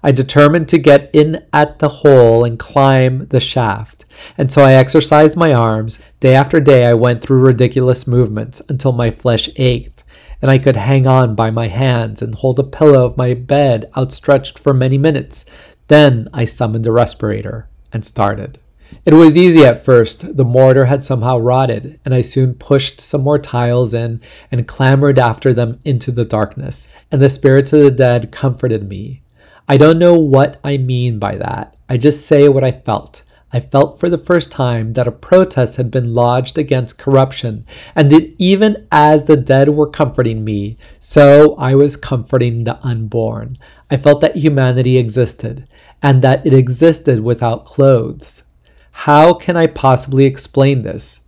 I 0.06 0.12
determined 0.12 0.68
to 0.68 0.76
get 0.76 1.08
in 1.14 1.46
at 1.50 1.78
the 1.78 1.88
hole 1.88 2.44
and 2.44 2.58
climb 2.58 3.26
the 3.28 3.40
shaft, 3.40 4.04
and 4.36 4.52
so 4.52 4.62
I 4.62 4.74
exercised 4.74 5.34
my 5.34 5.54
arms. 5.54 5.98
Day 6.20 6.34
after 6.34 6.60
day, 6.60 6.84
I 6.84 6.92
went 6.92 7.22
through 7.22 7.38
ridiculous 7.38 8.06
movements 8.06 8.60
until 8.68 8.92
my 8.92 9.10
flesh 9.10 9.48
ached, 9.56 10.04
and 10.42 10.50
I 10.50 10.58
could 10.58 10.76
hang 10.76 11.06
on 11.06 11.34
by 11.34 11.50
my 11.50 11.68
hands 11.68 12.20
and 12.20 12.34
hold 12.34 12.58
a 12.58 12.64
pillow 12.64 13.06
of 13.06 13.16
my 13.16 13.32
bed 13.32 13.90
outstretched 13.96 14.58
for 14.58 14.74
many 14.74 14.98
minutes. 14.98 15.46
Then 15.88 16.28
I 16.34 16.44
summoned 16.44 16.86
a 16.86 16.92
respirator 16.92 17.66
and 17.90 18.04
started. 18.04 18.58
It 19.06 19.14
was 19.14 19.38
easy 19.38 19.64
at 19.64 19.82
first. 19.82 20.36
The 20.36 20.44
mortar 20.44 20.84
had 20.84 21.02
somehow 21.02 21.38
rotted, 21.38 21.98
and 22.04 22.12
I 22.12 22.20
soon 22.20 22.56
pushed 22.56 23.00
some 23.00 23.22
more 23.22 23.38
tiles 23.38 23.94
in 23.94 24.20
and 24.52 24.68
clambered 24.68 25.18
after 25.18 25.54
them 25.54 25.80
into 25.82 26.12
the 26.12 26.26
darkness, 26.26 26.88
and 27.10 27.22
the 27.22 27.30
spirits 27.30 27.72
of 27.72 27.80
the 27.80 27.90
dead 27.90 28.30
comforted 28.30 28.86
me. 28.86 29.22
I 29.66 29.78
don't 29.78 29.98
know 29.98 30.18
what 30.18 30.60
I 30.62 30.76
mean 30.76 31.18
by 31.18 31.36
that. 31.36 31.74
I 31.88 31.96
just 31.96 32.26
say 32.26 32.48
what 32.50 32.62
I 32.62 32.70
felt. 32.70 33.22
I 33.50 33.60
felt 33.60 33.98
for 33.98 34.10
the 34.10 34.18
first 34.18 34.52
time 34.52 34.92
that 34.92 35.06
a 35.06 35.12
protest 35.12 35.76
had 35.76 35.90
been 35.90 36.12
lodged 36.12 36.58
against 36.58 36.98
corruption, 36.98 37.64
and 37.94 38.10
that 38.10 38.34
even 38.36 38.86
as 38.92 39.24
the 39.24 39.36
dead 39.36 39.70
were 39.70 39.88
comforting 39.88 40.44
me, 40.44 40.76
so 41.00 41.54
I 41.56 41.74
was 41.76 41.96
comforting 41.96 42.64
the 42.64 42.84
unborn. 42.84 43.56
I 43.90 43.96
felt 43.96 44.20
that 44.20 44.36
humanity 44.36 44.98
existed, 44.98 45.66
and 46.02 46.20
that 46.20 46.44
it 46.44 46.52
existed 46.52 47.20
without 47.20 47.64
clothes. 47.64 48.42
How 48.90 49.32
can 49.32 49.56
I 49.56 49.66
possibly 49.66 50.26
explain 50.26 50.82
this? 50.82 51.20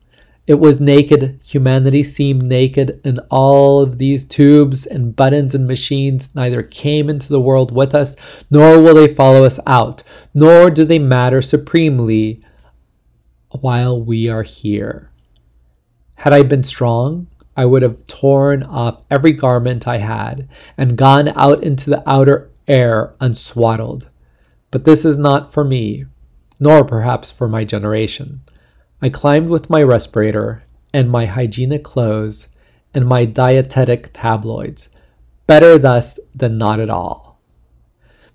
It 0.47 0.61
was 0.61 0.81
naked. 0.81 1.41
Humanity 1.45 2.03
seemed 2.03 2.43
naked, 2.43 3.01
and 3.05 3.21
all 3.31 3.81
of 3.81 3.99
these 3.99 4.23
tubes 4.23 4.87
and 4.87 5.17
buttons 5.17 5.55
and 5.55 5.67
machines 5.67 6.35
neither 6.35 6.63
came 6.63 7.11
into 7.11 7.29
the 7.29 7.41
world 7.41 7.73
with 7.73 7.95
us, 7.95 8.15
nor 8.51 8.81
will 8.81 8.95
they 8.95 9.13
follow 9.13 9.45
us 9.45 9.59
out, 9.67 10.03
nor 10.33 10.71
do 10.71 10.85
they 10.85 11.01
matter 11.01 11.43
supremely 11.43 12.45
while 13.61 14.01
we 14.01 14.29
are 14.29 14.45
here. 14.45 15.11
Had 16.19 16.33
I 16.33 16.43
been 16.43 16.65
strong, 16.65 17.27
I 17.57 17.65
would 17.65 17.83
have 17.83 18.07
torn 18.07 18.63
off 18.63 19.03
every 19.11 19.33
garment 19.33 19.89
I 19.89 19.99
had 19.99 20.49
and 20.79 20.97
gone 20.97 21.29
out 21.29 21.65
into 21.65 21.91
the 21.91 22.09
outer 22.09 22.51
air 22.69 23.15
unswaddled. 23.21 24.09
But 24.71 24.85
this 24.85 25.05
is 25.05 25.17
not 25.17 25.53
for 25.53 25.65
me 25.65 26.05
nor 26.59 26.85
perhaps 26.85 27.31
for 27.31 27.49
my 27.49 27.65
generation. 27.65 28.43
I 29.03 29.11
climbed 29.11 29.51
with 29.51 29.69
my 29.69 29.83
respirator 29.83 30.63
and 30.93 31.11
my 31.11 31.27
hygienic 31.27 31.85
clothes 31.85 32.49
and 32.95 33.07
my 33.07 33.27
dietetic 33.27 34.11
tabloids, 34.15 34.89
better 35.47 35.79
thus 35.79 36.19
than 36.35 36.57
not 36.57 36.81
at 36.81 36.89
all. 36.89 37.39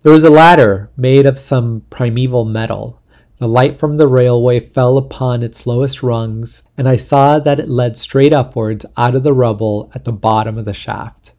There 0.04 0.12
was 0.12 0.24
a 0.24 0.30
ladder 0.30 0.92
made 0.96 1.26
of 1.26 1.40
some 1.40 1.82
primeval 1.90 2.46
metal. 2.46 3.02
The 3.38 3.48
light 3.48 3.76
from 3.76 3.98
the 3.98 4.08
railway 4.08 4.60
fell 4.60 5.00
upon 5.00 5.42
its 5.42 5.66
lowest 5.66 6.04
rungs, 6.04 6.62
and 6.78 6.88
I 6.88 6.96
saw 6.96 7.40
that 7.40 7.60
it 7.60 7.68
led 7.68 7.98
straight 7.98 8.32
upwards 8.32 8.86
out 8.96 9.16
of 9.16 9.24
the 9.24 9.34
rubble 9.34 9.92
at 9.96 10.06
the 10.06 10.12
bottom 10.12 10.60
of 10.60 10.66
the 10.66 10.76
shaft. 10.76 11.34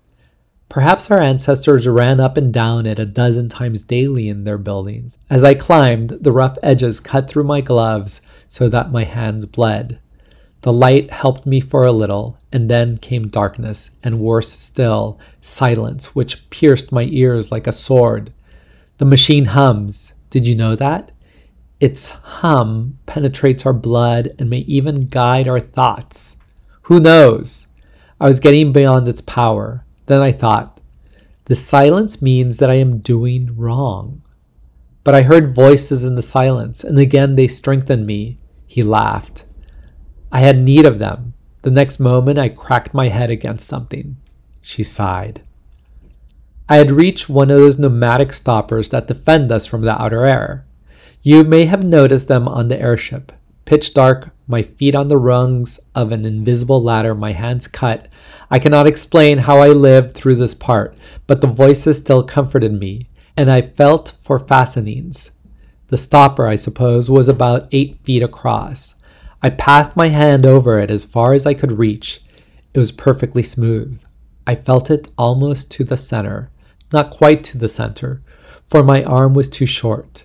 Perhaps 0.68 1.10
our 1.10 1.20
ancestors 1.20 1.86
ran 1.86 2.18
up 2.18 2.36
and 2.36 2.52
down 2.52 2.86
it 2.86 2.98
a 2.98 3.04
dozen 3.04 3.48
times 3.48 3.84
daily 3.84 4.28
in 4.28 4.44
their 4.44 4.58
buildings. 4.58 5.18
As 5.30 5.44
I 5.44 5.54
climbed, 5.54 6.08
the 6.08 6.32
rough 6.32 6.56
edges 6.62 6.98
cut 6.98 7.28
through 7.28 7.44
my 7.44 7.60
gloves 7.60 8.20
so 8.52 8.68
that 8.68 8.92
my 8.92 9.02
hands 9.02 9.46
bled. 9.46 9.98
The 10.60 10.74
light 10.74 11.10
helped 11.10 11.46
me 11.46 11.58
for 11.58 11.86
a 11.86 11.90
little, 11.90 12.36
and 12.52 12.68
then 12.68 12.98
came 12.98 13.22
darkness, 13.22 13.92
and 14.02 14.20
worse 14.20 14.60
still, 14.60 15.18
silence, 15.40 16.14
which 16.14 16.50
pierced 16.50 16.92
my 16.92 17.04
ears 17.04 17.50
like 17.50 17.66
a 17.66 17.72
sword. 17.72 18.30
The 18.98 19.06
machine 19.06 19.46
hums. 19.46 20.12
Did 20.28 20.46
you 20.46 20.54
know 20.54 20.74
that? 20.74 21.12
Its 21.80 22.10
hum 22.10 22.98
penetrates 23.06 23.64
our 23.64 23.72
blood 23.72 24.28
and 24.38 24.50
may 24.50 24.64
even 24.68 25.06
guide 25.06 25.48
our 25.48 25.58
thoughts. 25.58 26.36
Who 26.82 27.00
knows? 27.00 27.68
I 28.20 28.26
was 28.26 28.38
getting 28.38 28.70
beyond 28.70 29.08
its 29.08 29.22
power. 29.22 29.86
Then 30.04 30.20
I 30.20 30.30
thought, 30.30 30.78
the 31.46 31.54
silence 31.54 32.20
means 32.20 32.58
that 32.58 32.68
I 32.68 32.74
am 32.74 32.98
doing 32.98 33.56
wrong. 33.56 34.20
But 35.04 35.14
I 35.14 35.22
heard 35.22 35.54
voices 35.54 36.04
in 36.04 36.16
the 36.16 36.22
silence, 36.22 36.84
and 36.84 36.98
again 36.98 37.36
they 37.36 37.48
strengthened 37.48 38.06
me. 38.06 38.36
He 38.72 38.82
laughed. 38.82 39.44
I 40.32 40.40
had 40.40 40.56
need 40.56 40.86
of 40.86 40.98
them. 40.98 41.34
The 41.60 41.70
next 41.70 42.00
moment 42.00 42.38
I 42.38 42.48
cracked 42.48 42.94
my 42.94 43.08
head 43.08 43.28
against 43.28 43.68
something. 43.68 44.16
She 44.62 44.82
sighed. 44.82 45.42
I 46.70 46.76
had 46.76 46.90
reached 46.90 47.28
one 47.28 47.50
of 47.50 47.58
those 47.58 47.78
pneumatic 47.78 48.32
stoppers 48.32 48.88
that 48.88 49.08
defend 49.08 49.52
us 49.52 49.66
from 49.66 49.82
the 49.82 50.00
outer 50.00 50.24
air. 50.24 50.64
You 51.20 51.44
may 51.44 51.66
have 51.66 51.82
noticed 51.82 52.28
them 52.28 52.48
on 52.48 52.68
the 52.68 52.80
airship. 52.80 53.30
Pitch 53.66 53.92
dark, 53.92 54.30
my 54.46 54.62
feet 54.62 54.94
on 54.94 55.08
the 55.08 55.18
rungs 55.18 55.78
of 55.94 56.10
an 56.10 56.24
invisible 56.24 56.82
ladder, 56.82 57.14
my 57.14 57.32
hands 57.32 57.68
cut. 57.68 58.08
I 58.50 58.58
cannot 58.58 58.86
explain 58.86 59.36
how 59.36 59.58
I 59.58 59.68
lived 59.68 60.14
through 60.14 60.36
this 60.36 60.54
part, 60.54 60.96
but 61.26 61.42
the 61.42 61.46
voices 61.46 61.98
still 61.98 62.22
comforted 62.22 62.72
me, 62.72 63.10
and 63.36 63.50
I 63.50 63.60
felt 63.60 64.14
for 64.18 64.38
fastenings. 64.38 65.30
The 65.92 65.98
stopper, 65.98 66.46
I 66.46 66.54
suppose, 66.54 67.10
was 67.10 67.28
about 67.28 67.68
eight 67.70 67.98
feet 68.02 68.22
across. 68.22 68.94
I 69.42 69.50
passed 69.50 69.94
my 69.94 70.08
hand 70.08 70.46
over 70.46 70.80
it 70.80 70.90
as 70.90 71.04
far 71.04 71.34
as 71.34 71.44
I 71.44 71.52
could 71.52 71.72
reach. 71.72 72.22
It 72.72 72.78
was 72.78 72.90
perfectly 72.90 73.42
smooth. 73.42 74.02
I 74.46 74.54
felt 74.54 74.90
it 74.90 75.10
almost 75.18 75.70
to 75.72 75.84
the 75.84 75.98
center, 75.98 76.50
not 76.94 77.10
quite 77.10 77.44
to 77.44 77.58
the 77.58 77.68
center, 77.68 78.22
for 78.64 78.82
my 78.82 79.04
arm 79.04 79.34
was 79.34 79.50
too 79.50 79.66
short. 79.66 80.24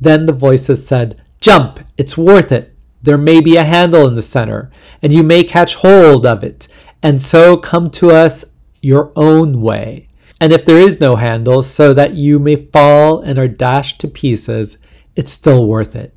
Then 0.00 0.26
the 0.26 0.32
voices 0.32 0.84
said, 0.84 1.22
Jump! 1.40 1.78
It's 1.96 2.18
worth 2.18 2.50
it! 2.50 2.74
there 3.00 3.16
may 3.16 3.40
be 3.40 3.54
a 3.54 3.62
handle 3.62 4.08
in 4.08 4.16
the 4.16 4.22
center, 4.22 4.72
and 5.02 5.12
you 5.12 5.22
may 5.22 5.44
catch 5.44 5.76
hold 5.76 6.26
of 6.26 6.42
it, 6.42 6.66
and 7.00 7.22
so 7.22 7.56
come 7.56 7.90
to 7.90 8.10
us 8.10 8.44
your 8.82 9.12
own 9.14 9.62
way. 9.62 10.08
And 10.40 10.52
if 10.52 10.64
there 10.64 10.80
is 10.80 10.98
no 10.98 11.14
handle, 11.14 11.62
so 11.62 11.94
that 11.94 12.14
you 12.14 12.40
may 12.40 12.56
fall 12.56 13.20
and 13.20 13.38
are 13.38 13.46
dashed 13.46 14.00
to 14.00 14.08
pieces, 14.08 14.78
it's 15.16 15.32
still 15.32 15.66
worth 15.66 15.96
it. 15.96 16.16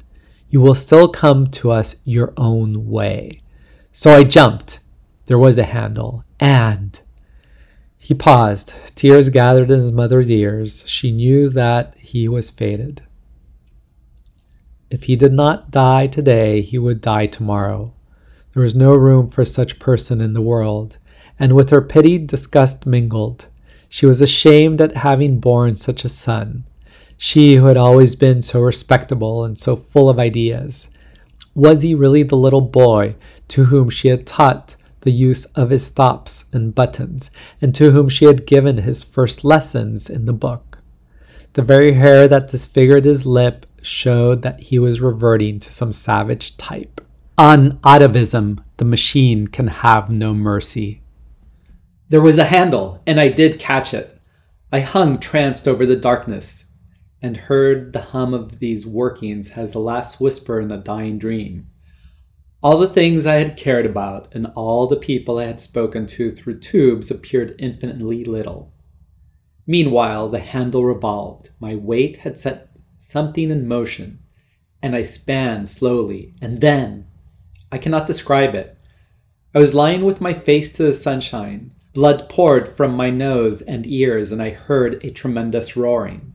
You 0.49 0.61
will 0.61 0.75
still 0.75 1.07
come 1.07 1.47
to 1.47 1.71
us 1.71 1.95
your 2.03 2.33
own 2.37 2.89
way. 2.89 3.31
So 3.91 4.11
I 4.11 4.23
jumped. 4.23 4.79
There 5.27 5.37
was 5.37 5.57
a 5.57 5.63
handle, 5.63 6.23
and 6.39 6.99
he 7.97 8.13
paused. 8.13 8.73
Tears 8.95 9.29
gathered 9.29 9.69
in 9.71 9.79
his 9.79 9.91
mother's 9.91 10.29
ears. 10.29 10.83
She 10.87 11.11
knew 11.11 11.49
that 11.49 11.95
he 11.97 12.27
was 12.27 12.49
fated. 12.49 13.03
If 14.89 15.03
he 15.03 15.15
did 15.15 15.33
not 15.33 15.69
die 15.69 16.07
today, 16.07 16.61
he 16.61 16.79
would 16.79 17.01
die 17.01 17.27
tomorrow. 17.27 17.93
There 18.53 18.63
was 18.63 18.73
no 18.73 18.93
room 18.95 19.29
for 19.29 19.45
such 19.45 19.77
person 19.79 20.19
in 20.19 20.33
the 20.33 20.41
world, 20.41 20.97
and 21.37 21.53
with 21.53 21.69
her 21.69 21.81
pity 21.81 22.17
disgust 22.17 22.87
mingled. 22.87 23.45
She 23.87 24.07
was 24.07 24.21
ashamed 24.21 24.81
at 24.81 24.97
having 24.97 25.39
borne 25.39 25.75
such 25.75 26.03
a 26.03 26.09
son, 26.09 26.65
she 27.21 27.55
who 27.55 27.65
had 27.65 27.75
always 27.75 28.15
been 28.15 28.41
so 28.41 28.61
respectable 28.61 29.43
and 29.43 29.57
so 29.57 29.75
full 29.75 30.09
of 30.09 30.17
ideas. 30.17 30.89
Was 31.53 31.81
he 31.81 31.93
really 31.93 32.23
the 32.23 32.37
little 32.37 32.61
boy 32.61 33.17
to 33.49 33.65
whom 33.65 33.89
she 33.89 34.07
had 34.07 34.25
taught 34.25 34.77
the 35.01 35.11
use 35.11 35.43
of 35.47 35.69
his 35.69 35.85
stops 35.85 36.45
and 36.53 36.73
buttons, 36.73 37.29
and 37.61 37.75
to 37.75 37.91
whom 37.91 38.07
she 38.07 38.23
had 38.23 38.47
given 38.47 38.77
his 38.77 39.03
first 39.03 39.43
lessons 39.43 40.09
in 40.09 40.27
the 40.27 40.33
book? 40.33 40.77
The 41.53 41.61
very 41.61 41.91
hair 41.91 42.25
that 42.29 42.47
disfigured 42.47 43.03
his 43.03 43.25
lip 43.25 43.65
showed 43.81 44.41
that 44.43 44.61
he 44.61 44.79
was 44.79 45.01
reverting 45.01 45.59
to 45.59 45.73
some 45.73 45.91
savage 45.91 46.55
type. 46.55 47.01
On 47.37 47.79
atavism, 47.83 48.63
the 48.77 48.85
machine 48.85 49.49
can 49.49 49.67
have 49.67 50.09
no 50.09 50.33
mercy. 50.33 51.01
There 52.07 52.21
was 52.21 52.37
a 52.37 52.45
handle, 52.45 53.03
and 53.05 53.19
I 53.19 53.27
did 53.27 53.59
catch 53.59 53.93
it. 53.93 54.17
I 54.71 54.79
hung 54.79 55.19
tranced 55.19 55.67
over 55.67 55.85
the 55.85 55.97
darkness, 55.97 56.63
and 57.21 57.35
heard 57.35 57.93
the 57.93 58.01
hum 58.01 58.33
of 58.33 58.59
these 58.59 58.85
workings 58.85 59.51
as 59.51 59.73
the 59.73 59.79
last 59.79 60.21
whisper 60.21 60.59
in 60.59 60.71
a 60.71 60.77
dying 60.77 61.17
dream. 61.17 61.69
All 62.61 62.77
the 62.77 62.87
things 62.87 63.25
I 63.25 63.35
had 63.35 63.57
cared 63.57 63.85
about 63.85 64.33
and 64.33 64.47
all 64.47 64.87
the 64.87 64.97
people 64.97 65.37
I 65.37 65.45
had 65.45 65.61
spoken 65.61 66.07
to 66.07 66.31
through 66.31 66.59
tubes 66.59 67.09
appeared 67.09 67.55
infinitely 67.57 68.25
little. 68.25 68.73
Meanwhile, 69.65 70.29
the 70.29 70.39
handle 70.39 70.83
revolved. 70.83 71.51
My 71.59 71.75
weight 71.75 72.17
had 72.17 72.39
set 72.39 72.69
something 72.97 73.49
in 73.49 73.67
motion, 73.67 74.19
and 74.81 74.95
I 74.95 75.03
span 75.03 75.67
slowly, 75.67 76.33
and 76.41 76.59
then 76.59 77.07
I 77.71 77.77
cannot 77.77 78.07
describe 78.07 78.55
it. 78.55 78.77
I 79.53 79.59
was 79.59 79.73
lying 79.73 80.03
with 80.03 80.21
my 80.21 80.33
face 80.33 80.73
to 80.73 80.83
the 80.83 80.93
sunshine. 80.93 81.71
Blood 81.93 82.29
poured 82.29 82.67
from 82.67 82.93
my 82.93 83.09
nose 83.09 83.61
and 83.61 83.85
ears, 83.87 84.31
and 84.31 84.41
I 84.41 84.49
heard 84.49 85.03
a 85.03 85.09
tremendous 85.09 85.77
roaring. 85.77 86.33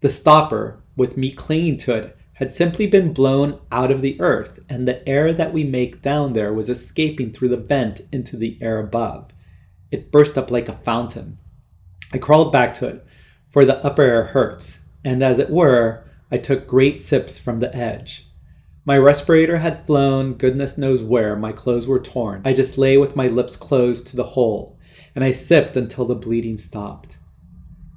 The 0.00 0.10
stopper, 0.10 0.80
with 0.96 1.16
me 1.16 1.32
clinging 1.32 1.78
to 1.78 1.94
it, 1.96 2.16
had 2.34 2.52
simply 2.52 2.86
been 2.86 3.12
blown 3.12 3.60
out 3.72 3.90
of 3.90 4.00
the 4.00 4.20
earth, 4.20 4.60
and 4.68 4.86
the 4.86 5.06
air 5.08 5.32
that 5.32 5.52
we 5.52 5.64
make 5.64 6.02
down 6.02 6.34
there 6.34 6.52
was 6.52 6.68
escaping 6.68 7.32
through 7.32 7.48
the 7.48 7.56
vent 7.56 8.02
into 8.12 8.36
the 8.36 8.56
air 8.60 8.78
above. 8.78 9.32
It 9.90 10.12
burst 10.12 10.38
up 10.38 10.50
like 10.50 10.68
a 10.68 10.78
fountain. 10.84 11.38
I 12.12 12.18
crawled 12.18 12.52
back 12.52 12.74
to 12.74 12.86
it, 12.86 13.06
for 13.50 13.64
the 13.64 13.84
upper 13.84 14.02
air 14.02 14.24
hurts, 14.24 14.84
and 15.04 15.20
as 15.20 15.40
it 15.40 15.50
were, 15.50 16.04
I 16.30 16.38
took 16.38 16.68
great 16.68 17.00
sips 17.00 17.40
from 17.40 17.58
the 17.58 17.74
edge. 17.74 18.28
My 18.84 18.96
respirator 18.96 19.58
had 19.58 19.84
flown 19.84 20.34
goodness 20.34 20.78
knows 20.78 21.02
where, 21.02 21.34
my 21.34 21.52
clothes 21.52 21.88
were 21.88 21.98
torn. 21.98 22.42
I 22.44 22.52
just 22.52 22.78
lay 22.78 22.96
with 22.96 23.16
my 23.16 23.26
lips 23.26 23.56
closed 23.56 24.06
to 24.08 24.16
the 24.16 24.24
hole, 24.24 24.78
and 25.14 25.24
I 25.24 25.32
sipped 25.32 25.76
until 25.76 26.04
the 26.04 26.14
bleeding 26.14 26.56
stopped. 26.56 27.17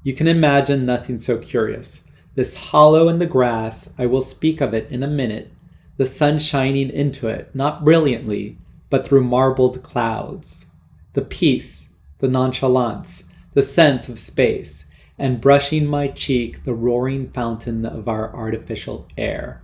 You 0.04 0.16
can 0.16 0.28
imagine 0.28 0.86
nothing 0.86 1.20
so 1.20 1.38
curious. 1.38 2.04
This 2.34 2.56
hollow 2.56 3.08
in 3.08 3.20
the 3.20 3.28
grass, 3.28 3.90
I 4.00 4.08
will 4.08 4.24
speak 4.24 4.60
of 4.60 4.74
it 4.74 4.90
in 4.90 5.04
a 5.04 5.08
minute, 5.08 5.52
the 5.98 6.06
sun 6.06 6.40
shining 6.40 6.90
into 6.90 7.28
it, 7.28 7.52
not 7.54 7.84
brilliantly, 7.84 8.58
but 8.90 9.06
through 9.06 9.24
marbled 9.24 9.84
clouds. 9.84 10.66
The 11.14 11.22
peace, 11.22 11.90
the 12.18 12.28
nonchalance, 12.28 13.26
the 13.54 13.62
sense 13.62 14.10
of 14.10 14.18
space, 14.18 14.86
and 15.20 15.40
brushing 15.40 15.86
my 15.86 16.08
cheek 16.08 16.64
the 16.64 16.74
roaring 16.74 17.30
fountain 17.30 17.86
of 17.86 18.08
our 18.08 18.34
artificial 18.36 19.08
air. 19.20 19.62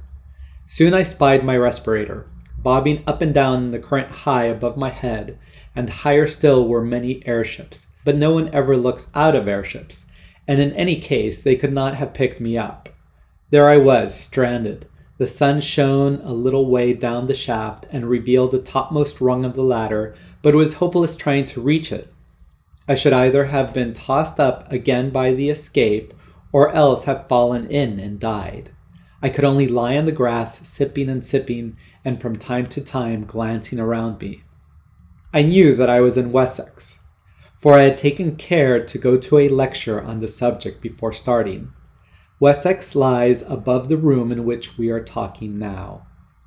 Soon 0.68 0.94
I 0.94 1.02
spied 1.02 1.44
my 1.44 1.58
respirator, 1.58 2.28
bobbing 2.60 3.02
up 3.08 3.24
and 3.24 3.34
down 3.34 3.64
in 3.64 3.72
the 3.72 3.80
current 3.80 4.12
high 4.12 4.44
above 4.44 4.78
my 4.78 4.90
head, 4.90 5.40
and 5.76 5.90
higher 5.90 6.28
still 6.28 6.68
were 6.68 6.84
many 6.84 7.26
airships, 7.26 7.88
but 8.04 8.16
no 8.16 8.34
one 8.34 8.50
ever 8.54 8.78
looks 8.78 9.10
out 9.16 9.36
of 9.36 9.48
airships, 9.48 10.12
and 10.48 10.60
in 10.60 10.72
any 10.74 11.00
case 11.00 11.44
they 11.44 11.56
could 11.56 11.74
not 11.74 11.96
have 11.96 12.14
picked 12.14 12.40
me 12.40 12.58
up. 12.58 12.90
There 13.50 13.70
I 13.70 13.78
was, 13.78 14.14
stranded. 14.14 14.88
The 15.18 15.26
sun 15.26 15.62
shone 15.62 16.22
a 16.22 16.32
little 16.32 16.70
way 16.70 16.94
down 16.94 17.28
the 17.28 17.34
shaft 17.34 17.88
and 17.92 18.10
revealed 18.10 18.52
the 18.52 18.60
topmost 18.60 19.20
rung 19.20 19.46
of 19.46 19.56
the 19.56 19.64
ladder, 19.64 20.16
but 20.42 20.54
it 20.54 20.58
was 20.58 20.76
hopeless 20.76 21.16
trying 21.16 21.46
to 21.48 21.62
reach 21.62 21.92
it. 21.92 22.14
I 22.88 22.96
should 22.96 23.14
either 23.14 23.46
have 23.46 23.74
been 23.74 23.94
tossed 23.94 24.40
up 24.40 24.72
again 24.72 25.10
by 25.10 25.34
the 25.34 25.50
escape, 25.50 26.14
or 26.54 26.72
else 26.72 27.04
have 27.04 27.28
fallen 27.28 27.70
in 27.70 28.00
and 28.00 28.20
died. 28.20 28.72
I 29.22 29.30
could 29.30 29.44
only 29.44 29.68
lie 29.68 29.98
on 29.98 30.06
the 30.06 30.12
grass, 30.12 30.68
sipping 30.68 31.10
and 31.10 31.26
sipping, 31.26 31.76
and 32.06 32.22
from 32.22 32.36
time 32.36 32.68
to 32.68 32.82
time 32.82 33.26
glancing 33.26 33.80
around 33.80 34.22
me. 34.22 34.44
I 35.34 35.42
knew 35.42 35.76
that 35.76 35.90
I 35.90 36.00
was 36.00 36.18
in 36.18 36.32
Wessex, 36.32 37.00
for 37.58 37.74
I 37.74 37.84
had 37.84 37.98
taken 37.98 38.36
care 38.36 38.86
to 38.86 38.98
go 38.98 39.18
to 39.18 39.40
a 39.40 39.50
lecture 39.50 40.02
on 40.02 40.20
the 40.20 40.28
subject 40.28 40.82
before 40.82 41.12
starting. 41.12 41.74
Wessex 42.40 42.96
lies 42.96 43.42
above 43.42 43.90
the 43.90 43.98
room 43.98 44.32
in 44.32 44.46
which 44.46 44.78
we 44.78 44.90
are 44.90 45.04
talking 45.04 45.58
now. 45.58 46.06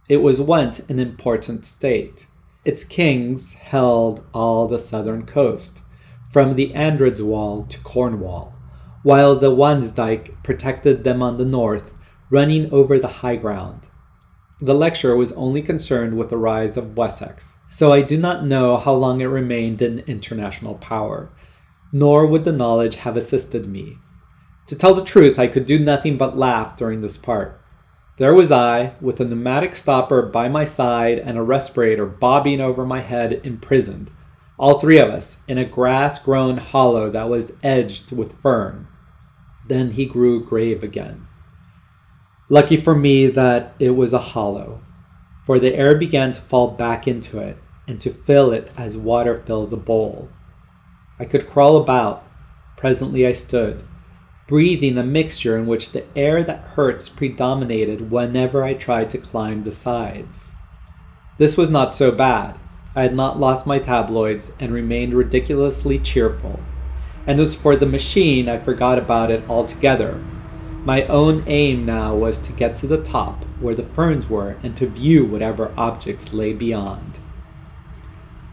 It 0.08 0.18
was 0.18 0.40
once 0.40 0.78
an 0.88 1.00
important 1.00 1.66
state. 1.66 2.26
Its 2.64 2.84
kings 2.84 3.54
held 3.54 4.24
all 4.32 4.68
the 4.68 4.78
southern 4.78 5.26
coast 5.26 5.80
from 6.32 6.54
the 6.54 6.72
Andredswald 6.74 7.68
to 7.70 7.80
Cornwall, 7.80 8.54
while 9.02 9.34
the 9.34 9.50
Wansdyke 9.50 10.42
protected 10.44 11.02
them 11.02 11.22
on 11.22 11.38
the 11.38 11.44
north, 11.44 11.92
running 12.28 12.70
over 12.72 12.98
the 12.98 13.08
high 13.08 13.36
ground. 13.36 13.80
The 14.60 14.74
lecture 14.74 15.16
was 15.16 15.32
only 15.32 15.62
concerned 15.62 16.16
with 16.16 16.28
the 16.30 16.36
rise 16.36 16.76
of 16.76 16.96
Wessex, 16.96 17.56
so 17.70 17.92
I 17.92 18.02
do 18.02 18.18
not 18.18 18.44
know 18.44 18.76
how 18.76 18.92
long 18.92 19.20
it 19.20 19.26
remained 19.26 19.80
an 19.80 20.00
international 20.00 20.74
power, 20.74 21.30
nor 21.92 22.26
would 22.26 22.44
the 22.44 22.52
knowledge 22.52 22.96
have 22.96 23.16
assisted 23.16 23.66
me. 23.66 23.96
To 24.66 24.76
tell 24.76 24.92
the 24.92 25.04
truth, 25.04 25.38
I 25.38 25.46
could 25.46 25.66
do 25.66 25.78
nothing 25.78 26.18
but 26.18 26.36
laugh 26.36 26.76
during 26.76 27.00
this 27.00 27.16
part. 27.16 27.60
There 28.18 28.34
was 28.34 28.52
I, 28.52 28.94
with 29.00 29.20
a 29.20 29.24
pneumatic 29.24 29.74
stopper 29.74 30.20
by 30.20 30.48
my 30.48 30.64
side 30.64 31.18
and 31.18 31.38
a 31.38 31.42
respirator 31.42 32.04
bobbing 32.06 32.60
over 32.60 32.84
my 32.84 33.00
head, 33.00 33.40
imprisoned, 33.44 34.10
all 34.58 34.78
three 34.78 34.98
of 34.98 35.08
us, 35.08 35.38
in 35.48 35.56
a 35.56 35.64
grass 35.64 36.22
grown 36.22 36.58
hollow 36.58 37.08
that 37.10 37.30
was 37.30 37.52
edged 37.62 38.12
with 38.12 38.38
fern. 38.42 38.88
Then 39.66 39.92
he 39.92 40.04
grew 40.04 40.44
grave 40.44 40.82
again. 40.82 41.28
Lucky 42.48 42.76
for 42.76 42.94
me 42.94 43.28
that 43.28 43.74
it 43.78 43.90
was 43.90 44.12
a 44.12 44.18
hollow, 44.18 44.82
for 45.42 45.58
the 45.58 45.74
air 45.74 45.94
began 45.94 46.32
to 46.32 46.40
fall 46.40 46.70
back 46.70 47.08
into 47.08 47.38
it 47.38 47.58
and 47.86 48.00
to 48.00 48.10
fill 48.10 48.52
it 48.52 48.70
as 48.76 48.96
water 48.96 49.42
fills 49.46 49.72
a 49.72 49.76
bowl. 49.76 50.28
I 51.18 51.24
could 51.24 51.48
crawl 51.48 51.76
about. 51.76 52.24
Presently 52.76 53.26
I 53.26 53.32
stood, 53.32 53.84
breathing 54.46 54.96
a 54.96 55.02
mixture 55.02 55.58
in 55.58 55.66
which 55.66 55.92
the 55.92 56.04
air 56.16 56.42
that 56.42 56.60
hurts 56.60 57.08
predominated 57.08 58.10
whenever 58.10 58.64
I 58.64 58.74
tried 58.74 59.10
to 59.10 59.18
climb 59.18 59.64
the 59.64 59.72
sides. 59.72 60.54
This 61.36 61.56
was 61.56 61.68
not 61.68 61.94
so 61.94 62.10
bad 62.10 62.58
I 62.94 63.02
had 63.02 63.14
not 63.14 63.38
lost 63.38 63.68
my 63.68 63.78
tabloids 63.78 64.52
and 64.58 64.72
remained 64.72 65.14
ridiculously 65.14 66.00
cheerful. 66.00 66.58
And 67.26 67.38
as 67.38 67.54
for 67.54 67.76
the 67.76 67.86
machine, 67.86 68.48
I 68.48 68.58
forgot 68.58 68.98
about 68.98 69.30
it 69.30 69.48
altogether. 69.48 70.20
My 70.82 71.04
own 71.04 71.44
aim 71.46 71.84
now 71.84 72.14
was 72.14 72.38
to 72.38 72.52
get 72.52 72.74
to 72.76 72.86
the 72.86 73.02
top, 73.02 73.44
where 73.60 73.74
the 73.74 73.82
ferns 73.82 74.30
were, 74.30 74.56
and 74.62 74.74
to 74.78 74.86
view 74.86 75.26
whatever 75.26 75.74
objects 75.76 76.32
lay 76.32 76.54
beyond. 76.54 77.18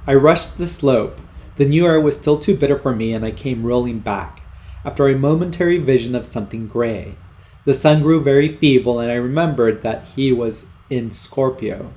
I 0.05 0.13
rushed 0.13 0.57
the 0.57 0.67
slope. 0.67 1.21
The 1.55 1.65
new 1.65 1.85
air 1.85 2.01
was 2.01 2.17
still 2.17 2.37
too 2.37 2.57
bitter 2.57 2.77
for 2.77 2.93
me, 2.93 3.13
and 3.13 3.23
I 3.23 3.31
came 3.31 3.65
rolling 3.65 3.99
back, 3.99 4.41
after 4.83 5.07
a 5.07 5.17
momentary 5.17 5.77
vision 5.77 6.15
of 6.15 6.25
something 6.25 6.67
gray. 6.67 7.15
The 7.63 7.73
sun 7.73 8.01
grew 8.01 8.21
very 8.21 8.57
feeble, 8.57 8.99
and 8.99 9.09
I 9.09 9.15
remembered 9.15 9.81
that 9.83 10.07
he 10.09 10.33
was 10.33 10.65
in 10.89 11.11
Scorpio. 11.11 11.93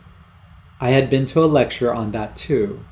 I 0.81 0.91
had 0.91 1.11
been 1.11 1.26
to 1.26 1.43
a 1.43 1.47
lecture 1.47 1.93
on 1.93 2.12
that 2.12 2.37
too. 2.37 2.85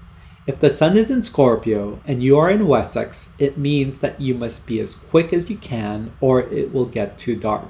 If 0.48 0.60
the 0.60 0.70
sun 0.70 0.96
is 0.96 1.10
in 1.10 1.22
Scorpio 1.24 2.00
and 2.06 2.22
you 2.22 2.38
are 2.38 2.50
in 2.50 2.66
Wessex, 2.66 3.28
it 3.38 3.58
means 3.58 3.98
that 3.98 4.18
you 4.18 4.32
must 4.32 4.64
be 4.64 4.80
as 4.80 4.94
quick 4.94 5.30
as 5.30 5.50
you 5.50 5.58
can 5.58 6.14
or 6.22 6.40
it 6.40 6.72
will 6.72 6.86
get 6.86 7.18
too 7.18 7.36
dark. 7.36 7.68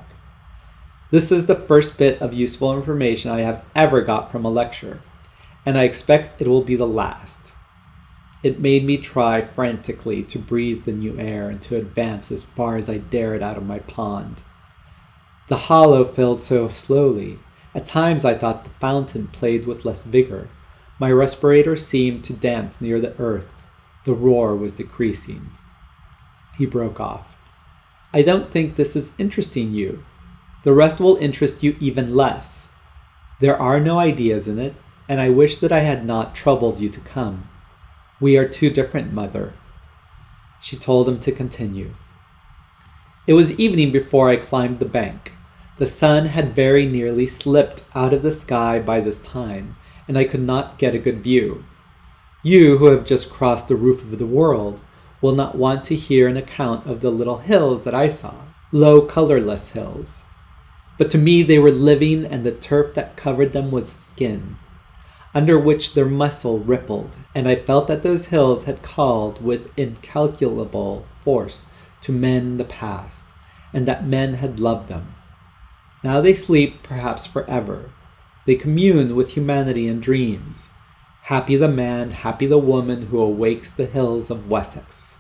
This 1.11 1.33
is 1.33 1.47
the 1.47 1.57
first 1.57 1.99
bit 1.99 2.23
of 2.23 2.35
useful 2.35 2.73
information 2.73 3.33
I 3.33 3.41
have 3.41 3.65
ever 3.75 4.01
got 4.03 4.31
from 4.31 4.45
a 4.45 4.49
lecture, 4.49 5.01
and 5.67 5.77
I 5.77 5.83
expect 5.83 6.41
it 6.41 6.47
will 6.47 6.63
be 6.63 6.77
the 6.77 6.87
last. 6.87 7.51
It 8.45 8.61
made 8.61 8.85
me 8.85 8.97
try 8.97 9.41
frantically 9.41 10.23
to 10.23 10.39
breathe 10.39 10.85
the 10.85 10.93
new 10.93 11.19
air 11.19 11.51
and 11.51 11.61
to 11.63 11.77
advance 11.77 12.31
as 12.31 12.45
far 12.45 12.77
as 12.77 12.89
I 12.89 12.99
dared 12.99 13.43
out 13.43 13.57
of 13.57 13.67
my 13.67 13.81
pond. 13.81 14.43
The 15.49 15.67
hollow 15.67 16.05
filled 16.05 16.45
so 16.45 16.69
slowly. 16.69 17.41
At 17.75 17.87
times 17.87 18.25
I 18.25 18.35
thought 18.35 18.63
the 18.63 18.71
fountain 18.79 19.27
played 19.27 19.67
with 19.67 19.85
less 19.85 20.05
vigor. 20.05 20.49
My 20.99 21.11
respirator 21.11 21.77
seemed 21.77 22.25
to 22.25 22.33
dance 22.33 22.81
near 22.81 23.01
the 23.01 23.17
earth. 23.19 23.53
The 24.05 24.15
roar 24.15 24.57
was 24.57 24.75
decreasing. 24.75 25.51
He 26.57 26.67
broke 26.67 26.99
off. 26.99 27.37
I 28.13 28.23
don't 28.23 28.51
think 28.51 28.75
this 28.75 28.97
is 28.97 29.13
interesting 29.19 29.73
you. 29.73 30.05
The 30.65 30.73
rest 30.73 30.99
will 30.99 31.17
interest 31.17 31.63
you 31.63 31.77
even 31.79 32.17
less. 32.17 32.69
There 33.41 33.61
are 33.61 33.79
no 33.79 33.99
ideas 33.99 34.49
in 34.49 34.59
it, 34.59 34.75
and 35.09 35.21
I 35.21 35.29
wish 35.29 35.59
that 35.59 35.73
I 35.73 35.81
had 35.81 36.05
not 36.05 36.35
troubled 36.35 36.81
you 36.81 36.89
to 36.89 37.01
come. 37.01 37.49
We 38.21 38.37
are 38.37 38.49
too 38.49 38.71
different, 38.71 39.13
mother. 39.13 39.55
She 40.61 40.77
told 40.77 41.09
him 41.09 41.21
to 41.21 41.31
continue. 41.31 41.95
It 43.29 43.35
was 43.35 43.53
evening 43.53 43.93
before 43.93 44.29
I 44.29 44.37
climbed 44.37 44.81
the 44.81 44.85
bank. 44.85 45.33
The 45.77 45.87
sun 45.87 46.27
had 46.27 46.57
very 46.57 46.87
nearly 46.87 47.27
slipped 47.27 47.85
out 47.95 48.13
of 48.13 48.23
the 48.23 48.33
sky 48.33 48.81
by 48.81 49.01
this 49.01 49.21
time, 49.21 49.77
and 50.09 50.19
I 50.19 50.25
could 50.25 50.41
not 50.41 50.79
get 50.79 50.95
a 50.95 50.99
good 50.99 51.23
view. 51.23 51.65
You, 52.43 52.79
who 52.79 52.87
have 52.87 53.05
just 53.05 53.31
crossed 53.31 53.69
the 53.69 53.77
roof 53.77 54.03
of 54.03 54.19
the 54.19 54.27
world, 54.27 54.81
will 55.21 55.35
not 55.35 55.57
want 55.57 55.85
to 55.85 55.95
hear 55.95 56.27
an 56.27 56.37
account 56.37 56.87
of 56.87 57.01
the 57.01 57.11
little 57.11 57.39
hills 57.39 57.85
that 57.85 57.95
I 57.95 58.09
saw, 58.09 58.35
low, 58.73 59.03
colorless 59.03 59.71
hills. 59.71 60.23
But 60.97 61.11
to 61.11 61.19
me 61.19 61.45
they 61.45 61.59
were 61.59 61.71
living, 61.71 62.25
and 62.25 62.45
the 62.45 62.51
turf 62.51 62.95
that 62.95 63.17
covered 63.17 63.53
them 63.53 63.71
was 63.71 63.89
skin 63.89 64.57
under 65.35 65.59
which 65.59 65.95
their 65.95 66.07
muscle 66.07 66.59
rippled, 66.59 67.17
and 67.35 67.49
I 67.49 67.55
felt 67.55 67.87
that 67.89 68.03
those 68.03 68.27
hills 68.27 68.65
had 68.65 68.83
called 68.83 69.43
with 69.43 69.71
incalculable 69.77 71.07
force 71.15 71.67
to 72.01 72.13
men 72.13 72.57
the 72.57 72.65
past, 72.65 73.25
and 73.73 73.87
that 73.87 74.07
men 74.07 74.35
had 74.35 74.59
loved 74.59 74.89
them. 74.89 75.15
Now 76.03 76.21
they 76.21 76.35
sleep 76.35 76.83
perhaps 76.83 77.27
forever. 77.27 77.91
They 78.49 78.57
commune 78.57 79.15
with 79.15 79.33
humanity 79.33 79.89
in 79.89 80.01
dreams. 80.01 80.71
Happy 81.25 81.57
the 81.57 81.69
man, 81.69 82.13
happy 82.13 82.47
the 82.47 82.57
woman 82.57 83.09
who 83.09 83.21
awakes 83.21 83.71
the 83.71 83.85
hills 83.85 84.31
of 84.31 84.49
Wessex. 84.49 85.19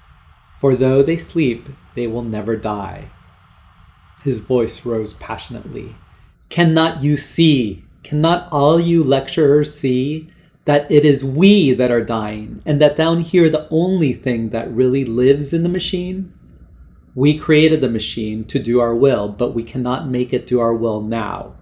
For 0.58 0.74
though 0.74 1.02
they 1.02 1.18
sleep, 1.18 1.68
they 1.94 2.06
will 2.06 2.22
never 2.22 2.56
die. 2.56 3.10
His 4.24 4.40
voice 4.40 4.86
rose 4.86 5.12
passionately. 5.12 5.94
Cannot 6.48 7.02
you 7.02 7.18
see? 7.18 7.84
Cannot 8.02 8.48
all 8.50 8.80
you 8.80 9.04
lecturers 9.04 9.78
see 9.78 10.30
that 10.64 10.90
it 10.90 11.04
is 11.04 11.22
we 11.22 11.74
that 11.74 11.90
are 11.90 12.02
dying, 12.02 12.62
and 12.64 12.80
that 12.80 12.96
down 12.96 13.20
here 13.20 13.50
the 13.50 13.68
only 13.70 14.14
thing 14.14 14.48
that 14.56 14.72
really 14.72 15.04
lives 15.04 15.52
in 15.52 15.64
the 15.64 15.68
machine? 15.68 16.32
We 17.14 17.36
created 17.36 17.82
the 17.82 17.90
machine 17.90 18.44
to 18.44 18.58
do 18.58 18.80
our 18.80 18.94
will, 18.94 19.28
but 19.28 19.54
we 19.54 19.64
cannot 19.64 20.08
make 20.08 20.32
it 20.32 20.46
do 20.46 20.60
our 20.60 20.72
will 20.72 21.02
now. 21.02 21.57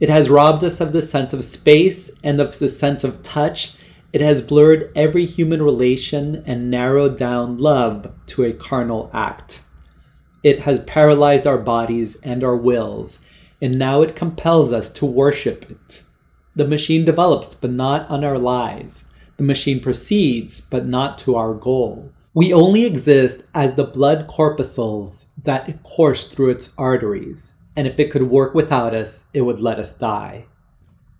It 0.00 0.08
has 0.08 0.30
robbed 0.30 0.62
us 0.64 0.80
of 0.80 0.92
the 0.92 1.02
sense 1.02 1.32
of 1.32 1.44
space 1.44 2.10
and 2.22 2.40
of 2.40 2.58
the 2.58 2.68
sense 2.68 3.04
of 3.04 3.22
touch. 3.22 3.74
It 4.12 4.20
has 4.20 4.40
blurred 4.40 4.92
every 4.94 5.26
human 5.26 5.62
relation 5.62 6.42
and 6.46 6.70
narrowed 6.70 7.16
down 7.16 7.58
love 7.58 8.12
to 8.28 8.44
a 8.44 8.52
carnal 8.52 9.10
act. 9.12 9.62
It 10.42 10.60
has 10.60 10.80
paralyzed 10.80 11.46
our 11.46 11.58
bodies 11.58 12.16
and 12.22 12.44
our 12.44 12.56
wills 12.56 13.20
and 13.60 13.78
now 13.78 14.02
it 14.02 14.16
compels 14.16 14.72
us 14.72 14.92
to 14.92 15.06
worship 15.06 15.70
it. 15.70 16.02
The 16.54 16.68
machine 16.68 17.04
develops, 17.04 17.54
but 17.54 17.70
not 17.70 18.08
on 18.10 18.24
our 18.24 18.38
lives. 18.38 19.04
The 19.36 19.44
machine 19.44 19.80
proceeds, 19.80 20.60
but 20.60 20.86
not 20.86 21.18
to 21.20 21.36
our 21.36 21.54
goal. 21.54 22.12
We 22.34 22.52
only 22.52 22.84
exist 22.84 23.44
as 23.54 23.74
the 23.74 23.84
blood 23.84 24.26
corpuscles 24.26 25.26
that 25.44 25.82
course 25.82 26.28
through 26.28 26.50
its 26.50 26.74
arteries, 26.76 27.54
and 27.76 27.86
if 27.86 27.98
it 27.98 28.10
could 28.10 28.30
work 28.30 28.54
without 28.54 28.94
us, 28.94 29.24
it 29.34 29.42
would 29.42 29.60
let 29.60 29.78
us 29.78 29.96
die. 29.96 30.46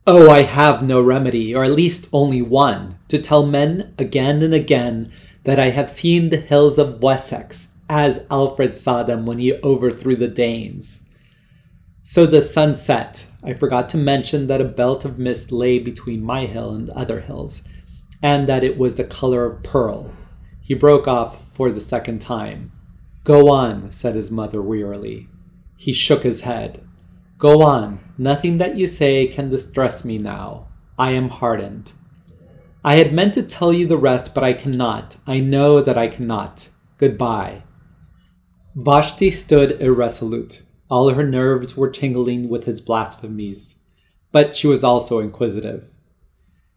Oh, 0.06 0.30
I 0.30 0.42
have 0.42 0.82
no 0.82 1.02
remedy, 1.02 1.54
or 1.54 1.64
at 1.64 1.72
least 1.72 2.08
only 2.12 2.40
one, 2.40 2.98
to 3.08 3.20
tell 3.20 3.44
men 3.44 3.94
again 3.98 4.42
and 4.42 4.54
again 4.54 5.12
that 5.44 5.60
I 5.60 5.70
have 5.70 5.90
seen 5.90 6.30
the 6.30 6.36
hills 6.38 6.78
of 6.78 7.02
Wessex 7.02 7.68
as 7.88 8.24
Alfred 8.30 8.76
saw 8.76 9.02
them 9.02 9.26
when 9.26 9.38
he 9.38 9.54
overthrew 9.62 10.16
the 10.16 10.28
Danes. 10.28 11.02
So 12.02 12.26
the 12.26 12.42
sun 12.42 12.76
set. 12.76 13.26
I 13.42 13.52
forgot 13.52 13.88
to 13.90 13.96
mention 13.96 14.46
that 14.46 14.60
a 14.60 14.64
belt 14.64 15.04
of 15.04 15.18
mist 15.18 15.52
lay 15.52 15.78
between 15.78 16.22
my 16.22 16.46
hill 16.46 16.72
and 16.72 16.90
other 16.90 17.20
hills, 17.20 17.62
and 18.22 18.48
that 18.48 18.64
it 18.64 18.78
was 18.78 18.96
the 18.96 19.04
color 19.04 19.44
of 19.44 19.62
pearl. 19.62 20.12
He 20.60 20.74
broke 20.74 21.06
off 21.06 21.38
for 21.52 21.70
the 21.70 21.80
second 21.80 22.20
time. 22.20 22.72
Go 23.24 23.52
on, 23.52 23.92
said 23.92 24.14
his 24.14 24.30
mother 24.30 24.62
wearily. 24.62 25.28
He 25.76 25.92
shook 25.92 26.22
his 26.22 26.42
head. 26.42 26.86
Go 27.38 27.62
on. 27.62 28.00
Nothing 28.18 28.58
that 28.58 28.76
you 28.76 28.86
say 28.86 29.26
can 29.26 29.50
distress 29.50 30.04
me 30.04 30.18
now. 30.18 30.68
I 30.98 31.10
am 31.12 31.28
hardened. 31.28 31.92
I 32.82 32.96
had 32.96 33.12
meant 33.12 33.34
to 33.34 33.42
tell 33.42 33.72
you 33.72 33.86
the 33.86 33.98
rest, 33.98 34.34
but 34.34 34.44
I 34.44 34.52
cannot. 34.52 35.16
I 35.26 35.38
know 35.38 35.80
that 35.82 35.98
I 35.98 36.08
cannot. 36.08 36.68
Goodbye. 36.98 37.64
Vashti 38.74 39.30
stood 39.30 39.80
irresolute. 39.80 40.62
All 40.88 41.10
her 41.10 41.26
nerves 41.26 41.76
were 41.76 41.90
tingling 41.90 42.48
with 42.48 42.64
his 42.64 42.80
blasphemies, 42.80 43.76
but 44.30 44.54
she 44.54 44.66
was 44.66 44.84
also 44.84 45.18
inquisitive. 45.18 45.90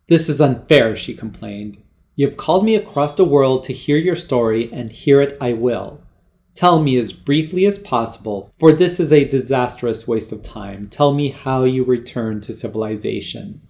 This 0.08 0.28
is 0.28 0.42
unfair, 0.42 0.96
she 0.96 1.14
complained. 1.14 1.78
You 2.16 2.28
have 2.28 2.38
called 2.38 2.66
me 2.66 2.76
across 2.76 3.14
the 3.14 3.24
world 3.24 3.64
to 3.66 3.74
hear 3.74 3.98
your 3.98 4.16
story, 4.16 4.70
and 4.74 4.92
hear 4.92 5.22
it 5.22 5.38
I 5.40 5.54
will. 5.54 5.99
Tell 6.60 6.82
me 6.82 6.98
as 6.98 7.14
briefly 7.14 7.66
as 7.66 7.78
possible, 7.80 8.54
for 8.58 8.74
this 8.74 9.00
is 9.00 9.14
a 9.14 9.24
disastrous 9.24 10.10
waste 10.10 10.34
of 10.34 10.44
time. 10.44 10.90
Tell 10.90 11.14
me 11.14 11.30
how 11.30 11.64
you 11.64 11.86
returned 11.86 12.44
to 12.44 12.54
civilization. 12.54 13.62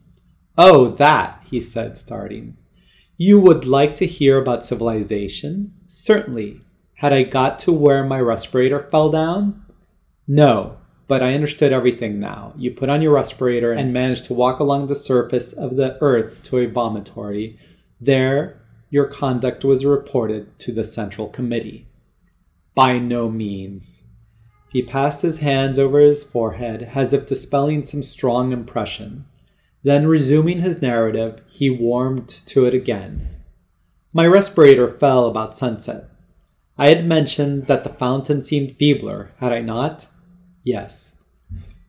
Oh, 0.57 0.95
that, 0.95 1.43
he 1.51 1.61
said, 1.61 1.99
starting. 1.99 2.57
You 3.15 3.39
would 3.41 3.67
like 3.67 3.95
to 3.97 4.07
hear 4.07 4.39
about 4.39 4.65
civilization? 4.65 5.71
Certainly. 5.87 6.61
Had 6.95 7.13
I 7.13 7.21
got 7.21 7.59
to 7.59 7.71
where 7.71 8.03
my 8.03 8.19
respirator 8.19 8.87
fell 8.89 9.11
down? 9.11 9.63
No, 10.27 10.77
but 11.07 11.21
I 11.21 11.35
understood 11.35 11.71
everything 11.71 12.19
now. 12.19 12.55
You 12.57 12.71
put 12.71 12.89
on 12.89 13.03
your 13.03 13.13
respirator 13.13 13.71
and 13.71 13.93
managed 13.93 14.25
to 14.25 14.33
walk 14.33 14.59
along 14.59 14.87
the 14.87 14.95
surface 14.95 15.53
of 15.53 15.75
the 15.75 15.99
earth 16.01 16.41
to 16.45 16.57
a 16.57 16.67
vomitory. 16.67 17.59
There, 18.01 18.59
your 18.89 19.05
conduct 19.05 19.63
was 19.63 19.85
reported 19.85 20.57
to 20.57 20.71
the 20.71 20.83
Central 20.83 21.27
Committee. 21.27 21.85
By 22.75 22.99
no 22.99 23.29
means. 23.29 24.03
He 24.71 24.83
passed 24.83 25.21
his 25.21 25.39
hands 25.39 25.79
over 25.79 25.99
his 25.99 26.23
forehead 26.23 26.91
as 26.93 27.11
if 27.13 27.25
dispelling 27.25 27.83
some 27.83 28.03
strong 28.03 28.51
impression. 28.51 29.25
Then, 29.83 30.07
resuming 30.07 30.59
his 30.59 30.81
narrative, 30.81 31.41
he 31.47 31.69
warmed 31.69 32.29
to 32.47 32.65
it 32.65 32.73
again. 32.73 33.29
My 34.13 34.25
respirator 34.25 34.87
fell 34.87 35.27
about 35.27 35.57
sunset. 35.57 36.09
I 36.77 36.89
had 36.89 37.05
mentioned 37.05 37.67
that 37.67 37.83
the 37.83 37.93
fountain 37.93 38.43
seemed 38.43 38.75
feebler, 38.77 39.31
had 39.37 39.51
I 39.51 39.61
not? 39.61 40.07
Yes. 40.63 41.15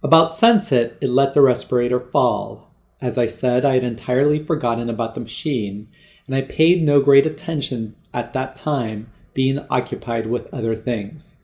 About 0.03 0.35
sunset, 0.35 0.97
it 1.01 1.11
let 1.11 1.35
the 1.35 1.43
respirator 1.43 2.01
fall. 2.01 2.75
As 3.01 3.19
I 3.19 3.27
said, 3.27 3.65
I 3.65 3.75
had 3.75 3.85
entirely 3.85 4.43
forgotten 4.43 4.89
about 4.89 5.15
the 5.15 5.21
machine, 5.21 5.89
and 6.27 6.35
I 6.35 6.43
paid 6.43 6.83
no 6.83 7.01
great 7.01 7.27
attention 7.27 7.97
at 8.13 8.33
that 8.33 8.57
time, 8.57 9.11
being 9.35 9.65
occupied 9.71 10.27
with 10.27 10.53
other 10.53 10.77
things. 10.77 11.37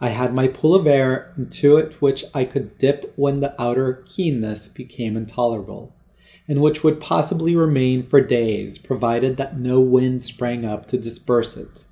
I 0.00 0.10
had 0.10 0.34
my 0.34 0.48
pool 0.48 0.74
of 0.74 0.86
air 0.86 1.32
into 1.36 1.76
it 1.76 2.00
which 2.02 2.24
I 2.34 2.44
could 2.44 2.78
dip 2.78 3.12
when 3.16 3.40
the 3.40 3.60
outer 3.60 4.04
keenness 4.08 4.68
became 4.68 5.16
intolerable, 5.16 5.94
and 6.46 6.60
which 6.60 6.84
would 6.84 7.00
possibly 7.00 7.56
remain 7.56 8.06
for 8.06 8.20
days, 8.20 8.76
provided 8.76 9.36
that 9.36 9.58
no 9.58 9.80
wind 9.80 10.22
sprang 10.22 10.64
up 10.64 10.86
to 10.88 10.98
disperse 10.98 11.56
it. 11.56 11.84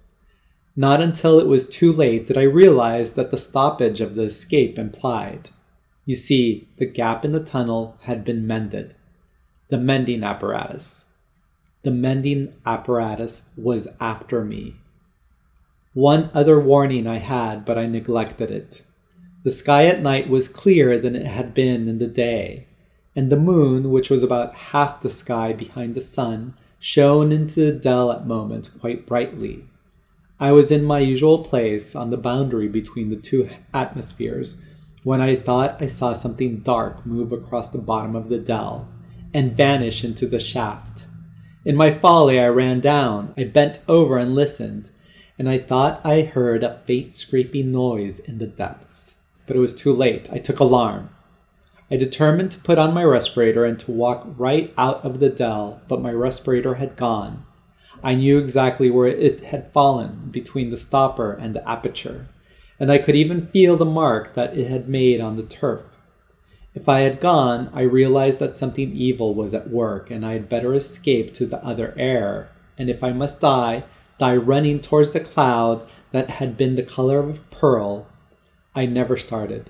Not 0.74 1.00
until 1.00 1.38
it 1.38 1.46
was 1.46 1.68
too 1.68 1.92
late 1.92 2.26
did 2.26 2.38
I 2.38 2.42
realize 2.42 3.14
that 3.14 3.30
the 3.30 3.38
stoppage 3.38 4.00
of 4.00 4.14
the 4.14 4.24
escape 4.24 4.78
implied. 4.78 5.50
You 6.04 6.14
see, 6.14 6.68
the 6.78 6.86
gap 6.86 7.24
in 7.24 7.32
the 7.32 7.44
tunnel 7.44 7.96
had 8.02 8.24
been 8.24 8.46
mended. 8.46 8.94
The 9.68 9.78
mending 9.78 10.24
apparatus. 10.24 11.04
The 11.82 11.90
mending 11.90 12.54
apparatus 12.66 13.46
was 13.56 13.88
after 14.00 14.44
me. 14.44 14.76
One 15.94 16.30
other 16.32 16.58
warning 16.58 17.06
I 17.06 17.18
had, 17.18 17.64
but 17.64 17.76
I 17.76 17.86
neglected 17.86 18.50
it. 18.50 18.82
The 19.44 19.50
sky 19.50 19.86
at 19.86 20.00
night 20.00 20.28
was 20.28 20.48
clearer 20.48 20.98
than 20.98 21.14
it 21.14 21.26
had 21.26 21.52
been 21.52 21.88
in 21.88 21.98
the 21.98 22.06
day, 22.06 22.66
and 23.14 23.30
the 23.30 23.36
moon, 23.36 23.90
which 23.90 24.08
was 24.08 24.22
about 24.22 24.54
half 24.54 25.02
the 25.02 25.10
sky 25.10 25.52
behind 25.52 25.94
the 25.94 26.00
sun, 26.00 26.54
shone 26.78 27.30
into 27.30 27.60
the 27.60 27.78
dell 27.78 28.10
at 28.10 28.26
moments 28.26 28.68
quite 28.68 29.06
brightly. 29.06 29.64
I 30.40 30.52
was 30.52 30.70
in 30.70 30.84
my 30.84 31.00
usual 31.00 31.44
place 31.44 31.94
on 31.94 32.10
the 32.10 32.16
boundary 32.16 32.68
between 32.68 33.10
the 33.10 33.16
two 33.16 33.50
atmospheres, 33.74 34.60
when 35.04 35.20
I 35.20 35.36
thought 35.36 35.82
I 35.82 35.86
saw 35.86 36.12
something 36.12 36.60
dark 36.60 37.04
move 37.04 37.32
across 37.32 37.68
the 37.68 37.78
bottom 37.78 38.16
of 38.16 38.28
the 38.28 38.38
dell 38.38 38.88
and 39.34 39.56
vanish 39.56 40.04
into 40.04 40.26
the 40.26 40.40
shaft. 40.40 41.06
In 41.64 41.76
my 41.76 41.98
folly, 41.98 42.40
I 42.40 42.48
ran 42.48 42.80
down. 42.80 43.34
I 43.36 43.44
bent 43.44 43.82
over 43.88 44.18
and 44.18 44.34
listened, 44.34 44.90
and 45.42 45.50
I 45.50 45.58
thought 45.58 46.00
I 46.04 46.22
heard 46.22 46.62
a 46.62 46.78
faint 46.86 47.16
scraping 47.16 47.72
noise 47.72 48.20
in 48.20 48.38
the 48.38 48.46
depths. 48.46 49.16
But 49.46 49.56
it 49.56 49.58
was 49.58 49.74
too 49.74 49.92
late. 49.92 50.32
I 50.32 50.38
took 50.38 50.60
alarm. 50.60 51.10
I 51.90 51.96
determined 51.96 52.52
to 52.52 52.60
put 52.60 52.78
on 52.78 52.94
my 52.94 53.02
respirator 53.02 53.64
and 53.64 53.78
to 53.80 53.90
walk 53.90 54.24
right 54.38 54.72
out 54.78 55.04
of 55.04 55.18
the 55.18 55.28
dell, 55.28 55.82
but 55.88 56.00
my 56.00 56.12
respirator 56.12 56.76
had 56.76 56.96
gone. 56.96 57.44
I 58.04 58.14
knew 58.14 58.38
exactly 58.38 58.88
where 58.88 59.08
it 59.08 59.42
had 59.42 59.72
fallen 59.72 60.28
between 60.30 60.70
the 60.70 60.76
stopper 60.76 61.32
and 61.32 61.56
the 61.56 61.68
aperture 61.68 62.28
and 62.82 62.90
I 62.90 62.98
could 62.98 63.14
even 63.14 63.46
feel 63.46 63.76
the 63.76 63.84
mark 63.84 64.34
that 64.34 64.58
it 64.58 64.68
had 64.68 64.88
made 64.88 65.20
on 65.20 65.36
the 65.36 65.44
turf. 65.44 65.82
If 66.74 66.88
I 66.88 67.00
had 67.00 67.20
gone, 67.20 67.70
I 67.72 67.82
realized 67.82 68.40
that 68.40 68.56
something 68.56 68.90
evil 68.90 69.34
was 69.34 69.54
at 69.54 69.70
work, 69.70 70.10
and 70.10 70.26
I 70.26 70.32
had 70.32 70.48
better 70.48 70.74
escape 70.74 71.32
to 71.34 71.46
the 71.46 71.64
other 71.64 71.94
air, 71.96 72.50
and 72.76 72.90
if 72.90 73.04
I 73.04 73.12
must 73.12 73.40
die, 73.40 73.84
die 74.22 74.36
running 74.36 74.80
towards 74.80 75.10
the 75.10 75.18
cloud 75.18 75.84
that 76.12 76.30
had 76.30 76.56
been 76.56 76.76
the 76.76 76.82
color 76.84 77.18
of 77.18 77.50
pearl. 77.50 78.06
I 78.72 78.86
never 78.86 79.16
started. 79.16 79.68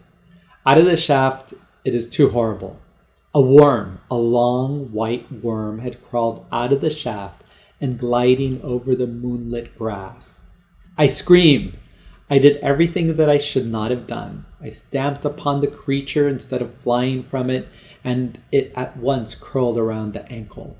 Out 0.66 0.76
of 0.76 0.84
the 0.84 0.98
shaft, 0.98 1.54
it 1.86 1.94
is 1.94 2.06
too 2.10 2.28
horrible. 2.28 2.78
A 3.32 3.40
worm, 3.40 4.00
a 4.10 4.16
long 4.16 4.92
white 4.92 5.32
worm, 5.32 5.78
had 5.78 6.04
crawled 6.06 6.44
out 6.52 6.70
of 6.70 6.82
the 6.82 6.90
shaft 6.90 7.42
and 7.80 7.98
gliding 7.98 8.60
over 8.60 8.94
the 8.94 9.06
moonlit 9.06 9.74
grass. 9.78 10.42
I 10.98 11.06
screamed. 11.06 11.78
I 12.28 12.36
did 12.36 12.58
everything 12.58 13.16
that 13.16 13.30
I 13.30 13.38
should 13.38 13.66
not 13.66 13.90
have 13.90 14.06
done. 14.06 14.44
I 14.60 14.68
stamped 14.68 15.24
upon 15.24 15.62
the 15.62 15.66
creature 15.66 16.28
instead 16.28 16.60
of 16.60 16.74
flying 16.74 17.22
from 17.22 17.48
it, 17.48 17.68
and 18.04 18.38
it 18.52 18.70
at 18.76 18.98
once 18.98 19.34
curled 19.34 19.78
around 19.78 20.12
the 20.12 20.30
ankle. 20.30 20.76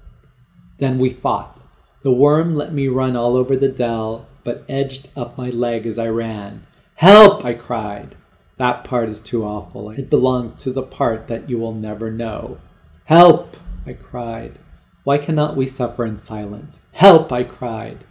Then 0.77 0.99
we 0.99 1.15
fought. 1.15 1.59
The 2.03 2.13
worm 2.13 2.57
let 2.57 2.73
me 2.73 2.89
run 2.89 3.15
all 3.15 3.37
over 3.37 3.57
the 3.57 3.69
dell, 3.69 4.27
but 4.43 4.65
edged 4.69 5.11
up 5.17 5.39
my 5.39 5.51
leg 5.51 5.87
as 5.87 5.99
I 5.99 6.09
ran. 6.09 6.67
Help! 6.97 7.45
I 7.45 7.55
cried. 7.55 8.17
That 8.59 8.83
part 8.83 9.09
is 9.09 9.21
too 9.21 9.45
awful. 9.45 9.91
It 9.91 10.11
belongs 10.11 10.63
to 10.65 10.73
the 10.73 10.83
part 10.83 11.29
that 11.29 11.49
you 11.49 11.59
will 11.59 11.75
never 11.75 12.11
know. 12.11 12.59
Help! 13.05 13.57
I 13.87 13.93
cried. 13.93 14.59
Why 15.05 15.19
cannot 15.19 15.57
we 15.57 15.67
suffer 15.67 16.05
in 16.05 16.19
silence? 16.19 16.81
Help! 16.93 17.33
I 17.33 17.45
cried. 17.45 18.05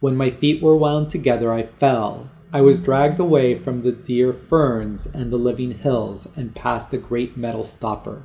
When 0.00 0.16
my 0.16 0.30
feet 0.30 0.62
were 0.62 0.76
wound 0.76 1.10
together, 1.10 1.52
I 1.52 1.64
fell. 1.64 2.30
I 2.52 2.60
was 2.60 2.82
dragged 2.82 3.18
away 3.18 3.58
from 3.58 3.82
the 3.82 3.92
dear 3.92 4.32
ferns 4.32 5.06
and 5.06 5.30
the 5.30 5.36
living 5.36 5.72
hills 5.72 6.28
and 6.36 6.54
past 6.54 6.90
the 6.90 6.98
great 6.98 7.36
metal 7.36 7.64
stopper. 7.64 8.22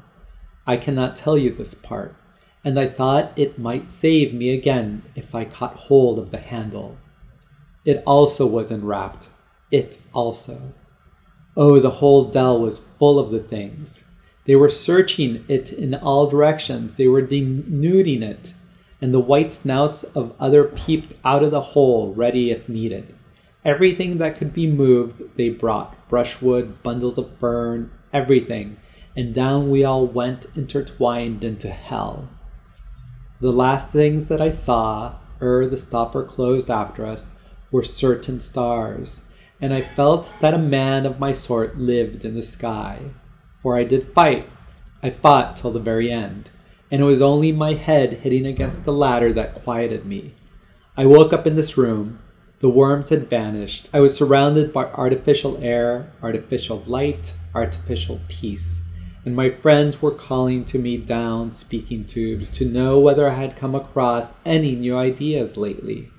I 0.67 0.77
cannot 0.77 1.15
tell 1.15 1.37
you 1.37 1.53
this 1.53 1.73
part, 1.73 2.15
and 2.63 2.79
I 2.79 2.87
thought 2.87 3.31
it 3.35 3.57
might 3.57 3.91
save 3.91 4.33
me 4.33 4.49
again 4.49 5.03
if 5.15 5.33
I 5.33 5.45
caught 5.45 5.75
hold 5.75 6.19
of 6.19 6.31
the 6.31 6.39
handle. 6.39 6.97
It 7.85 8.03
also 8.05 8.45
was 8.45 8.71
enwrapped. 8.71 9.29
It 9.71 9.99
also. 10.13 10.73
Oh, 11.55 11.79
the 11.79 11.89
whole 11.89 12.25
dell 12.25 12.59
was 12.59 12.79
full 12.79 13.17
of 13.17 13.31
the 13.31 13.39
things. 13.39 14.03
They 14.45 14.55
were 14.55 14.69
searching 14.69 15.45
it 15.47 15.71
in 15.71 15.93
all 15.95 16.27
directions. 16.27 16.95
They 16.95 17.07
were 17.07 17.21
denuding 17.21 18.23
it, 18.23 18.53
and 19.01 19.13
the 19.13 19.19
white 19.19 19.53
snouts 19.53 20.03
of 20.03 20.33
other 20.39 20.63
peeped 20.63 21.13
out 21.23 21.43
of 21.43 21.51
the 21.51 21.61
hole, 21.61 22.13
ready 22.13 22.51
if 22.51 22.67
needed. 22.67 23.15
Everything 23.63 24.17
that 24.17 24.37
could 24.37 24.53
be 24.53 24.67
moved 24.67 25.21
they 25.37 25.49
brought 25.49 26.09
brushwood, 26.09 26.81
bundles 26.81 27.17
of 27.17 27.29
fern, 27.39 27.91
everything, 28.11 28.77
and 29.15 29.33
down 29.33 29.69
we 29.69 29.83
all 29.83 30.05
went 30.05 30.45
intertwined 30.55 31.43
into 31.43 31.69
hell. 31.69 32.29
The 33.41 33.51
last 33.51 33.91
things 33.91 34.27
that 34.27 34.41
I 34.41 34.49
saw, 34.49 35.13
ere 35.41 35.65
the 35.67 35.77
stopper 35.77 36.23
closed 36.23 36.69
after 36.69 37.05
us, 37.05 37.29
were 37.71 37.83
certain 37.83 38.41
stars, 38.41 39.21
and 39.61 39.73
I 39.73 39.81
felt 39.81 40.33
that 40.41 40.53
a 40.53 40.57
man 40.57 41.05
of 41.05 41.19
my 41.19 41.31
sort 41.31 41.77
lived 41.77 42.25
in 42.25 42.35
the 42.35 42.41
sky. 42.41 43.11
For 43.61 43.77
I 43.77 43.85
did 43.85 44.13
fight. 44.13 44.49
I 45.01 45.11
fought 45.11 45.55
till 45.55 45.71
the 45.71 45.79
very 45.79 46.11
end, 46.11 46.49
and 46.91 47.01
it 47.01 47.05
was 47.05 47.21
only 47.21 47.53
my 47.53 47.75
head 47.75 48.13
hitting 48.23 48.45
against 48.45 48.83
the 48.83 48.91
ladder 48.91 49.31
that 49.31 49.63
quieted 49.63 50.05
me. 50.05 50.33
I 50.97 51.05
woke 51.05 51.31
up 51.31 51.47
in 51.47 51.55
this 51.55 51.77
room, 51.77 52.19
the 52.59 52.67
worms 52.67 53.07
had 53.07 53.29
vanished. 53.29 53.89
I 53.93 54.01
was 54.01 54.17
surrounded 54.17 54.73
by 54.73 54.83
artificial 54.83 55.57
air, 55.61 56.11
artificial 56.21 56.83
light, 56.85 57.33
artificial 57.55 58.19
peace. 58.27 58.81
And 59.25 59.35
my 59.35 59.49
friends 59.49 60.01
were 60.01 60.11
calling 60.11 60.65
to 60.65 60.79
me 60.79 60.97
down 60.97 61.51
speaking 61.51 62.05
tubes 62.05 62.49
to 62.51 62.65
know 62.65 62.99
whether 62.99 63.29
I 63.29 63.35
had 63.35 63.57
come 63.57 63.75
across 63.75 64.33
any 64.45 64.75
new 64.75 64.97
ideas 64.97 65.57
lately. 65.57 66.09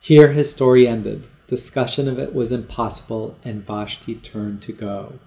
Here 0.00 0.32
his 0.32 0.52
story 0.52 0.88
ended. 0.88 1.26
Discussion 1.46 2.08
of 2.08 2.18
it 2.18 2.34
was 2.34 2.52
impossible, 2.52 3.38
and 3.44 3.66
Vashti 3.66 4.14
turned 4.14 4.62
to 4.62 4.72
go. 4.72 5.18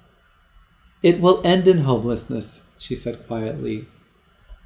It 1.03 1.21
will 1.21 1.41
end 1.43 1.67
in 1.67 1.79
homelessness, 1.79 2.63
she 2.77 2.95
said 2.95 3.27
quietly. 3.27 3.87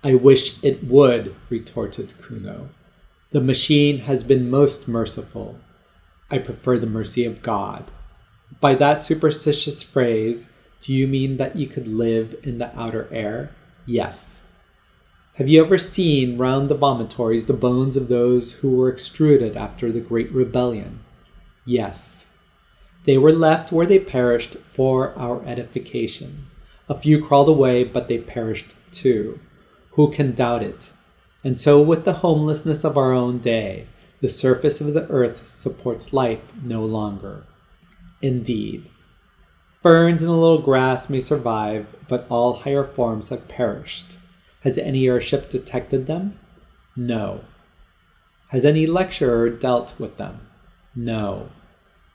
I 0.03 0.15
wish 0.15 0.63
it 0.63 0.83
would, 0.85 1.35
retorted 1.49 2.13
Kuno. 2.21 2.69
The 3.31 3.41
machine 3.41 3.99
has 3.99 4.23
been 4.23 4.49
most 4.49 4.87
merciful. 4.87 5.59
I 6.29 6.37
prefer 6.37 6.77
the 6.79 6.87
mercy 6.87 7.25
of 7.25 7.41
God. 7.41 7.91
By 8.59 8.75
that 8.75 9.03
superstitious 9.03 9.83
phrase, 9.83 10.49
do 10.81 10.93
you 10.93 11.07
mean 11.07 11.37
that 11.37 11.55
you 11.55 11.67
could 11.67 11.87
live 11.87 12.35
in 12.43 12.57
the 12.57 12.77
outer 12.77 13.07
air? 13.11 13.51
Yes. 13.85 14.41
Have 15.35 15.47
you 15.47 15.63
ever 15.63 15.77
seen 15.77 16.37
round 16.37 16.69
the 16.69 16.75
vomitories 16.75 17.45
the 17.45 17.53
bones 17.53 17.95
of 17.95 18.07
those 18.07 18.53
who 18.55 18.75
were 18.75 18.89
extruded 18.89 19.55
after 19.55 19.91
the 19.91 19.99
Great 19.99 20.31
Rebellion? 20.31 20.99
Yes. 21.65 22.27
They 23.05 23.17
were 23.17 23.31
left 23.31 23.71
where 23.71 23.85
they 23.85 23.99
perished 23.99 24.57
for 24.67 25.17
our 25.17 25.43
edification. 25.45 26.47
A 26.89 26.97
few 26.97 27.23
crawled 27.23 27.49
away, 27.49 27.83
but 27.83 28.07
they 28.07 28.17
perished 28.17 28.75
too. 28.91 29.39
Who 29.91 30.11
can 30.11 30.33
doubt 30.33 30.63
it? 30.63 30.89
And 31.43 31.59
so, 31.59 31.81
with 31.81 32.05
the 32.05 32.21
homelessness 32.21 32.83
of 32.83 32.97
our 32.97 33.13
own 33.13 33.39
day, 33.39 33.87
the 34.19 34.29
surface 34.29 34.81
of 34.81 34.93
the 34.93 35.07
earth 35.09 35.49
supports 35.49 36.13
life 36.13 36.43
no 36.61 36.85
longer. 36.85 37.43
Indeed, 38.21 38.90
ferns 39.81 40.21
and 40.21 40.31
a 40.31 40.35
little 40.35 40.61
grass 40.61 41.09
may 41.09 41.19
survive, 41.19 41.87
but 42.07 42.25
all 42.29 42.53
higher 42.53 42.83
forms 42.83 43.29
have 43.29 43.47
perished. 43.47 44.17
Has 44.61 44.77
any 44.77 45.07
airship 45.07 45.49
detected 45.49 46.07
them? 46.07 46.39
No. 46.95 47.43
Has 48.49 48.65
any 48.65 48.85
lecturer 48.85 49.49
dealt 49.49 49.99
with 49.99 50.17
them? 50.17 50.47
No. 50.95 51.49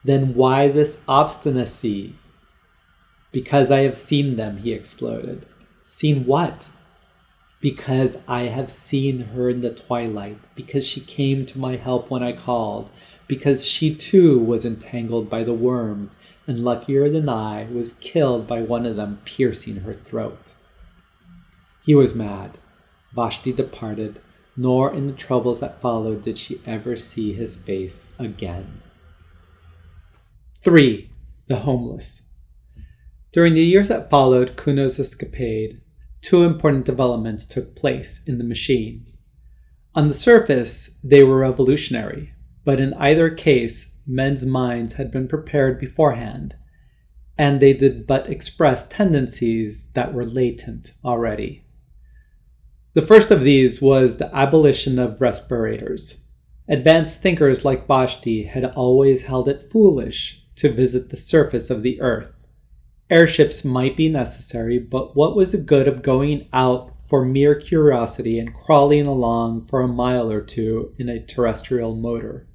Then 0.04 0.34
why 0.34 0.68
this 0.68 0.98
obstinacy? 1.08 2.14
Because 3.32 3.70
I 3.70 3.80
have 3.80 3.96
seen 3.96 4.36
them, 4.36 4.58
he 4.58 4.72
exploded. 4.72 5.46
Seen 5.86 6.26
what? 6.26 6.68
because 7.60 8.18
I 8.28 8.42
have 8.42 8.70
seen 8.70 9.20
her 9.34 9.48
in 9.48 9.60
the 9.60 9.70
twilight, 9.70 10.38
because 10.54 10.86
she 10.86 11.00
came 11.00 11.46
to 11.46 11.58
my 11.58 11.76
help 11.76 12.10
when 12.10 12.22
I 12.22 12.32
called, 12.32 12.90
because 13.26 13.66
she 13.66 13.94
too 13.94 14.38
was 14.38 14.64
entangled 14.64 15.28
by 15.28 15.42
the 15.42 15.52
worms, 15.52 16.16
and 16.46 16.64
luckier 16.64 17.10
than 17.10 17.28
I, 17.28 17.66
was 17.72 17.94
killed 17.94 18.46
by 18.46 18.62
one 18.62 18.86
of 18.86 18.96
them 18.96 19.20
piercing 19.24 19.76
her 19.76 19.94
throat. 19.94 20.54
He 21.84 21.94
was 21.94 22.14
mad. 22.14 22.58
Vashti 23.14 23.52
departed, 23.52 24.20
nor 24.56 24.92
in 24.92 25.06
the 25.06 25.12
troubles 25.12 25.60
that 25.60 25.80
followed 25.80 26.24
did 26.24 26.38
she 26.38 26.60
ever 26.66 26.96
see 26.96 27.32
his 27.32 27.56
face 27.56 28.08
again. 28.18 28.82
3. 30.60 31.10
The 31.48 31.56
Homeless. 31.56 32.22
During 33.32 33.54
the 33.54 33.60
years 33.60 33.88
that 33.88 34.10
followed 34.10 34.56
Kuno's 34.56 34.98
escapade, 34.98 35.80
two 36.22 36.42
important 36.42 36.84
developments 36.84 37.46
took 37.46 37.76
place 37.76 38.22
in 38.26 38.38
the 38.38 38.44
machine. 38.44 39.06
On 39.94 40.08
the 40.08 40.14
surface, 40.14 40.98
they 41.04 41.22
were 41.22 41.38
revolutionary, 41.38 42.32
but 42.64 42.80
in 42.80 42.94
either 42.94 43.30
case, 43.30 43.95
men's 44.06 44.44
minds 44.44 44.94
had 44.94 45.10
been 45.10 45.28
prepared 45.28 45.78
beforehand, 45.80 46.54
and 47.36 47.60
they 47.60 47.72
did 47.72 48.06
but 48.06 48.30
express 48.30 48.88
tendencies 48.88 49.88
that 49.94 50.14
were 50.14 50.24
latent 50.24 50.92
already. 51.04 51.64
The 52.94 53.02
first 53.06 53.30
of 53.30 53.42
these 53.42 53.82
was 53.82 54.16
the 54.16 54.34
abolition 54.34 54.98
of 54.98 55.20
respirators. 55.20 56.22
Advanced 56.68 57.20
thinkers 57.20 57.64
like 57.64 57.86
Vashti 57.86 58.44
had 58.44 58.64
always 58.64 59.24
held 59.24 59.48
it 59.48 59.70
foolish 59.70 60.42
to 60.56 60.72
visit 60.72 61.10
the 61.10 61.16
surface 61.16 61.70
of 61.70 61.82
the 61.82 62.00
earth 62.00 62.36
Airships 63.08 63.64
might 63.64 63.96
be 63.96 64.08
necessary, 64.08 64.80
but 64.80 65.14
what 65.14 65.36
was 65.36 65.52
the 65.52 65.58
good 65.58 65.86
of 65.86 66.02
going 66.02 66.48
out 66.52 66.92
for 67.08 67.24
mere 67.24 67.54
curiosity 67.54 68.36
and 68.40 68.52
crawling 68.52 69.06
along 69.06 69.66
for 69.66 69.80
a 69.80 69.86
mile 69.86 70.28
or 70.28 70.40
two 70.40 70.92
in 70.98 71.08
a 71.08 71.24
terrestrial 71.24 71.94
motor? 71.94 72.48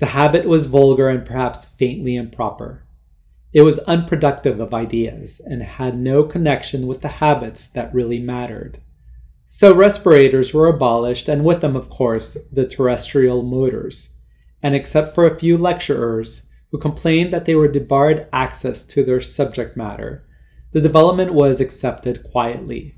The 0.00 0.06
habit 0.06 0.46
was 0.46 0.64
vulgar 0.64 1.10
and 1.10 1.26
perhaps 1.26 1.66
faintly 1.66 2.16
improper. 2.16 2.84
It 3.52 3.60
was 3.60 3.80
unproductive 3.80 4.58
of 4.58 4.72
ideas 4.72 5.42
and 5.44 5.62
had 5.62 5.98
no 5.98 6.22
connection 6.22 6.86
with 6.86 7.02
the 7.02 7.08
habits 7.08 7.66
that 7.68 7.92
really 7.92 8.18
mattered. 8.18 8.78
So 9.46 9.74
respirators 9.74 10.54
were 10.54 10.68
abolished, 10.68 11.28
and 11.28 11.44
with 11.44 11.60
them, 11.60 11.76
of 11.76 11.90
course, 11.90 12.38
the 12.50 12.66
terrestrial 12.66 13.42
motors. 13.42 14.14
And 14.62 14.74
except 14.74 15.14
for 15.14 15.26
a 15.26 15.38
few 15.38 15.58
lecturers 15.58 16.46
who 16.70 16.78
complained 16.78 17.30
that 17.34 17.44
they 17.44 17.54
were 17.54 17.68
debarred 17.68 18.26
access 18.32 18.86
to 18.86 19.04
their 19.04 19.20
subject 19.20 19.76
matter, 19.76 20.24
the 20.72 20.80
development 20.80 21.34
was 21.34 21.60
accepted 21.60 22.22
quietly. 22.22 22.94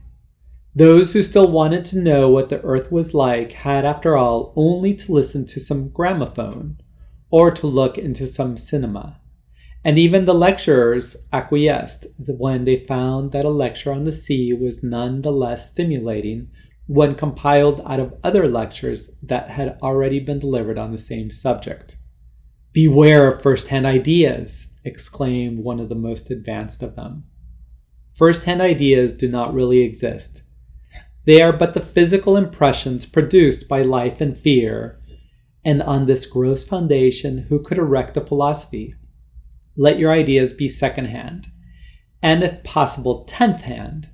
Those 0.73 1.15
who 1.15 1.25
still 1.25 1.51
wanted 1.51 1.85
to 1.87 2.01
know 2.01 2.29
what 2.29 2.49
the 2.49 2.63
earth 2.63 2.93
was 2.93 3.13
like 3.13 3.53
had, 3.53 3.85
after 3.85 4.17
all, 4.17 4.53
only 4.55 4.95
to 4.95 5.13
listen 5.13 5.47
to 5.47 5.59
some 5.59 5.89
gramophone 5.89 6.79
or 7.33 7.51
to 7.51 7.66
look 7.66 7.99
into 7.99 8.26
some 8.28 8.57
cinema. 8.57 9.18
And 9.85 9.99
even 9.99 10.26
the 10.26 10.35
lecturers 10.35 11.16
acquiesced 11.33 12.07
when 12.16 12.64
they 12.64 12.87
found 12.87 13.33
that 13.33 13.45
a 13.45 13.51
lecture 13.51 13.91
on 13.91 14.05
the 14.05 14.12
sea 14.12 14.53
was 14.53 14.85
none 14.85 15.22
the 15.22 15.33
less 15.33 15.70
stimulating 15.70 16.51
when 16.87 17.14
compiled 17.16 17.80
out 17.85 17.99
of 17.99 18.14
other 18.22 18.47
lectures 18.47 19.11
that 19.22 19.51
had 19.51 19.78
already 19.83 20.20
been 20.20 20.39
delivered 20.39 20.78
on 20.78 20.93
the 20.93 20.99
same 20.99 21.30
subject. 21.30 21.97
Beware 22.72 23.33
of 23.33 23.43
first 23.43 23.68
hand 23.68 23.87
ideas, 23.87 24.68
exclaimed 24.85 25.64
one 25.64 25.80
of 25.80 25.89
the 25.89 25.95
most 25.95 26.30
advanced 26.30 26.83
of 26.83 26.97
them. 26.97 27.24
First 28.12 28.45
hand 28.45 28.61
ideas 28.61 29.14
do 29.14 29.28
not 29.28 29.55
really 29.55 29.80
exist. 29.80 30.43
They 31.24 31.41
are 31.41 31.53
but 31.53 31.74
the 31.74 31.80
physical 31.80 32.37
impressions 32.37 33.07
produced 33.07 33.68
by 33.68 33.83
life 33.83 34.20
and 34.20 34.37
fear, 34.37 35.01
and 35.65 35.83
on 35.83 36.07
this 36.07 36.27
gross 36.27 36.67
foundation, 36.67 37.47
who 37.49 37.61
could 37.61 37.79
erect 37.79 38.17
a 38.17 38.21
philosophy? 38.21 38.95
Let 39.77 39.99
your 39.99 40.13
ideas 40.13 40.53
be 40.53 40.69
second 40.69 41.07
hand, 41.07 41.47
and 42.23 42.43
if 42.43 42.63
possible, 42.63 43.25
tenth 43.25 43.63
hand, 43.63 44.11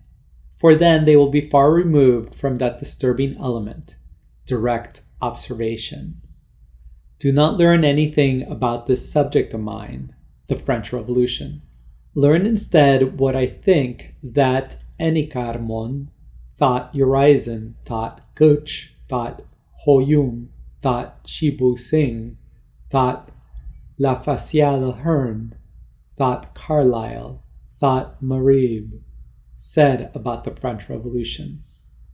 for 0.56 0.74
then 0.74 1.04
they 1.04 1.16
will 1.16 1.30
be 1.30 1.48
far 1.48 1.72
removed 1.72 2.34
from 2.34 2.58
that 2.58 2.78
disturbing 2.78 3.36
element, 3.38 3.96
direct 4.46 5.02
observation. 5.20 6.20
Do 7.18 7.32
not 7.32 7.56
learn 7.56 7.84
anything 7.84 8.42
about 8.42 8.86
this 8.86 9.10
subject 9.10 9.52
of 9.52 9.60
mine, 9.60 10.14
the 10.46 10.56
French 10.56 10.92
Revolution. 10.92 11.62
Learn 12.14 12.46
instead 12.46 13.18
what 13.18 13.34
I 13.34 13.46
think 13.46 14.14
that 14.22 14.76
Enicharmon 15.00 16.08
thought 16.56 16.92
Urizen, 16.94 17.74
thought 17.84 18.20
Gooch, 18.34 18.94
thought 19.08 19.42
Ho 19.84 20.00
Yung, 20.00 20.50
thought 20.82 21.26
Chi-Bo-Sing, 21.26 22.36
thought 22.90 23.30
Lafcadio 23.98 25.00
Hearn, 25.00 25.54
thought 26.16 26.54
Carlyle, 26.54 27.42
thought 27.78 28.22
Mirabeau, 28.22 29.00
said 29.56 30.10
about 30.14 30.44
the 30.44 30.54
French 30.54 30.88
Revolution. 30.88 31.62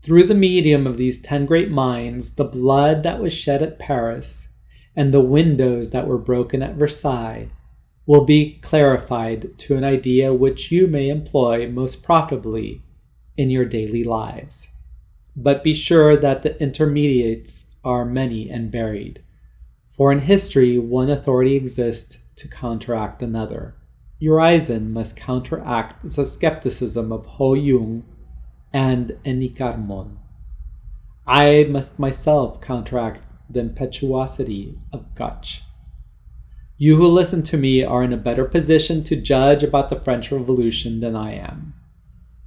Through 0.02 0.24
the 0.24 0.34
medium 0.34 0.86
of 0.86 0.96
these 0.96 1.20
ten 1.20 1.46
great 1.46 1.70
minds, 1.70 2.34
the 2.34 2.44
blood 2.44 3.02
that 3.02 3.20
was 3.20 3.32
shed 3.32 3.62
at 3.62 3.78
Paris 3.78 4.50
and 4.94 5.12
the 5.12 5.20
windows 5.20 5.90
that 5.90 6.06
were 6.06 6.18
broken 6.18 6.62
at 6.62 6.74
Versailles 6.74 7.48
will 8.06 8.24
be 8.24 8.58
clarified 8.60 9.58
to 9.58 9.76
an 9.76 9.84
idea 9.84 10.32
which 10.32 10.70
you 10.70 10.86
may 10.86 11.08
employ 11.08 11.68
most 11.68 12.02
profitably 12.02 12.82
in 13.36 13.50
your 13.50 13.64
daily 13.64 14.04
lives. 14.04 14.70
But 15.34 15.64
be 15.64 15.72
sure 15.72 16.16
that 16.16 16.42
the 16.42 16.60
intermediates 16.62 17.63
are 17.84 18.04
many 18.04 18.48
and 18.50 18.72
varied. 18.72 19.22
For 19.88 20.10
in 20.10 20.20
history, 20.20 20.78
one 20.78 21.10
authority 21.10 21.56
exists 21.56 22.18
to 22.36 22.48
counteract 22.48 23.22
another. 23.22 23.76
Urizen 24.20 24.90
must 24.90 25.16
counteract 25.16 26.08
the 26.16 26.24
skepticism 26.24 27.12
of 27.12 27.26
Ho 27.26 27.54
Yung 27.54 28.04
and 28.72 29.16
Enicharmon. 29.24 30.16
I 31.26 31.64
must 31.70 31.98
myself 31.98 32.60
counteract 32.60 33.20
the 33.48 33.60
impetuosity 33.60 34.78
of 34.92 35.14
Gooch. 35.14 35.62
You 36.76 36.96
who 36.96 37.06
listen 37.06 37.42
to 37.44 37.56
me 37.56 37.84
are 37.84 38.02
in 38.02 38.12
a 38.12 38.16
better 38.16 38.44
position 38.44 39.04
to 39.04 39.16
judge 39.16 39.62
about 39.62 39.90
the 39.90 40.00
French 40.00 40.32
Revolution 40.32 41.00
than 41.00 41.14
I 41.14 41.34
am. 41.34 41.74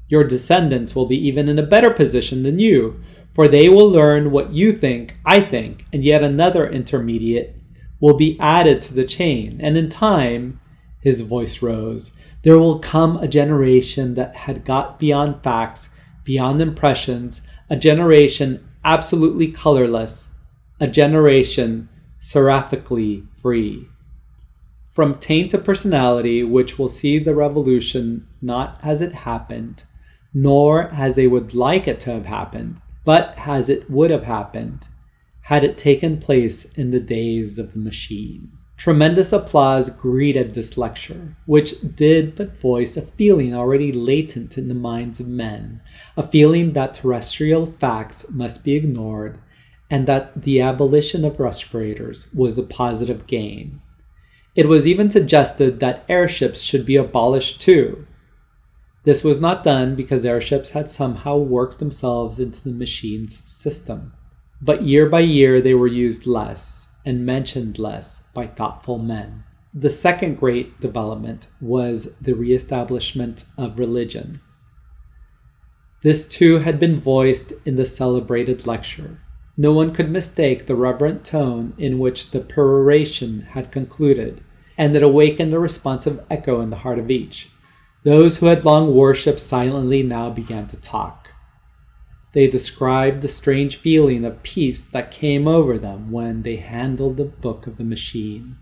Your 0.09 0.23
descendants 0.23 0.95
will 0.95 1.05
be 1.05 1.17
even 1.27 1.47
in 1.47 1.57
a 1.57 1.63
better 1.65 1.91
position 1.91 2.43
than 2.43 2.59
you, 2.59 3.01
for 3.37 3.47
they 3.47 3.69
will 3.69 3.87
learn 3.87 4.31
what 4.31 4.51
you 4.51 4.71
think, 4.71 5.15
I 5.23 5.41
think, 5.41 5.85
and 5.93 6.03
yet 6.03 6.23
another 6.23 6.67
intermediate 6.67 7.55
will 8.01 8.15
be 8.17 8.35
added 8.39 8.81
to 8.81 8.95
the 8.95 9.03
chain. 9.03 9.61
And 9.61 9.77
in 9.77 9.89
time, 9.89 10.59
his 11.01 11.21
voice 11.21 11.61
rose, 11.61 12.15
there 12.41 12.57
will 12.57 12.79
come 12.79 13.15
a 13.17 13.27
generation 13.27 14.15
that 14.15 14.35
had 14.35 14.65
got 14.65 14.97
beyond 14.97 15.43
facts, 15.43 15.91
beyond 16.23 16.63
impressions, 16.63 17.43
a 17.69 17.75
generation 17.75 18.67
absolutely 18.83 19.51
colorless, 19.51 20.29
a 20.79 20.87
generation 20.87 21.89
seraphically 22.19 23.23
free. 23.39 23.87
From 24.83 25.19
taint 25.19 25.51
to 25.51 25.59
personality, 25.59 26.43
which 26.43 26.79
will 26.79 26.89
see 26.89 27.19
the 27.19 27.35
revolution 27.35 28.27
not 28.41 28.79
as 28.81 28.99
it 28.99 29.13
happened, 29.13 29.83
nor 30.33 30.89
as 30.89 31.13
they 31.13 31.27
would 31.27 31.53
like 31.53 31.87
it 31.87 31.99
to 31.99 32.11
have 32.13 32.25
happened, 32.25 32.81
but 33.07 33.33
as 33.37 33.69
it 33.69 33.89
would 33.89 34.11
have 34.11 34.25
happened 34.25 34.85
had 35.43 35.63
it 35.63 35.77
taken 35.77 36.19
place 36.19 36.65
in 36.73 36.91
the 36.91 36.99
days 36.99 37.57
of 37.57 37.71
the 37.71 37.79
machine. 37.79 38.51
Tremendous 38.75 39.31
applause 39.31 39.89
greeted 39.89 40.53
this 40.53 40.77
lecture, 40.77 41.37
which 41.45 41.75
did 41.95 42.35
but 42.35 42.59
voice 42.59 42.97
a 42.97 43.01
feeling 43.01 43.55
already 43.55 43.93
latent 43.93 44.57
in 44.57 44.67
the 44.67 44.75
minds 44.75 45.21
of 45.21 45.27
men, 45.29 45.79
a 46.17 46.27
feeling 46.27 46.73
that 46.73 46.95
terrestrial 46.95 47.65
facts 47.65 48.29
must 48.29 48.65
be 48.65 48.75
ignored, 48.75 49.39
and 49.89 50.05
that 50.05 50.41
the 50.41 50.59
abolition 50.59 51.23
of 51.23 51.39
respirators 51.39 52.29
was 52.33 52.57
a 52.57 52.63
positive 52.63 53.25
gain. 53.25 53.79
It 54.53 54.67
was 54.67 54.85
even 54.85 55.09
suggested 55.09 55.79
that 55.79 56.03
airships 56.09 56.61
should 56.61 56.85
be 56.85 56.97
abolished 56.97 57.61
too, 57.61 58.05
this 59.07 59.23
was 59.23 59.39
not 59.39 59.63
done 59.63 59.95
because 59.95 60.25
airships 60.25 60.71
had 60.71 60.89
somehow 60.89 61.37
worked 61.37 61.79
themselves 61.79 62.41
into 62.41 62.61
the 62.61 62.75
machine's 62.75 63.41
system. 63.45 64.11
But 64.61 64.83
year 64.83 65.07
by 65.07 65.21
year 65.21 65.61
they 65.61 65.73
were 65.73 65.87
used 65.87 66.27
less 66.27 66.89
and 67.05 67.25
mentioned 67.25 67.79
less 67.79 68.23
by 68.33 68.47
thoughtful 68.47 68.97
men. 68.97 69.45
The 69.73 69.89
second 69.89 70.35
great 70.35 70.81
development 70.81 71.47
was 71.61 72.15
the 72.19 72.33
reestablishment 72.33 73.45
of 73.57 73.79
religion. 73.79 74.41
This 76.03 76.27
too 76.27 76.59
had 76.59 76.77
been 76.77 76.99
voiced 76.99 77.53
in 77.63 77.77
the 77.77 77.85
celebrated 77.85 78.67
lecture. 78.67 79.21
No 79.55 79.71
one 79.71 79.93
could 79.93 80.11
mistake 80.11 80.65
the 80.65 80.75
reverent 80.75 81.23
tone 81.23 81.73
in 81.77 81.97
which 81.97 82.31
the 82.31 82.41
peroration 82.41 83.43
had 83.51 83.71
concluded, 83.71 84.43
and 84.77 84.93
it 84.97 85.01
awakened 85.01 85.53
a 85.53 85.59
responsive 85.59 86.19
echo 86.29 86.59
in 86.59 86.71
the 86.71 86.83
heart 86.83 86.99
of 86.99 87.09
each. 87.09 87.51
Those 88.07 88.37
who 88.37 88.45
had 88.45 88.63
long 88.63 88.95
worshipped 88.95 89.41
silently 89.41 90.01
now 90.01 90.29
began 90.29 90.65
to 90.67 90.77
talk. 90.77 91.31
They 92.31 92.47
described 92.47 93.21
the 93.21 93.27
strange 93.27 93.75
feeling 93.75 94.23
of 94.23 94.43
peace 94.43 94.85
that 94.85 95.11
came 95.11 95.45
over 95.45 95.77
them 95.77 96.09
when 96.09 96.43
they 96.43 96.55
handled 96.55 97.17
the 97.17 97.25
book 97.25 97.67
of 97.67 97.75
the 97.75 97.83
machine, 97.83 98.59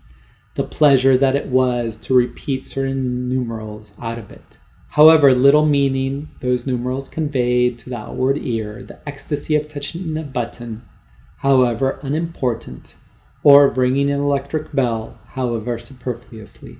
the 0.56 0.64
pleasure 0.64 1.16
that 1.18 1.36
it 1.36 1.46
was 1.46 1.96
to 1.98 2.12
repeat 2.16 2.66
certain 2.66 3.28
numerals 3.28 3.92
out 4.02 4.18
of 4.18 4.32
it. 4.32 4.58
However 4.88 5.32
little 5.32 5.64
meaning 5.64 6.28
those 6.40 6.66
numerals 6.66 7.08
conveyed 7.08 7.78
to 7.78 7.90
the 7.90 7.98
outward 7.98 8.38
ear, 8.38 8.82
the 8.82 8.98
ecstasy 9.08 9.54
of 9.54 9.68
touching 9.68 10.16
a 10.16 10.24
button, 10.24 10.82
however 11.36 12.00
unimportant, 12.02 12.96
or 13.44 13.66
of 13.66 13.78
ringing 13.78 14.10
an 14.10 14.18
electric 14.18 14.74
bell, 14.74 15.20
however 15.34 15.78
superfluously, 15.78 16.78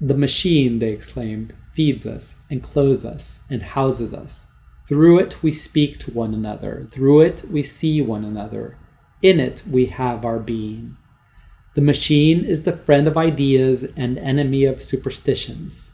the 0.00 0.14
machine, 0.14 0.78
they 0.80 0.90
exclaimed, 0.90 1.54
feeds 1.72 2.06
us 2.06 2.36
and 2.50 2.62
clothes 2.62 3.04
us 3.04 3.40
and 3.48 3.62
houses 3.62 4.12
us. 4.12 4.46
Through 4.86 5.20
it 5.20 5.42
we 5.42 5.52
speak 5.52 5.98
to 6.00 6.10
one 6.10 6.34
another. 6.34 6.86
Through 6.90 7.22
it 7.22 7.44
we 7.50 7.62
see 7.62 8.00
one 8.02 8.24
another. 8.24 8.76
In 9.22 9.40
it 9.40 9.62
we 9.68 9.86
have 9.86 10.24
our 10.24 10.38
being. 10.38 10.96
The 11.74 11.80
machine 11.80 12.44
is 12.44 12.62
the 12.62 12.76
friend 12.76 13.08
of 13.08 13.16
ideas 13.16 13.84
and 13.96 14.18
enemy 14.18 14.64
of 14.64 14.82
superstitions. 14.82 15.90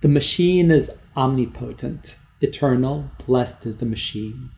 The 0.00 0.08
machine 0.08 0.70
is 0.70 0.90
omnipotent, 1.16 2.18
eternal, 2.40 3.10
blessed 3.26 3.64
is 3.64 3.78
the 3.78 3.86
machine. 3.86 4.50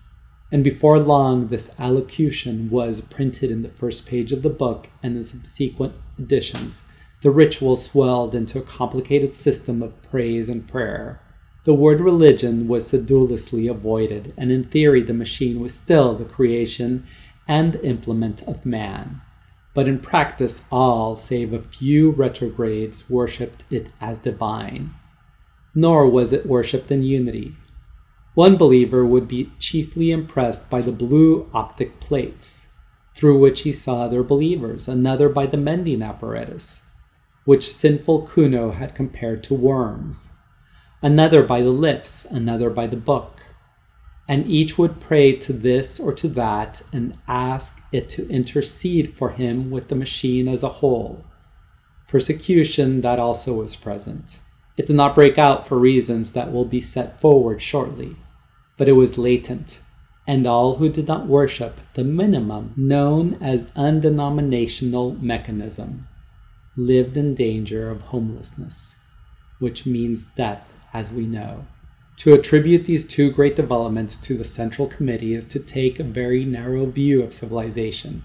And 0.51 0.65
before 0.65 0.99
long, 0.99 1.49
this 1.49 1.71
allocution 1.79 2.71
was 2.71 3.01
printed 3.01 3.51
in 3.51 3.63
the 3.63 3.69
first 3.69 4.07
page 4.07 4.33
of 4.33 4.43
the 4.43 4.51
book 4.51 4.89
and 5.03 5.17
in 5.17 5.25
subsequent 5.25 5.95
editions 6.19 6.83
the 7.27 7.33
ritual 7.33 7.75
swelled 7.75 8.37
into 8.37 8.57
a 8.57 8.63
complicated 8.63 9.35
system 9.35 9.83
of 9.83 10.01
praise 10.01 10.49
and 10.49 10.69
prayer. 10.69 11.21
The 11.65 11.75
word 11.75 12.01
religion 12.01 12.69
was 12.69 12.87
sedulously 12.87 13.67
avoided, 13.67 14.33
and 14.37 14.53
in 14.53 14.63
theory, 14.63 15.03
the 15.03 15.13
machine 15.13 15.59
was 15.59 15.75
still 15.75 16.15
the 16.15 16.25
creation 16.25 17.05
and 17.49 17.75
implement 17.83 18.45
of 18.45 18.65
man. 18.65 19.23
but 19.77 19.87
in 19.87 19.99
practice, 19.99 20.65
all, 20.73 21.17
save 21.17 21.53
a 21.53 21.61
few 21.61 22.11
retrogrades, 22.11 23.11
worshipped 23.11 23.63
it 23.71 23.89
as 24.01 24.17
divine. 24.17 24.95
Nor 25.75 26.09
was 26.09 26.33
it 26.33 26.47
worshipped 26.47 26.91
in 26.91 27.03
unity. 27.03 27.55
One 28.33 28.57
believer 28.57 29.05
would 29.05 29.29
be 29.29 29.53
chiefly 29.59 30.11
impressed 30.11 30.71
by 30.71 30.81
the 30.81 30.93
blue 30.93 31.51
optic 31.53 32.01
plates, 32.01 32.69
through 33.15 33.39
which 33.39 33.63
he 33.63 33.73
saw 33.73 34.05
other 34.05 34.23
believers, 34.23 34.89
another 34.89 35.29
by 35.29 35.45
the 35.45 35.59
mending 35.59 36.01
apparatus, 36.01 36.85
which 37.47 37.73
sinful 37.73 38.27
Kuno 38.27 38.73
had 38.73 38.95
compared 38.95 39.43
to 39.45 39.55
worms, 39.55 40.33
another 41.01 41.43
by 41.43 41.63
the 41.63 41.71
lips, 41.71 42.27
another 42.31 42.69
by 42.69 42.87
the 42.87 42.97
book 42.97 43.37
and 44.29 44.47
each 44.47 44.77
would 44.77 45.01
pray 45.01 45.33
to 45.33 45.53
this 45.53 46.01
or 46.01 46.13
to 46.13 46.29
that 46.29 46.83
and 46.93 47.17
ask 47.29 47.81
it 47.93 48.09
to 48.09 48.29
intercede 48.29 49.17
for 49.17 49.31
him 49.31 49.71
with 49.71 49.89
the 49.89 49.95
machine 49.95 50.49
as 50.49 50.63
a 50.63 50.69
whole. 50.69 51.25
Persecution 52.09 53.01
that 53.03 53.19
also 53.19 53.53
was 53.55 53.77
present. 53.77 54.39
It 54.77 54.87
did 54.87 54.97
not 54.97 55.15
break 55.15 55.39
out 55.39 55.67
for 55.67 55.79
reasons 55.79 56.33
that 56.33 56.53
will 56.53 56.65
be 56.65 56.81
set 56.81 57.21
forward 57.21 57.63
shortly, 57.63 58.17
but 58.77 58.89
it 58.89 58.93
was 58.93 59.17
latent, 59.17 59.81
and 60.27 60.47
all 60.47 60.77
who 60.77 60.89
did 60.89 61.07
not 61.07 61.27
worship 61.27 61.79
the 61.95 62.05
minimum 62.05 62.75
known 62.77 63.39
as 63.41 63.69
undenominational 63.77 65.13
mechanism 65.23 66.09
lived 66.77 67.17
in 67.17 67.35
danger 67.35 67.91
of 67.91 68.01
homelessness, 68.03 68.97
which 69.59 69.87
means 69.87 70.27
death, 70.27 70.67
as 70.93 71.11
we 71.11 71.27
know. 71.27 71.67
To 72.19 72.35
attribute 72.35 72.85
these 72.85 73.07
two 73.07 73.31
great 73.31 73.57
developments 73.57 74.17
to 74.19 74.37
the 74.37 74.45
Central 74.45 74.89
Committee 74.89 75.35
is 75.35 75.45
to 75.47 75.59
take 75.59 75.99
a 75.99 76.05
very 76.05 76.45
narrow 76.45 76.87
view 76.87 77.23
of 77.23 77.35
civilization. 77.35 78.23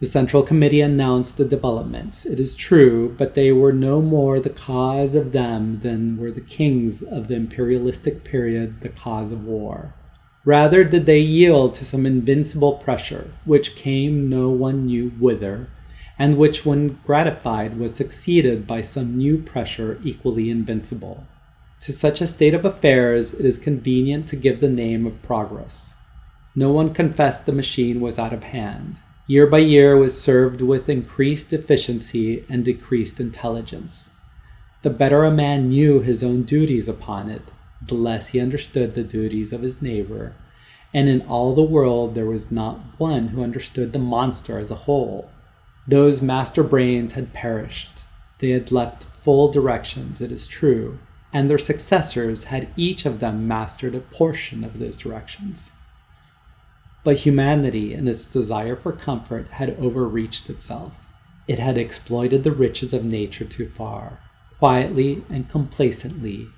The 0.00 0.06
Central 0.06 0.42
Committee 0.42 0.80
announced 0.80 1.36
the 1.36 1.44
developments, 1.44 2.24
it 2.24 2.40
is 2.40 2.56
true, 2.56 3.14
but 3.18 3.34
they 3.34 3.52
were 3.52 3.72
no 3.72 4.00
more 4.00 4.40
the 4.40 4.48
cause 4.48 5.14
of 5.14 5.32
them 5.32 5.80
than 5.82 6.16
were 6.16 6.30
the 6.30 6.40
kings 6.40 7.02
of 7.02 7.28
the 7.28 7.34
imperialistic 7.34 8.24
period 8.24 8.80
the 8.80 8.88
cause 8.88 9.30
of 9.30 9.44
war. 9.44 9.92
Rather 10.44 10.84
did 10.84 11.04
they 11.04 11.18
yield 11.18 11.74
to 11.74 11.84
some 11.84 12.06
invincible 12.06 12.74
pressure, 12.74 13.30
which 13.44 13.76
came 13.76 14.30
no 14.30 14.48
one 14.48 14.86
knew 14.86 15.10
whither, 15.10 15.68
and 16.20 16.36
which, 16.36 16.66
when 16.66 16.98
gratified, 17.06 17.78
was 17.78 17.94
succeeded 17.94 18.66
by 18.66 18.82
some 18.82 19.16
new 19.16 19.38
pressure 19.38 19.98
equally 20.04 20.50
invincible. 20.50 21.26
To 21.80 21.94
such 21.94 22.20
a 22.20 22.26
state 22.26 22.52
of 22.52 22.66
affairs, 22.66 23.32
it 23.32 23.46
is 23.46 23.56
convenient 23.56 24.28
to 24.28 24.36
give 24.36 24.60
the 24.60 24.68
name 24.68 25.06
of 25.06 25.22
progress. 25.22 25.94
No 26.54 26.72
one 26.72 26.92
confessed 26.92 27.46
the 27.46 27.52
machine 27.52 28.02
was 28.02 28.18
out 28.18 28.34
of 28.34 28.42
hand. 28.42 28.96
Year 29.26 29.46
by 29.46 29.60
year 29.60 29.96
was 29.96 30.20
served 30.20 30.60
with 30.60 30.90
increased 30.90 31.54
efficiency 31.54 32.44
and 32.50 32.66
decreased 32.66 33.18
intelligence. 33.18 34.10
The 34.82 34.90
better 34.90 35.24
a 35.24 35.30
man 35.30 35.70
knew 35.70 36.00
his 36.00 36.22
own 36.22 36.42
duties 36.42 36.86
upon 36.86 37.30
it, 37.30 37.42
the 37.80 37.94
less 37.94 38.28
he 38.28 38.40
understood 38.40 38.94
the 38.94 39.04
duties 39.04 39.54
of 39.54 39.62
his 39.62 39.80
neighbor, 39.80 40.34
and 40.92 41.08
in 41.08 41.22
all 41.22 41.54
the 41.54 41.62
world 41.62 42.14
there 42.14 42.26
was 42.26 42.50
not 42.50 42.78
one 42.98 43.28
who 43.28 43.42
understood 43.42 43.94
the 43.94 43.98
monster 43.98 44.58
as 44.58 44.70
a 44.70 44.84
whole. 44.84 45.30
Those 45.86 46.22
master 46.22 46.62
brains 46.62 47.14
had 47.14 47.32
perished. 47.32 48.04
They 48.38 48.50
had 48.50 48.70
left 48.70 49.04
full 49.04 49.50
directions, 49.50 50.20
it 50.20 50.32
is 50.32 50.46
true, 50.46 50.98
and 51.32 51.48
their 51.48 51.58
successors 51.58 52.44
had 52.44 52.68
each 52.76 53.06
of 53.06 53.20
them 53.20 53.46
mastered 53.46 53.94
a 53.94 54.00
portion 54.00 54.64
of 54.64 54.78
those 54.78 54.96
directions. 54.96 55.72
But 57.02 57.18
humanity, 57.18 57.94
in 57.94 58.08
its 58.08 58.30
desire 58.30 58.76
for 58.76 58.92
comfort, 58.92 59.48
had 59.48 59.78
overreached 59.78 60.50
itself. 60.50 60.92
It 61.48 61.58
had 61.58 61.78
exploited 61.78 62.44
the 62.44 62.52
riches 62.52 62.92
of 62.92 63.04
nature 63.04 63.44
too 63.44 63.66
far. 63.66 64.20
Quietly 64.58 65.24
and 65.30 65.48
complacently, 65.48 66.48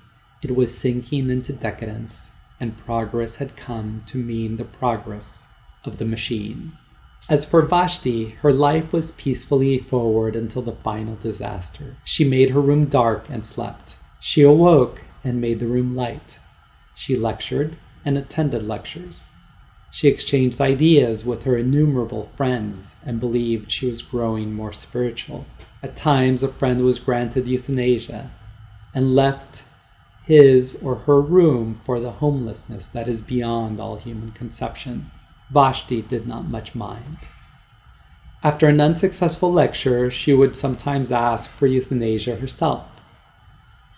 it 0.41 0.55
was 0.55 0.77
sinking 0.77 1.29
into 1.29 1.53
decadence, 1.53 2.31
and 2.59 2.77
progress 2.77 3.37
had 3.37 3.55
come 3.55 4.03
to 4.07 4.17
mean 4.17 4.57
the 4.57 4.65
progress 4.65 5.47
of 5.85 5.97
the 5.97 6.05
machine. 6.05 6.73
As 7.29 7.45
for 7.45 7.61
Vashti, 7.61 8.31
her 8.41 8.51
life 8.51 8.91
was 8.91 9.11
peacefully 9.11 9.79
forward 9.79 10.35
until 10.35 10.61
the 10.61 10.73
final 10.73 11.15
disaster. 11.15 11.95
She 12.03 12.25
made 12.25 12.49
her 12.49 12.59
room 12.59 12.85
dark 12.85 13.27
and 13.29 13.45
slept. 13.45 13.95
She 14.19 14.41
awoke 14.41 15.01
and 15.23 15.39
made 15.39 15.59
the 15.61 15.67
room 15.67 15.95
light. 15.95 16.39
She 16.95 17.15
lectured 17.15 17.77
and 18.03 18.17
attended 18.17 18.67
lectures. 18.67 19.27
She 19.89 20.09
exchanged 20.09 20.59
ideas 20.59 21.23
with 21.23 21.43
her 21.43 21.55
innumerable 21.55 22.29
friends 22.35 22.95
and 23.05 23.21
believed 23.21 23.71
she 23.71 23.87
was 23.87 24.01
growing 24.01 24.53
more 24.53 24.73
spiritual. 24.73 25.45
At 25.81 25.95
times, 25.95 26.43
a 26.43 26.49
friend 26.49 26.83
was 26.83 26.99
granted 26.99 27.47
euthanasia 27.47 28.31
and 28.93 29.15
left 29.15 29.63
his 30.25 30.77
or 30.83 30.95
her 30.95 31.21
room 31.21 31.75
for 31.85 32.01
the 32.01 32.11
homelessness 32.11 32.87
that 32.87 33.07
is 33.07 33.21
beyond 33.21 33.79
all 33.79 33.95
human 33.95 34.31
conception. 34.31 35.11
Vashti 35.51 36.01
did 36.01 36.27
not 36.27 36.49
much 36.49 36.75
mind. 36.75 37.17
After 38.43 38.67
an 38.67 38.81
unsuccessful 38.81 39.51
lecture, 39.51 40.11
she 40.11 40.33
would 40.33 40.55
sometimes 40.55 41.11
ask 41.11 41.49
for 41.49 41.67
euthanasia 41.67 42.35
herself 42.35 42.85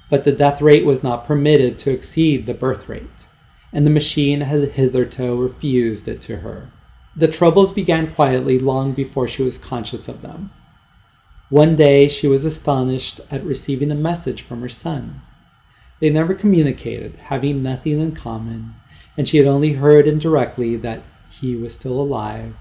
but 0.09 0.23
the 0.23 0.31
death 0.31 0.61
rate 0.61 0.85
was 0.85 1.03
not 1.03 1.25
permitted 1.25 1.77
to 1.79 1.91
exceed 1.91 2.45
the 2.45 2.53
birth 2.53 2.87
rate, 2.87 3.27
and 3.73 3.85
the 3.85 3.91
machine 3.91 4.41
had 4.41 4.71
hitherto 4.71 5.35
refused 5.35 6.07
it 6.07 6.21
to 6.21 6.37
her. 6.37 6.71
The 7.15 7.27
troubles 7.27 7.71
began 7.71 8.13
quietly 8.13 8.59
long 8.59 8.93
before 8.93 9.27
she 9.27 9.41
was 9.41 9.57
conscious 9.57 10.07
of 10.07 10.21
them. 10.21 10.51
One 11.49 11.75
day 11.75 12.07
she 12.07 12.27
was 12.27 12.45
astonished 12.45 13.21
at 13.31 13.43
receiving 13.43 13.91
a 13.91 13.95
message 13.95 14.41
from 14.41 14.61
her 14.61 14.69
son. 14.69 15.21
They 15.99 16.09
never 16.09 16.33
communicated, 16.33 17.15
having 17.15 17.63
nothing 17.63 17.99
in 17.99 18.13
common, 18.13 18.75
and 19.17 19.27
she 19.27 19.37
had 19.37 19.47
only 19.47 19.73
heard 19.73 20.07
indirectly 20.07 20.75
that 20.77 21.03
he 21.39 21.55
was 21.55 21.75
still 21.75 21.99
alive 21.99 22.55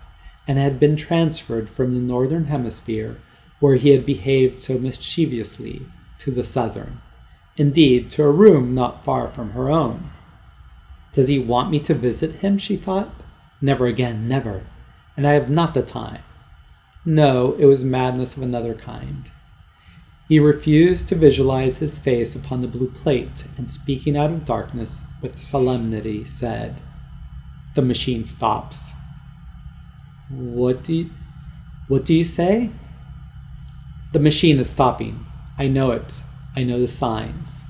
and 0.46 0.58
had 0.58 0.78
been 0.78 0.96
transferred 0.96 1.68
from 1.68 1.94
the 1.94 2.00
northern 2.00 2.46
hemisphere, 2.46 3.20
where 3.60 3.76
he 3.76 3.90
had 3.90 4.04
behaved 4.04 4.60
so 4.60 4.78
mischievously, 4.78 5.86
to 6.18 6.30
the 6.30 6.44
southern 6.44 7.00
indeed, 7.56 8.10
to 8.10 8.24
a 8.24 8.30
room 8.30 8.74
not 8.74 9.04
far 9.04 9.28
from 9.28 9.50
her 9.50 9.70
own. 9.70 10.10
Does 11.12 11.28
he 11.28 11.38
want 11.38 11.70
me 11.70 11.80
to 11.80 11.94
visit 11.94 12.36
him? 12.36 12.58
she 12.58 12.76
thought. 12.76 13.14
Never 13.60 13.86
again, 13.86 14.26
never. 14.26 14.66
And 15.16 15.26
I 15.26 15.34
have 15.34 15.48
not 15.48 15.74
the 15.74 15.82
time. 15.82 16.22
No, 17.04 17.54
it 17.58 17.66
was 17.66 17.84
madness 17.84 18.36
of 18.36 18.42
another 18.42 18.74
kind. 18.74 19.30
He 20.28 20.40
refused 20.40 21.08
to 21.08 21.14
visualize 21.14 21.78
his 21.78 21.98
face 21.98 22.34
upon 22.34 22.62
the 22.62 22.68
blue 22.68 22.90
plate, 22.90 23.46
and 23.56 23.70
speaking 23.70 24.16
out 24.16 24.30
of 24.30 24.44
darkness 24.44 25.04
with 25.20 25.40
solemnity, 25.40 26.24
said, 26.24 26.80
The 27.74 27.82
machine 27.82 28.24
stops. 28.24 28.92
What 30.30 30.84
do 30.84 30.94
you, 30.94 31.10
what 31.88 32.04
do 32.04 32.14
you 32.14 32.24
say? 32.24 32.70
The 34.12 34.20
machine 34.20 34.58
is 34.58 34.70
stopping. 34.70 35.26
I 35.58 35.66
know 35.68 35.90
it. 35.90 36.22
I 36.56 36.62
know 36.62 36.80
the 36.80 36.86
signs. 36.86 37.62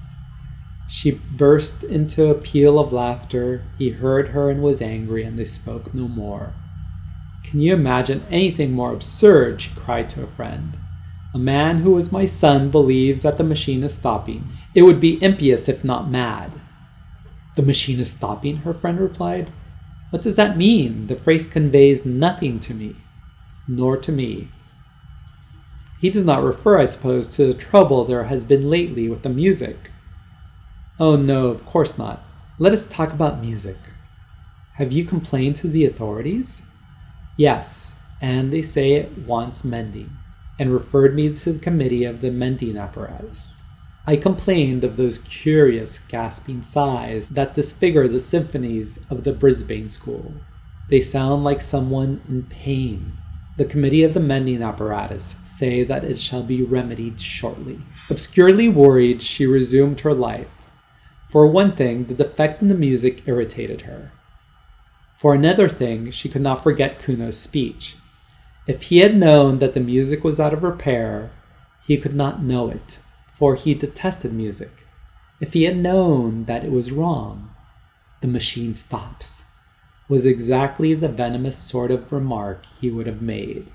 She 0.88 1.12
burst 1.12 1.82
into 1.84 2.30
a 2.30 2.34
peal 2.34 2.78
of 2.78 2.92
laughter. 2.92 3.64
He 3.78 3.90
heard 3.90 4.28
her 4.28 4.50
and 4.50 4.62
was 4.62 4.82
angry, 4.82 5.24
and 5.24 5.38
they 5.38 5.46
spoke 5.46 5.94
no 5.94 6.07
more. 6.07 6.55
Can 7.42 7.61
you 7.61 7.74
imagine 7.74 8.26
anything 8.30 8.72
more 8.72 8.92
absurd? 8.92 9.62
she 9.62 9.70
cried 9.74 10.11
to 10.11 10.22
a 10.22 10.26
friend. 10.26 10.76
A 11.32 11.38
man 11.38 11.80
who 11.80 11.96
is 11.98 12.12
my 12.12 12.26
son 12.26 12.70
believes 12.70 13.22
that 13.22 13.38
the 13.38 13.44
machine 13.44 13.82
is 13.82 13.94
stopping. 13.94 14.48
It 14.74 14.82
would 14.82 15.00
be 15.00 15.22
impious 15.22 15.68
if 15.68 15.82
not 15.82 16.11
mad. 16.11 16.52
The 17.57 17.62
machine 17.62 18.00
is 18.00 18.11
stopping, 18.11 18.59
her 18.59 18.74
friend 18.74 19.00
replied. 19.00 19.50
What 20.14 20.22
does 20.22 20.36
that 20.36 20.56
mean? 20.56 21.08
The 21.08 21.16
phrase 21.16 21.48
conveys 21.48 22.06
nothing 22.06 22.60
to 22.60 22.72
me, 22.72 22.94
nor 23.66 23.96
to 23.96 24.12
me. 24.12 24.48
He 26.00 26.08
does 26.08 26.24
not 26.24 26.44
refer, 26.44 26.78
I 26.78 26.84
suppose, 26.84 27.28
to 27.30 27.48
the 27.48 27.52
trouble 27.52 28.04
there 28.04 28.22
has 28.22 28.44
been 28.44 28.70
lately 28.70 29.08
with 29.08 29.24
the 29.24 29.28
music. 29.28 29.90
Oh, 31.00 31.16
no, 31.16 31.48
of 31.48 31.66
course 31.66 31.98
not. 31.98 32.22
Let 32.60 32.72
us 32.72 32.86
talk 32.86 33.12
about 33.12 33.40
music. 33.40 33.76
Have 34.74 34.92
you 34.92 35.04
complained 35.04 35.56
to 35.56 35.66
the 35.66 35.84
authorities? 35.84 36.62
Yes, 37.36 37.96
and 38.20 38.52
they 38.52 38.62
say 38.62 38.92
it 38.92 39.18
wants 39.18 39.64
mending, 39.64 40.16
and 40.60 40.72
referred 40.72 41.16
me 41.16 41.34
to 41.34 41.54
the 41.54 41.58
committee 41.58 42.04
of 42.04 42.20
the 42.20 42.30
mending 42.30 42.76
apparatus. 42.76 43.63
I 44.07 44.16
complained 44.16 44.84
of 44.84 44.96
those 44.96 45.18
curious 45.18 45.98
gasping 45.98 46.62
sighs 46.62 47.28
that 47.30 47.55
disfigure 47.55 48.07
the 48.09 48.20
symphonies 48.20 49.00
of 49.09 49.24
the 49.24 49.32
Brisbane 49.32 49.88
school. 49.88 50.34
They 50.90 51.00
sound 51.00 51.44
like 51.44 51.61
someone 51.61 52.20
in 52.28 52.42
pain 52.44 53.18
the 53.57 53.64
committee 53.64 54.02
of 54.02 54.14
the 54.14 54.20
mending 54.20 54.62
apparatus 54.62 55.36
say 55.44 55.84
that 55.84 56.02
it 56.02 56.18
shall 56.18 56.42
be 56.42 56.62
remedied 56.62 57.20
shortly. 57.20 57.80
Obscurely 58.11 58.68
worried, 58.68 59.22
she 59.22 59.46
resumed 59.46 60.00
her 60.00 60.12
life. 60.12 60.48
For 61.24 61.46
one 61.46 61.76
thing, 61.76 62.07
the 62.07 62.14
defect 62.14 62.62
in 62.62 62.68
the 62.68 62.74
music 62.74 63.22
irritated 63.26 63.82
her. 63.82 64.12
For 65.16 65.34
another 65.34 65.68
thing, 65.68 66.11
she 66.11 66.28
could 66.28 66.42
not 66.42 66.64
forget 66.64 66.98
Kuno's 66.98 67.38
speech. 67.38 67.96
If 68.66 68.82
he 68.82 68.98
had 68.98 69.16
known 69.16 69.61
that 69.61 69.74
the 69.74 69.80
music 69.80 70.24
was 70.24 70.40
out 70.40 70.52
of 70.52 70.64
repair, 70.64 71.30
he 71.86 71.96
could 71.96 72.14
not 72.14 72.42
know 72.42 72.70
it, 72.70 72.98
for 73.35 73.55
he 73.57 73.74
detested 73.74 74.32
music. 74.32 74.70
If 75.41 75.53
he 75.53 75.64
had 75.64 75.76
known 75.76 76.45
that 76.45 76.64
it 76.64 76.70
was 76.70 76.93
wrong, 76.93 77.51
the 78.20 78.28
machine 78.28 78.74
stops, 78.74 79.45
was 80.09 80.24
exactly 80.24 80.95
the 80.95 81.09
venomous 81.09 81.59
sort 81.59 81.91
of 81.91 82.12
remark 82.12 82.64
he 82.80 82.91
would 82.91 83.07
have 83.07 83.20
made. 83.20 83.70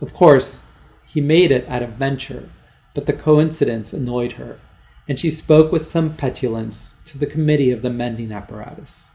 Of 0.00 0.14
course, 0.14 0.62
he 1.06 1.20
made 1.20 1.50
it 1.50 1.64
at 1.66 1.82
a 1.82 1.86
venture, 1.86 2.50
but 2.94 3.06
the 3.06 3.12
coincidence 3.12 3.92
annoyed 3.92 4.32
her, 4.32 4.58
and 5.06 5.18
she 5.18 5.30
spoke 5.30 5.70
with 5.70 5.86
some 5.86 6.16
petulance 6.16 6.96
to 7.04 7.18
the 7.18 7.26
committee 7.26 7.70
of 7.70 7.82
the 7.82 7.90
mending 7.90 8.32
apparatus. 8.32 9.10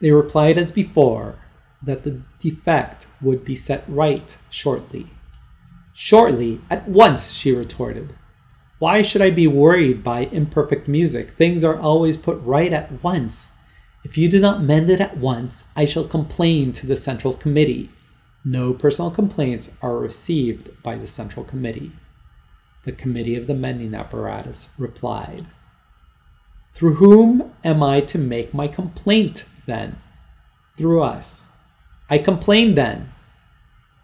They 0.00 0.10
replied 0.10 0.58
as 0.58 0.72
before 0.72 1.36
that 1.82 2.04
the 2.04 2.20
defect 2.40 3.06
would 3.22 3.44
be 3.44 3.54
set 3.54 3.84
right 3.86 4.36
shortly. 4.50 5.10
Shortly, 5.94 6.60
at 6.68 6.88
once, 6.88 7.32
she 7.32 7.52
retorted. 7.52 8.14
Why 8.80 9.02
should 9.02 9.20
I 9.20 9.28
be 9.28 9.46
worried 9.46 10.02
by 10.02 10.20
imperfect 10.20 10.88
music? 10.88 11.32
Things 11.32 11.62
are 11.62 11.78
always 11.78 12.16
put 12.16 12.40
right 12.40 12.72
at 12.72 13.04
once. 13.04 13.50
If 14.04 14.16
you 14.16 14.26
do 14.26 14.40
not 14.40 14.62
mend 14.62 14.88
it 14.88 15.02
at 15.02 15.18
once, 15.18 15.64
I 15.76 15.84
shall 15.84 16.08
complain 16.08 16.72
to 16.72 16.86
the 16.86 16.96
Central 16.96 17.34
Committee. 17.34 17.90
No 18.42 18.72
personal 18.72 19.10
complaints 19.10 19.74
are 19.82 19.98
received 19.98 20.82
by 20.82 20.96
the 20.96 21.06
Central 21.06 21.44
Committee. 21.44 21.92
The 22.86 22.92
Committee 22.92 23.36
of 23.36 23.46
the 23.46 23.52
Mending 23.52 23.94
Apparatus 23.94 24.70
replied, 24.78 25.48
Through 26.72 26.94
whom 26.94 27.52
am 27.62 27.82
I 27.82 28.00
to 28.00 28.16
make 28.16 28.54
my 28.54 28.66
complaint, 28.66 29.44
then? 29.66 29.98
Through 30.78 31.02
us. 31.02 31.48
I 32.08 32.16
complain, 32.16 32.76
then. 32.76 33.12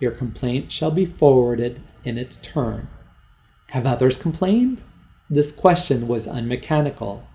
Your 0.00 0.12
complaint 0.12 0.70
shall 0.70 0.90
be 0.90 1.06
forwarded 1.06 1.80
in 2.04 2.18
its 2.18 2.36
turn. 2.36 2.88
Have 3.70 3.86
others 3.86 4.16
complained? 4.16 4.80
This 5.28 5.50
question 5.50 6.06
was 6.06 6.26
unmechanical, 6.26 7.26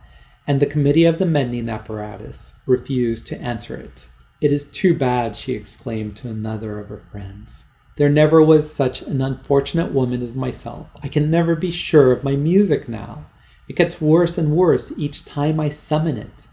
and 0.47 0.59
the 0.59 0.65
Committee 0.65 1.05
of 1.05 1.19
the 1.19 1.25
Mending 1.25 1.67
Apparatus 1.67 2.55
refused 2.65 3.27
to 3.27 3.41
answer 3.41 3.75
it. 3.75 4.07
It 4.39 4.51
is 4.51 4.71
too 4.71 4.97
bad, 4.97 5.36
she 5.36 5.53
exclaimed 5.53 6.15
to 6.17 6.29
another 6.29 6.79
of 6.79 6.88
her 6.88 7.03
friends. 7.11 7.65
There 7.97 8.09
never 8.09 8.41
was 8.41 8.73
such 8.73 9.01
an 9.01 9.21
unfortunate 9.21 9.91
woman 9.91 10.21
as 10.21 10.36
myself. 10.38 10.88
I 11.03 11.09
can 11.09 11.29
never 11.29 11.55
be 11.55 11.69
sure 11.69 12.11
of 12.11 12.23
my 12.23 12.36
music 12.36 12.88
now. 12.88 13.25
It 13.67 13.75
gets 13.75 14.01
worse 14.01 14.38
and 14.38 14.55
worse 14.55 14.93
each 14.97 15.25
time 15.25 15.59
I 15.59 15.69
summon 15.69 16.17
it. 16.17 16.47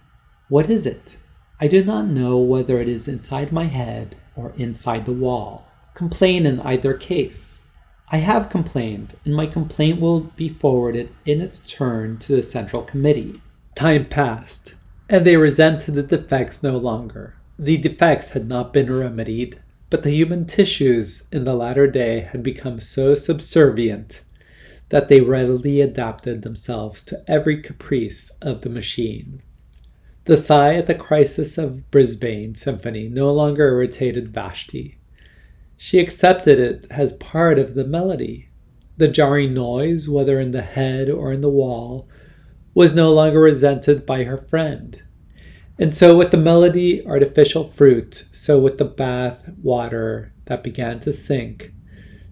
What 0.48 0.68
is 0.68 0.84
it? 0.86 1.18
I 1.60 1.68
do 1.68 1.84
not 1.84 2.08
know 2.08 2.36
whether 2.36 2.80
it 2.80 2.88
is 2.88 3.08
inside 3.08 3.52
my 3.52 3.64
head 3.64 4.16
or 4.36 4.52
inside 4.56 5.06
the 5.06 5.12
wall. 5.12 5.68
Complain 5.94 6.46
in 6.46 6.60
either 6.60 6.94
case. 6.94 7.57
I 8.10 8.18
have 8.18 8.48
complained, 8.48 9.16
and 9.24 9.34
my 9.34 9.46
complaint 9.46 10.00
will 10.00 10.20
be 10.20 10.48
forwarded 10.48 11.10
in 11.26 11.40
its 11.40 11.58
turn 11.60 12.18
to 12.18 12.36
the 12.36 12.42
Central 12.42 12.82
Committee. 12.82 13.42
Time 13.74 14.06
passed, 14.06 14.74
and 15.10 15.26
they 15.26 15.36
resented 15.36 15.94
the 15.94 16.02
defects 16.02 16.62
no 16.62 16.78
longer. 16.78 17.34
The 17.58 17.76
defects 17.76 18.30
had 18.30 18.48
not 18.48 18.72
been 18.72 18.90
remedied, 18.90 19.60
but 19.90 20.02
the 20.02 20.10
human 20.10 20.46
tissues 20.46 21.24
in 21.32 21.44
the 21.44 21.54
latter 21.54 21.86
day 21.86 22.20
had 22.20 22.42
become 22.42 22.80
so 22.80 23.14
subservient 23.14 24.22
that 24.90 25.08
they 25.08 25.20
readily 25.20 25.80
adapted 25.80 26.42
themselves 26.42 27.02
to 27.02 27.22
every 27.26 27.60
caprice 27.60 28.30
of 28.40 28.62
the 28.62 28.70
machine. 28.70 29.42
The 30.24 30.36
sigh 30.36 30.74
at 30.74 30.86
the 30.86 30.94
crisis 30.94 31.58
of 31.58 31.90
Brisbane 31.90 32.54
Symphony 32.54 33.08
no 33.08 33.32
longer 33.32 33.66
irritated 33.68 34.28
Vashti. 34.28 34.97
She 35.80 36.00
accepted 36.00 36.58
it 36.58 36.88
as 36.90 37.12
part 37.12 37.56
of 37.56 37.74
the 37.74 37.86
melody. 37.86 38.48
The 38.96 39.06
jarring 39.06 39.54
noise, 39.54 40.08
whether 40.08 40.40
in 40.40 40.50
the 40.50 40.60
head 40.60 41.08
or 41.08 41.32
in 41.32 41.40
the 41.40 41.48
wall, 41.48 42.08
was 42.74 42.92
no 42.92 43.14
longer 43.14 43.40
resented 43.40 44.04
by 44.04 44.24
her 44.24 44.36
friend. 44.36 45.00
And 45.78 45.94
so, 45.94 46.18
with 46.18 46.32
the 46.32 46.36
melody 46.36 47.06
artificial 47.06 47.62
fruit, 47.62 48.26
so 48.32 48.58
with 48.58 48.78
the 48.78 48.84
bath 48.84 49.50
water 49.62 50.32
that 50.46 50.64
began 50.64 50.98
to 51.00 51.12
sink, 51.12 51.72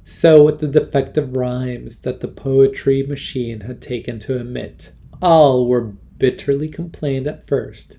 so 0.04 0.42
with 0.42 0.58
the 0.58 0.66
defective 0.66 1.36
rhymes 1.36 2.00
that 2.00 2.18
the 2.18 2.28
poetry 2.28 3.04
machine 3.04 3.60
had 3.60 3.80
taken 3.80 4.18
to 4.20 4.40
emit, 4.40 4.90
all 5.22 5.68
were 5.68 5.92
bitterly 6.18 6.68
complained 6.68 7.28
at 7.28 7.46
first, 7.46 7.98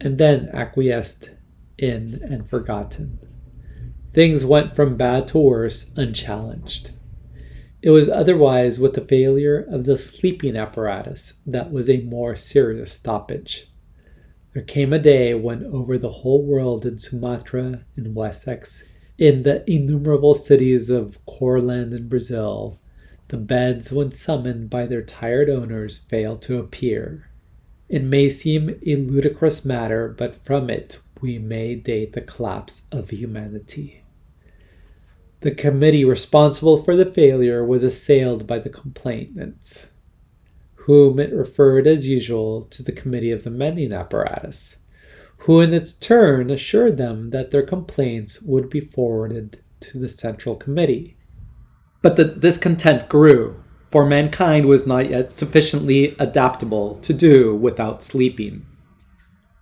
and 0.00 0.18
then 0.18 0.50
acquiesced 0.52 1.30
in 1.78 2.20
and 2.24 2.50
forgotten. 2.50 3.29
Things 4.12 4.44
went 4.44 4.74
from 4.74 4.96
bad 4.96 5.28
to 5.28 5.38
worse 5.38 5.90
unchallenged. 5.94 6.90
It 7.80 7.90
was 7.90 8.08
otherwise 8.08 8.80
with 8.80 8.94
the 8.94 9.00
failure 9.00 9.60
of 9.60 9.84
the 9.84 9.96
sleeping 9.96 10.56
apparatus 10.56 11.34
that 11.46 11.70
was 11.70 11.88
a 11.88 12.02
more 12.02 12.34
serious 12.34 12.92
stoppage. 12.92 13.68
There 14.52 14.64
came 14.64 14.92
a 14.92 14.98
day 14.98 15.32
when 15.34 15.64
over 15.64 15.96
the 15.96 16.10
whole 16.10 16.44
world 16.44 16.84
in 16.84 16.98
Sumatra, 16.98 17.84
in 17.96 18.14
Wessex, 18.14 18.82
in 19.16 19.44
the 19.44 19.62
innumerable 19.70 20.34
cities 20.34 20.90
of 20.90 21.24
Courland 21.24 21.92
and 21.92 22.10
Brazil, 22.10 22.80
the 23.28 23.36
beds, 23.36 23.92
when 23.92 24.10
summoned 24.10 24.68
by 24.68 24.86
their 24.86 25.02
tired 25.02 25.48
owners, 25.48 25.98
failed 25.98 26.42
to 26.42 26.58
appear. 26.58 27.30
It 27.88 28.02
may 28.02 28.28
seem 28.28 28.80
a 28.84 28.96
ludicrous 28.96 29.64
matter, 29.64 30.08
but 30.08 30.34
from 30.44 30.68
it 30.68 30.98
we 31.20 31.38
may 31.38 31.76
date 31.76 32.12
the 32.12 32.22
collapse 32.22 32.82
of 32.90 33.10
humanity. 33.10 33.99
The 35.40 35.50
committee 35.50 36.04
responsible 36.04 36.82
for 36.82 36.96
the 36.96 37.06
failure 37.06 37.64
was 37.64 37.82
assailed 37.82 38.46
by 38.46 38.58
the 38.58 38.68
complainants 38.68 39.88
whom 40.90 41.20
it 41.20 41.32
referred 41.32 41.86
as 41.86 42.08
usual 42.08 42.62
to 42.62 42.82
the 42.82 42.90
committee 42.90 43.30
of 43.30 43.44
the 43.44 43.50
mending 43.50 43.92
apparatus, 43.92 44.78
who 45.38 45.60
in 45.60 45.72
its 45.72 45.92
turn 45.92 46.50
assured 46.50 46.96
them 46.96 47.30
that 47.30 47.52
their 47.52 47.62
complaints 47.62 48.42
would 48.42 48.68
be 48.68 48.80
forwarded 48.80 49.62
to 49.78 49.98
the 49.98 50.08
central 50.08 50.56
committee. 50.56 51.16
But 52.02 52.16
the 52.16 52.24
discontent 52.24 53.08
grew, 53.08 53.62
for 53.82 54.04
mankind 54.04 54.66
was 54.66 54.84
not 54.84 55.08
yet 55.08 55.30
sufficiently 55.30 56.16
adaptable 56.18 56.96
to 56.96 57.12
do 57.12 57.54
without 57.54 58.02
sleeping. 58.02 58.66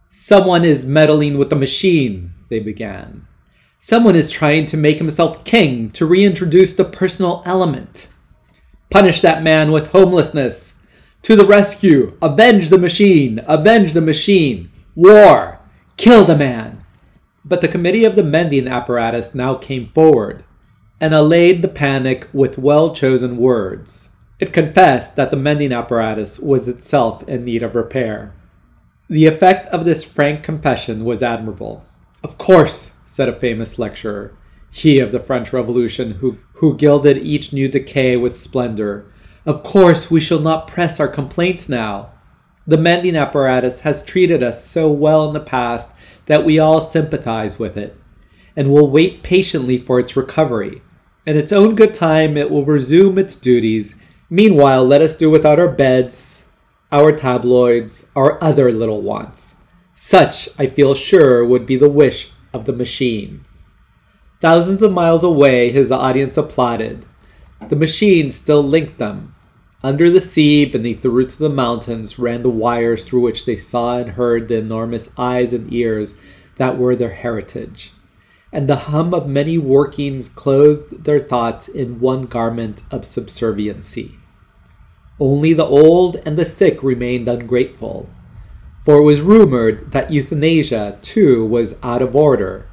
Someone 0.09 0.65
is 0.65 0.87
meddling 0.87 1.37
with 1.37 1.51
the 1.51 1.57
machine, 1.57 2.33
they 2.49 2.59
began. 2.59 3.28
Someone 3.81 4.17
is 4.17 4.31
trying 4.31 4.67
to 4.67 4.77
make 4.77 4.99
himself 4.99 5.45
king 5.45 5.91
to 5.91 6.05
reintroduce 6.05 6.75
the 6.75 6.85
personal 6.85 7.43
element. 7.47 8.09
Punish 8.91 9.21
that 9.21 9.43
man 9.43 9.71
with 9.71 9.93
homelessness, 9.93 10.75
to 11.23 11.37
the 11.37 11.47
rescue! 11.47 12.17
Avenge 12.21 12.71
the 12.71 12.79
machine! 12.79 13.41
Avenge 13.47 13.93
the 13.93 14.01
machine! 14.01 14.71
War! 14.97 15.61
Kill 15.97 16.25
the 16.25 16.37
man! 16.37 16.85
But 17.45 17.61
the 17.61 17.69
committee 17.69 18.05
of 18.05 18.17
the 18.17 18.25
mending 18.25 18.67
apparatus 18.67 19.35
now 19.35 19.55
came 19.55 19.89
forward 19.89 20.45
and 21.01 21.15
allayed 21.15 21.63
the 21.63 21.69
panic 21.69 22.29
with 22.33 22.59
well 22.59 22.95
chosen 22.95 23.37
words. 23.37 24.09
It 24.41 24.53
confessed 24.53 25.15
that 25.17 25.31
the 25.31 25.37
mending 25.37 25.73
apparatus 25.73 26.41
was 26.41 26.67
itself 26.67 27.23
in 27.29 27.45
need 27.45 27.63
of 27.63 27.77
repair. 27.77 28.35
The 29.09 29.27
effect 29.27 29.69
of 29.69 29.85
this 29.85 30.05
frank 30.05 30.43
confession 30.43 31.05
was 31.05 31.23
admirable. 31.23 31.85
Of 32.23 32.39
course, 32.39 32.93
said 33.19 33.29
a 33.29 33.37
famous 33.37 33.81
lecturer, 33.81 34.33
he 34.71 35.01
of 35.01 35.11
the 35.11 35.19
French 35.19 35.53
Revolution 35.53 36.13
who, 36.21 36.39
who 36.53 36.77
gilded 36.77 37.19
each 37.19 37.53
new 37.53 37.67
decay 37.67 38.17
with 38.17 38.39
splendor, 38.39 39.13
of 39.45 39.65
course, 39.65 40.09
we 40.09 40.21
shall 40.21 40.39
not 40.39 40.69
press 40.69 41.01
our 41.01 41.09
complaints 41.09 41.69
now. 41.69 42.13
The 42.65 42.77
mending 42.77 43.17
apparatus 43.17 43.81
has 43.81 44.05
treated 44.05 44.41
us 44.41 44.65
so 44.65 44.89
well 44.89 45.27
in 45.27 45.35
the 45.35 45.41
past 45.41 45.91
that 46.27 46.45
we 46.45 46.61
all 46.61 46.81
sympathize 46.81 47.59
with 47.59 47.77
it, 47.77 47.97
and 48.55 48.71
will 48.71 48.89
wait 48.89 49.25
patiently 49.25 49.79
for 49.79 49.99
its 49.99 50.17
recovery. 50.17 50.81
In 51.27 51.37
its 51.37 51.51
own 51.51 51.75
good 51.75 51.95
time, 51.95 52.37
it 52.37 52.53
will 52.53 52.65
resume 52.65 53.19
its 53.19 53.35
duties. 53.35 53.97
Meanwhile, 54.31 54.85
let 54.85 55.03
us 55.03 55.17
do 55.17 55.29
without 55.29 55.59
our 55.59 55.73
beds, 55.73 56.45
our 56.93 57.11
tabloids, 57.11 58.07
our 58.15 58.41
other 58.41 58.71
little 58.71 59.03
wants. 59.03 59.57
Such, 59.97 60.51
I 60.57 60.69
feel 60.69 60.95
sure, 60.95 61.45
would 61.45 61.67
be 61.67 61.75
the 61.75 61.89
wish 61.89 62.31
of 62.53 62.65
the 62.65 62.73
machine. 62.73 63.45
Thousands 64.41 64.83
of 64.83 64.93
miles 64.93 65.25
away, 65.25 65.71
his 65.73 65.91
audience 65.91 66.37
applauded. 66.37 67.05
The 67.69 67.77
machine 67.77 68.31
still 68.31 68.63
linked 68.63 68.99
them. 68.99 69.35
Under 69.83 70.11
the 70.11 70.21
sea, 70.21 70.65
beneath 70.65 71.03
the 71.03 71.11
roots 71.11 71.35
of 71.35 71.41
the 71.41 71.49
mountains, 71.49 72.19
ran 72.19 72.43
the 72.43 72.49
wires 72.49 73.05
through 73.05 73.21
which 73.21 73.47
they 73.47 73.57
saw 73.57 73.99
and 73.99 74.11
heard 74.11 74.49
the 74.49 74.57
enormous 74.57 75.11
eyes 75.17 75.53
and 75.53 75.73
ears 75.73 76.17
that 76.57 76.79
were 76.79 76.97
their 76.97 77.15
heritage. 77.15 77.93
And 78.53 78.69
the 78.69 78.77
hum 78.77 79.13
of 79.13 79.29
many 79.29 79.59
workings 79.59 80.29
clothed 80.29 81.05
their 81.05 81.21
thoughts 81.21 81.69
in 81.69 82.01
one 82.01 82.23
garment 82.23 82.83
of 82.91 83.05
subserviency. 83.05 84.19
Only 85.21 85.53
the 85.53 85.67
old 85.67 86.17
and 86.25 86.37
the 86.37 86.45
sick 86.45 86.83
remained 86.83 87.29
ungrateful, 87.29 88.09
for 88.83 88.97
it 88.97 89.05
was 89.05 89.21
rumored 89.21 89.93
that 89.93 90.11
euthanasia, 90.11 90.99
too, 91.03 91.45
was 91.45 91.77
out 91.83 92.03
of 92.03 92.17
order, 92.17 92.67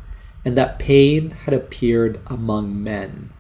and 0.44 0.58
that 0.58 0.80
pain 0.80 1.32
had 1.32 1.54
appeared 1.54 2.20
among 2.28 2.82
men. 2.84 3.32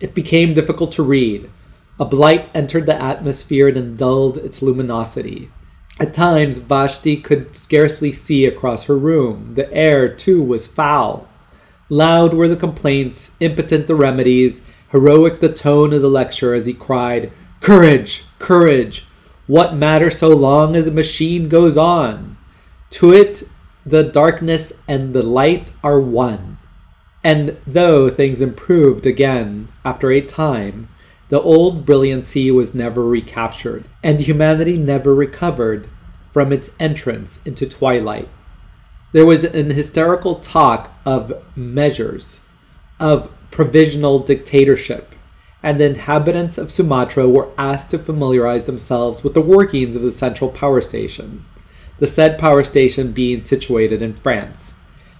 It 0.00 0.14
became 0.14 0.54
difficult 0.54 0.90
to 0.92 1.02
read. 1.02 1.50
A 2.00 2.04
blight 2.04 2.48
entered 2.54 2.86
the 2.86 3.00
atmosphere 3.00 3.68
and 3.68 3.96
dulled 3.96 4.38
its 4.38 4.62
luminosity. 4.62 5.50
At 6.00 6.14
times, 6.14 6.58
Vashti 6.58 7.18
could 7.18 7.54
scarcely 7.54 8.10
see 8.10 8.46
across 8.46 8.86
her 8.86 8.98
room. 8.98 9.54
The 9.54 9.72
air, 9.72 10.12
too, 10.12 10.42
was 10.42 10.66
foul. 10.66 11.28
Loud 11.88 12.32
were 12.32 12.48
the 12.48 12.56
complaints, 12.56 13.32
impotent 13.38 13.86
the 13.86 13.94
remedies, 13.94 14.62
heroic 14.90 15.40
the 15.40 15.52
tone 15.52 15.92
of 15.92 16.00
the 16.00 16.08
lecture 16.08 16.54
as 16.54 16.66
he 16.66 16.72
cried, 16.72 17.30
Courage! 17.60 18.24
Courage! 18.38 19.06
What 19.46 19.74
matter 19.74 20.10
so 20.10 20.28
long 20.28 20.76
as 20.76 20.84
the 20.84 20.90
machine 20.90 21.48
goes 21.48 21.76
on? 21.76 22.36
To 22.90 23.12
it, 23.12 23.42
the 23.84 24.04
darkness 24.04 24.72
and 24.86 25.14
the 25.14 25.22
light 25.22 25.72
are 25.82 26.00
one. 26.00 26.58
And 27.24 27.56
though 27.66 28.08
things 28.08 28.40
improved 28.40 29.06
again 29.06 29.68
after 29.84 30.10
a 30.10 30.20
time, 30.20 30.88
the 31.28 31.40
old 31.40 31.86
brilliancy 31.86 32.50
was 32.50 32.74
never 32.74 33.02
recaptured, 33.02 33.84
and 34.02 34.20
humanity 34.20 34.76
never 34.76 35.14
recovered 35.14 35.88
from 36.30 36.52
its 36.52 36.74
entrance 36.78 37.40
into 37.44 37.66
twilight. 37.66 38.28
There 39.12 39.26
was 39.26 39.44
an 39.44 39.70
hysterical 39.70 40.36
talk 40.36 40.92
of 41.04 41.42
measures, 41.56 42.40
of 43.00 43.30
provisional 43.50 44.18
dictatorship, 44.18 45.14
and 45.62 45.78
the 45.78 45.86
inhabitants 45.86 46.58
of 46.58 46.70
Sumatra 46.70 47.28
were 47.28 47.50
asked 47.56 47.90
to 47.90 47.98
familiarize 47.98 48.64
themselves 48.64 49.22
with 49.22 49.34
the 49.34 49.40
workings 49.40 49.94
of 49.94 50.02
the 50.02 50.10
central 50.10 50.50
power 50.50 50.80
station, 50.80 51.44
the 51.98 52.06
said 52.06 52.38
power 52.38 52.64
station 52.64 53.12
being 53.12 53.42
situated 53.42 54.02
in 54.02 54.14
France. 54.14 54.74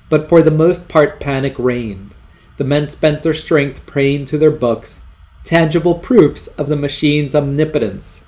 But 0.08 0.28
for 0.28 0.42
the 0.42 0.50
most 0.50 0.88
part, 0.88 1.20
panic 1.20 1.54
reigned. 1.58 2.14
The 2.56 2.64
men 2.64 2.86
spent 2.86 3.22
their 3.22 3.34
strength 3.34 3.86
praying 3.86 4.26
to 4.26 4.38
their 4.38 4.50
books, 4.50 5.00
tangible 5.44 5.94
proofs 5.94 6.48
of 6.48 6.68
the 6.68 6.76
machine's 6.76 7.34
omnipotence. 7.34 8.22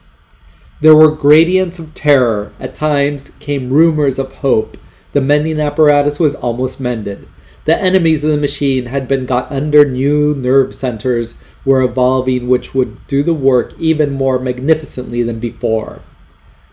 There 0.81 0.97
were 0.97 1.11
gradients 1.11 1.79
of 1.79 1.95
terror. 1.95 2.53
At 2.61 2.75
times 2.75 3.31
came 3.39 3.71
rumors 3.71 4.19
of 4.19 4.35
hope. 4.37 4.77
The 5.13 5.21
mending 5.21 5.61
apparatus 5.61 6.19
was 6.19 6.35
almost 6.35 6.81
mended. 6.81 7.29
The 7.65 7.81
enemies 7.81 8.25
of 8.25 8.31
the 8.31 8.37
machine 8.37 8.87
had 8.87 9.09
been 9.09 9.25
got 9.25 9.51
under 9.51 9.85
new 9.85 10.35
nerve 10.35 10.75
centers 10.75 11.39
were 11.65 11.83
evolving 11.83 12.49
which 12.49 12.75
would 12.75 13.07
do 13.07 13.23
the 13.23 13.35
work 13.35 13.75
even 13.79 14.13
more 14.13 14.39
magnificently 14.39 15.23
than 15.23 15.41
before. 15.41 16.03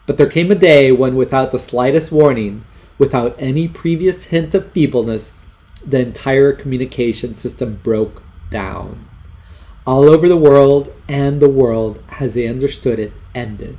But 0.05 0.18
there 0.18 0.30
came 0.30 0.51
a 0.51 0.55
day 0.55 0.91
when, 0.91 1.15
without 1.15 1.51
the 1.51 1.59
slightest 1.59 2.11
warning, 2.11 2.65
without 2.97 3.35
any 3.39 3.68
previous 3.68 4.26
hint 4.26 4.53
of 4.53 4.72
feebleness, 4.72 5.34
the 5.85 5.99
entire 5.99 6.53
communication 6.53 7.35
system 7.35 7.80
broke 7.84 8.23
down. 8.49 9.07
All 9.88 10.09
over 10.09 10.27
the 10.27 10.38
world, 10.38 10.93
and 11.07 11.41
the 11.41 11.49
world, 11.49 12.03
as 12.19 12.34
they 12.34 12.47
understood 12.47 12.99
it, 12.99 13.13
ended. 13.34 13.77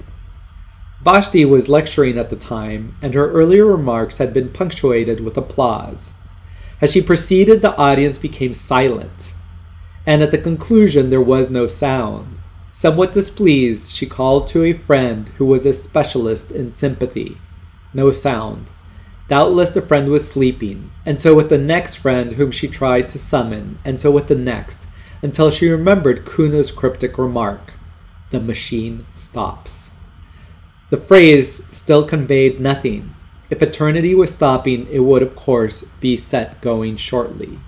Vashti 1.04 1.44
was 1.44 1.68
lecturing 1.68 2.16
at 2.18 2.30
the 2.30 2.36
time, 2.36 2.96
and 3.02 3.14
her 3.14 3.30
earlier 3.30 3.66
remarks 3.66 4.18
had 4.18 4.32
been 4.32 4.48
punctuated 4.48 5.20
with 5.20 5.36
applause. 5.36 6.12
As 6.80 6.92
she 6.92 7.02
proceeded, 7.02 7.60
the 7.60 7.76
audience 7.76 8.18
became 8.18 8.54
silent, 8.54 9.32
and 10.06 10.22
at 10.22 10.30
the 10.30 10.38
conclusion 10.38 11.10
there 11.10 11.20
was 11.20 11.50
no 11.50 11.66
sound. 11.66 12.38
Somewhat 12.72 13.12
displeased, 13.12 13.94
she 13.94 14.06
called 14.06 14.48
to 14.48 14.64
a 14.64 14.72
friend 14.72 15.28
who 15.36 15.46
was 15.46 15.66
a 15.66 15.72
specialist 15.72 16.50
in 16.50 16.72
sympathy. 16.72 17.38
No 17.94 18.12
sound. 18.12 18.68
Doubtless 19.28 19.72
the 19.72 19.82
friend 19.82 20.08
was 20.08 20.28
sleeping, 20.28 20.90
and 21.06 21.20
so 21.20 21.34
with 21.34 21.48
the 21.48 21.58
next 21.58 21.96
friend 21.96 22.32
whom 22.32 22.50
she 22.50 22.68
tried 22.68 23.08
to 23.10 23.18
summon, 23.18 23.78
and 23.84 24.00
so 24.00 24.10
with 24.10 24.28
the 24.28 24.34
next, 24.34 24.86
until 25.22 25.50
she 25.50 25.68
remembered 25.68 26.24
Kuno's 26.24 26.72
cryptic 26.72 27.18
remark 27.18 27.74
The 28.30 28.40
machine 28.40 29.06
stops. 29.16 29.90
The 30.90 30.96
phrase 30.96 31.62
still 31.70 32.04
conveyed 32.04 32.60
nothing, 32.60 33.14
if 33.52 33.60
eternity 33.60 34.14
was 34.14 34.32
stopping, 34.32 34.86
it 34.90 35.00
would, 35.00 35.22
of 35.22 35.36
course, 35.36 35.84
be 36.00 36.16
set 36.16 36.62
going 36.62 36.96
shortly. 36.96 37.58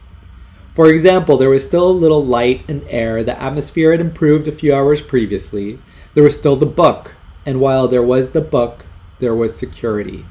For 0.75 0.89
example, 0.89 1.37
there 1.37 1.51
was 1.51 1.65
still 1.65 1.89
a 1.89 1.93
little 1.93 2.25
light 2.25 2.65
and 2.69 2.85
air, 2.89 3.23
the 3.23 3.41
atmosphere 3.41 3.93
had 3.93 4.01
improved 4.01 4.49
a 4.49 4.53
few 4.53 4.75
hours 4.75 5.01
previously, 5.01 5.79
there 6.15 6.25
was 6.25 6.37
still 6.37 6.57
the 6.57 6.67
book, 6.67 7.15
and 7.47 7.61
while 7.61 7.87
there 7.87 8.03
was 8.03 8.31
the 8.31 8.41
book, 8.41 8.85
there 9.21 9.35
was 9.35 9.57
security. 9.57 10.25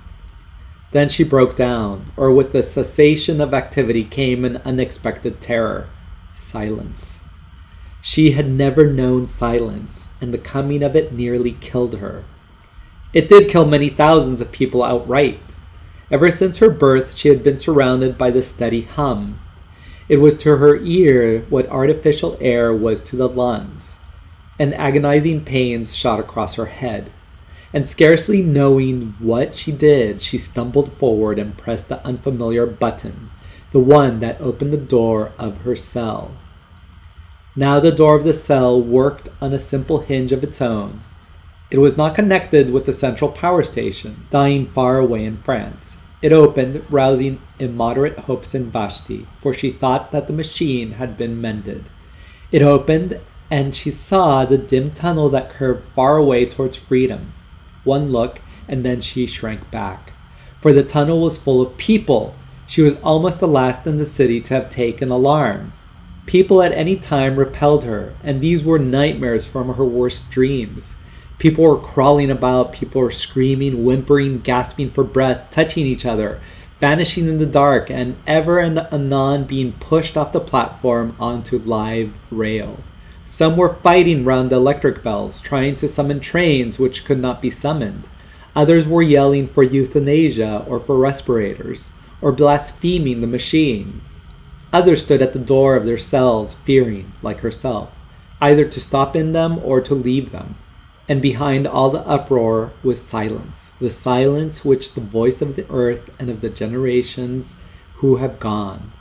Then 0.91 1.07
she 1.07 1.23
broke 1.23 1.55
down, 1.55 2.11
or 2.17 2.31
with 2.31 2.51
the 2.51 2.61
cessation 2.61 3.39
of 3.39 3.53
activity 3.53 4.03
came 4.03 4.43
an 4.43 4.57
unexpected 4.65 5.39
terror 5.39 5.89
silence. 6.35 7.19
She 8.01 8.31
had 8.31 8.49
never 8.49 8.85
known 8.85 9.27
silence, 9.27 10.07
and 10.19 10.33
the 10.33 10.37
coming 10.37 10.83
of 10.83 10.93
it 10.95 11.13
nearly 11.13 11.53
killed 11.61 11.97
her. 11.99 12.25
It 13.13 13.29
did 13.29 13.49
kill 13.49 13.65
many 13.65 13.87
thousands 13.87 14.41
of 14.41 14.51
people 14.51 14.83
outright. 14.83 15.39
Ever 16.11 16.29
since 16.29 16.57
her 16.57 16.69
birth, 16.69 17.15
she 17.15 17.29
had 17.29 17.43
been 17.43 17.59
surrounded 17.59 18.17
by 18.17 18.29
the 18.29 18.43
steady 18.43 18.81
hum. 18.81 19.39
It 20.09 20.17
was 20.17 20.37
to 20.39 20.57
her 20.57 20.77
ear 20.77 21.45
what 21.49 21.67
artificial 21.69 22.37
air 22.41 22.73
was 22.73 23.01
to 23.01 23.15
the 23.15 23.29
lungs. 23.29 23.95
And 24.59 24.73
agonizing 24.75 25.45
pains 25.45 25.95
shot 25.95 26.19
across 26.19 26.55
her 26.55 26.67
head. 26.67 27.11
And 27.73 27.87
scarcely 27.87 28.41
knowing 28.41 29.15
what 29.19 29.55
she 29.55 29.71
did, 29.71 30.21
she 30.21 30.37
stumbled 30.37 30.93
forward 30.93 31.39
and 31.39 31.57
pressed 31.57 31.89
the 31.89 32.05
unfamiliar 32.05 32.65
button, 32.65 33.31
the 33.71 33.79
one 33.79 34.19
that 34.19 34.39
opened 34.39 34.71
the 34.71 34.77
door 34.77 35.31
of 35.39 35.61
her 35.61 35.75
cell. 35.75 36.31
Now 37.55 37.79
the 37.79 37.91
door 37.91 38.15
of 38.15 38.25
the 38.25 38.33
cell 38.33 38.79
worked 38.79 39.29
on 39.41 39.53
a 39.53 39.59
simple 39.59 40.01
hinge 40.01 40.31
of 40.31 40.43
its 40.43 40.61
own, 40.61 41.01
it 41.73 41.79
was 41.79 41.97
not 41.97 42.13
connected 42.13 42.69
with 42.69 42.85
the 42.85 42.93
central 42.93 43.31
power 43.31 43.63
station, 43.63 44.27
dying 44.29 44.67
far 44.67 44.99
away 44.99 45.25
in 45.25 45.37
France. 45.37 45.97
It 46.23 46.31
opened, 46.31 46.85
rousing 46.89 47.41
immoderate 47.59 48.17
hopes 48.17 48.55
in 48.55 48.71
Vashti, 48.71 49.27
for 49.39 49.53
she 49.53 49.71
thought 49.71 50.13
that 50.13 50.27
the 50.27 50.33
machine 50.33 50.93
had 50.93 51.17
been 51.17 51.41
mended. 51.41 51.89
It 52.49 52.61
opened, 52.61 53.19
and 53.51 53.75
she 53.75 53.91
saw 53.91 54.45
the 54.45 54.57
dim 54.57 54.91
tunnel 54.91 55.27
that 55.29 55.49
curved 55.49 55.85
far 55.93 56.15
away 56.15 56.45
towards 56.45 56.77
freedom. 56.77 57.33
One 57.83 58.09
look, 58.09 58.39
and 58.69 58.85
then 58.85 59.01
she 59.01 59.27
shrank 59.27 59.69
back. 59.69 60.13
For 60.59 60.71
the 60.71 60.81
tunnel 60.81 61.19
was 61.19 61.43
full 61.43 61.61
of 61.61 61.75
people. 61.75 62.35
She 62.67 62.81
was 62.81 62.97
almost 63.01 63.41
the 63.41 63.47
last 63.47 63.85
in 63.85 63.97
the 63.97 64.05
city 64.05 64.39
to 64.39 64.53
have 64.53 64.69
taken 64.69 65.11
alarm. 65.11 65.73
People 66.25 66.61
at 66.61 66.71
any 66.71 66.95
time 66.95 67.35
repelled 67.35 67.83
her, 67.83 68.13
and 68.23 68.39
these 68.39 68.63
were 68.63 68.79
nightmares 68.79 69.45
from 69.45 69.75
her 69.75 69.83
worst 69.83 70.31
dreams. 70.31 70.95
People 71.43 71.65
were 71.65 71.77
crawling 71.77 72.31
about, 72.31 72.71
people 72.71 73.01
were 73.01 73.11
screaming, 73.11 73.83
whimpering, 73.83 74.39
gasping 74.39 74.89
for 74.89 75.03
breath, 75.03 75.49
touching 75.51 75.85
each 75.85 76.05
other, 76.05 76.39
vanishing 76.79 77.27
in 77.27 77.37
the 77.37 77.45
dark, 77.45 77.89
and 77.89 78.15
ever 78.25 78.59
and 78.59 78.79
anon 78.93 79.43
being 79.43 79.73
pushed 79.73 80.15
off 80.15 80.31
the 80.31 80.39
platform 80.39 81.13
onto 81.19 81.57
live 81.57 82.13
rail. 82.31 82.77
Some 83.25 83.57
were 83.57 83.75
fighting 83.83 84.23
round 84.23 84.51
the 84.51 84.55
electric 84.55 85.03
bells, 85.03 85.41
trying 85.41 85.75
to 85.75 85.89
summon 85.89 86.21
trains 86.21 86.79
which 86.79 87.03
could 87.03 87.19
not 87.19 87.41
be 87.41 87.49
summoned. 87.49 88.07
Others 88.55 88.87
were 88.87 89.01
yelling 89.01 89.49
for 89.49 89.63
euthanasia 89.63 90.63
or 90.65 90.79
for 90.79 90.97
respirators, 90.97 91.91
or 92.21 92.31
blaspheming 92.31 93.19
the 93.19 93.27
machine. 93.27 93.99
Others 94.71 95.03
stood 95.03 95.21
at 95.21 95.33
the 95.33 95.39
door 95.39 95.75
of 95.75 95.85
their 95.85 95.97
cells, 95.97 96.55
fearing, 96.55 97.11
like 97.21 97.41
herself, 97.41 97.91
either 98.39 98.63
to 98.63 98.79
stop 98.79 99.13
in 99.13 99.33
them 99.33 99.59
or 99.61 99.81
to 99.81 99.93
leave 99.93 100.31
them 100.31 100.55
and 101.07 101.21
behind 101.21 101.67
all 101.67 101.89
the 101.89 102.07
uproar 102.07 102.71
was 102.81 103.01
silence, 103.01 103.71
the 103.79 103.89
silence 103.89 104.63
which 104.63 104.93
the 104.93 105.01
voice 105.01 105.41
of 105.41 105.55
the 105.55 105.69
earth 105.69 106.09
and 106.17 106.29
of 106.29 106.41
the 106.41 106.49
generations 106.49 107.55
who 107.95 108.17
have 108.17 108.39
gone. 108.39 108.91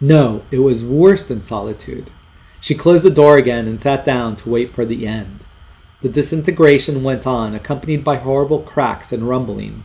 No, 0.00 0.42
it 0.50 0.58
was 0.58 0.84
worse 0.84 1.26
than 1.26 1.42
solitude. 1.42 2.10
She 2.60 2.74
closed 2.74 3.04
the 3.04 3.10
door 3.10 3.36
again 3.36 3.66
and 3.68 3.80
sat 3.80 4.04
down 4.04 4.36
to 4.36 4.50
wait 4.50 4.72
for 4.72 4.84
the 4.84 5.06
end. 5.06 5.40
The 6.02 6.08
disintegration 6.08 7.02
went 7.02 7.26
on, 7.26 7.54
accompanied 7.54 8.04
by 8.04 8.16
horrible 8.16 8.60
cracks 8.60 9.12
and 9.12 9.28
rumbling. 9.28 9.84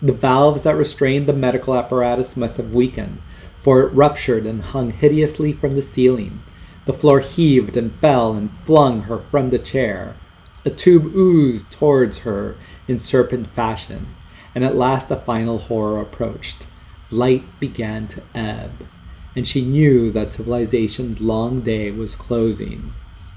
The 0.00 0.12
valves 0.12 0.62
that 0.62 0.76
restrained 0.76 1.28
the 1.28 1.32
medical 1.32 1.76
apparatus 1.76 2.36
must 2.36 2.56
have 2.56 2.74
weakened, 2.74 3.18
for 3.56 3.82
it 3.82 3.92
ruptured 3.92 4.46
and 4.46 4.62
hung 4.62 4.90
hideously 4.90 5.52
from 5.52 5.76
the 5.76 5.82
ceiling. 5.82 6.42
The 6.84 6.92
floor 6.92 7.20
heaved 7.20 7.76
and 7.76 7.94
fell 8.00 8.32
and 8.32 8.50
flung 8.64 9.02
her 9.02 9.18
from 9.18 9.50
the 9.50 9.60
chair. 9.60 10.16
A 10.64 10.70
tube 10.70 11.14
oozed 11.16 11.72
towards 11.72 12.20
her 12.20 12.56
in 12.86 12.98
serpent 12.98 13.48
fashion, 13.48 14.14
and 14.54 14.64
at 14.64 14.76
last 14.76 15.08
the 15.08 15.16
final 15.16 15.58
horror 15.58 16.00
approached. 16.00 16.66
Light 17.10 17.44
began 17.58 18.06
to 18.08 18.22
ebb, 18.34 18.86
and 19.34 19.46
she 19.46 19.62
knew 19.62 20.10
that 20.12 20.32
civilization's 20.32 21.20
long 21.20 21.60
day 21.62 21.90
was 21.90 22.14
closing. 22.14 22.92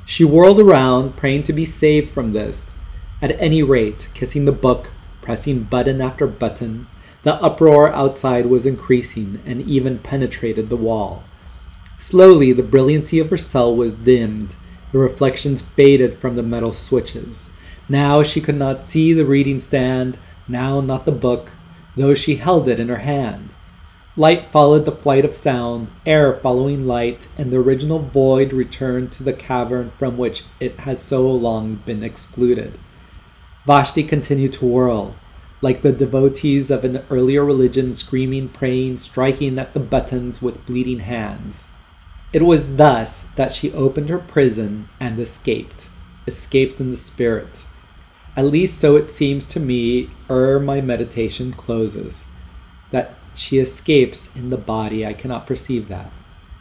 She 0.06 0.24
whirled 0.24 0.60
around, 0.60 1.16
praying 1.18 1.44
to 1.44 1.54
be 1.54 1.66
saved 1.66 2.12
from 2.12 2.32
this. 2.32 2.74
At 3.22 3.40
any 3.42 3.64
rate, 3.64 4.10
kissing 4.14 4.46
the 4.46 4.52
book, 4.52 4.92
pressing 5.22 5.64
button 5.64 6.02
after 6.02 6.28
button, 6.28 6.88
The 7.26 7.42
uproar 7.42 7.92
outside 7.92 8.46
was 8.46 8.68
increasing 8.68 9.42
and 9.48 9.64
even 9.64 9.98
penetrated 9.98 10.70
the 10.70 10.78
wall. 10.78 11.24
Slowly, 11.98 12.54
the 12.54 12.62
brilliancy 12.62 13.18
of 13.18 13.32
her 13.32 13.38
cell 13.38 13.76
was 13.76 13.94
dimmed. 13.94 14.56
The 14.92 15.00
reflections 15.00 15.62
faded 15.62 16.18
from 16.18 16.36
the 16.36 16.44
metal 16.44 16.74
switches. 16.74 17.50
Now 17.90 18.24
she 18.24 18.42
could 18.42 18.58
not 18.58 18.84
see 18.84 19.14
the 19.14 19.26
reading 19.26 19.60
stand, 19.60 20.18
now 20.48 20.82
not 20.82 21.06
the 21.06 21.12
book, 21.12 21.52
though 21.96 22.14
she 22.14 22.36
held 22.36 22.68
it 22.68 22.80
in 22.80 22.90
her 22.90 23.00
hand. 23.00 23.50
Light 24.18 24.52
followed 24.52 24.86
the 24.86 24.94
flight 24.94 25.26
of 25.26 25.36
sound, 25.36 25.90
air 26.06 26.36
following 26.36 26.88
light, 26.88 27.28
and 27.38 27.52
the 27.52 27.60
original 27.60 28.00
void 28.00 28.54
returned 28.54 29.12
to 29.12 29.24
the 29.24 29.34
cavern 29.34 29.92
from 29.98 30.18
which 30.18 30.44
it 30.60 30.80
has 30.80 31.02
so 31.02 31.30
long 31.30 31.82
been 31.86 32.02
excluded. 32.02 32.80
Vashti 33.66 34.04
continued 34.04 34.54
to 34.54 34.66
whirl, 34.66 35.16
like 35.62 35.82
the 35.82 35.92
devotees 35.92 36.72
of 36.72 36.86
an 36.86 37.04
earlier 37.10 37.44
religion 37.44 37.94
screaming, 37.94 38.48
praying, 38.48 38.98
striking 38.98 39.60
at 39.60 39.74
the 39.74 39.80
buttons 39.82 40.42
with 40.42 40.66
bleeding 40.66 41.00
hands. 41.00 41.66
It 42.36 42.42
was 42.42 42.76
thus 42.76 43.28
that 43.38 43.54
she 43.54 43.72
opened 43.72 44.10
her 44.10 44.18
prison 44.18 44.90
and 45.00 45.18
escaped, 45.18 45.88
escaped 46.28 46.82
in 46.82 46.92
the 46.92 46.98
spirit. 46.98 47.64
At 48.36 48.44
least 48.44 48.78
so 48.78 48.98
it 48.98 49.10
seems 49.10 49.46
to 49.46 49.60
me 49.62 50.10
ere 50.30 50.60
my 50.60 50.82
meditation 50.82 51.54
closes, 51.54 52.26
that 52.92 53.14
she 53.36 53.58
escapes 53.58 54.36
in 54.36 54.50
the 54.50 54.58
body. 54.58 55.06
I 55.06 55.14
cannot 55.14 55.48
perceive 55.48 55.88
that. 55.88 56.12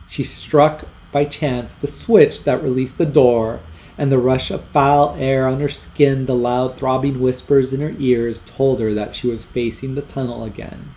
She 0.07 0.23
struck 0.23 0.87
by 1.11 1.25
chance 1.25 1.75
the 1.75 1.89
switch 1.89 2.45
that 2.45 2.63
released 2.63 2.97
the 2.97 3.05
door, 3.05 3.59
and 3.99 4.13
the 4.13 4.19
rush 4.19 4.53
of 4.53 4.63
foul 4.67 5.17
air 5.19 5.49
on 5.49 5.59
her 5.59 5.69
skin, 5.69 6.27
the 6.27 6.37
loud 6.37 6.77
throbbing 6.77 7.19
whispers 7.19 7.73
in 7.73 7.81
her 7.81 7.97
ears 7.99 8.45
told 8.47 8.79
her 8.79 8.95
that 8.95 9.17
she 9.17 9.27
was 9.27 9.45
facing 9.45 9.97
the 9.97 10.03
tunnel 10.03 10.45
again, 10.45 10.95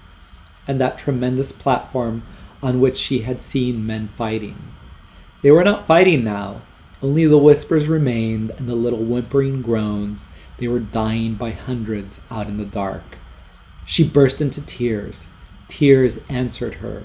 and 0.68 0.80
that 0.80 1.00
tremendous 1.00 1.52
platform 1.52 2.22
on 2.62 2.80
which 2.80 2.98
she 2.98 3.20
had 3.20 3.42
seen 3.42 3.86
men 3.86 4.10
fighting. 4.18 4.58
They 5.42 5.52
were 5.52 5.64
not 5.64 5.88
fighting 5.88 6.24
now, 6.24 6.62
only 7.02 7.26
the 7.26 7.38
whispers 7.38 7.88
remained 7.88 8.52
and 8.52 8.68
the 8.68 8.76
little 8.76 9.04
whimpering 9.04 9.62
groans. 9.62 10.28
They 10.58 10.68
were 10.68 10.80
dying 10.80 11.36
by 11.36 11.52
hundreds 11.52 12.22
out 12.32 12.48
in 12.48 12.58
the 12.58 12.66
dark. 12.66 13.18
She 13.86 14.08
burst 14.08 14.42
into 14.42 14.66
tears. 14.66 15.28
Tears 15.68 16.22
answered 16.28 16.76
her. 16.76 17.04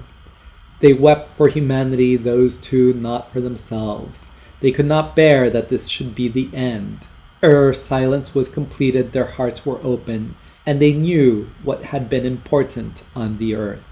They 0.81 0.95
wept 0.95 1.29
for 1.29 1.49
humanity, 1.49 2.17
those 2.17 2.57
two 2.57 2.95
not 2.95 3.33
for 3.33 3.41
themselves. 3.41 4.27
They 4.61 4.73
could 4.73 4.87
not 4.87 5.15
bear 5.15 5.51
that 5.51 5.69
this 5.69 5.89
should 5.89 6.15
be 6.15 6.29
the 6.29 6.49
end. 6.55 7.07
Ere 7.43 7.75
silence 7.75 8.35
was 8.35 8.49
completed, 8.49 9.13
their 9.13 9.27
hearts 9.27 9.67
were 9.67 9.81
open, 9.83 10.37
and 10.65 10.81
they 10.81 10.93
knew 10.93 11.51
what 11.63 11.85
had 11.85 12.09
been 12.09 12.25
important 12.25 13.03
on 13.15 13.39
the 13.39 13.55
earth. 13.55 13.83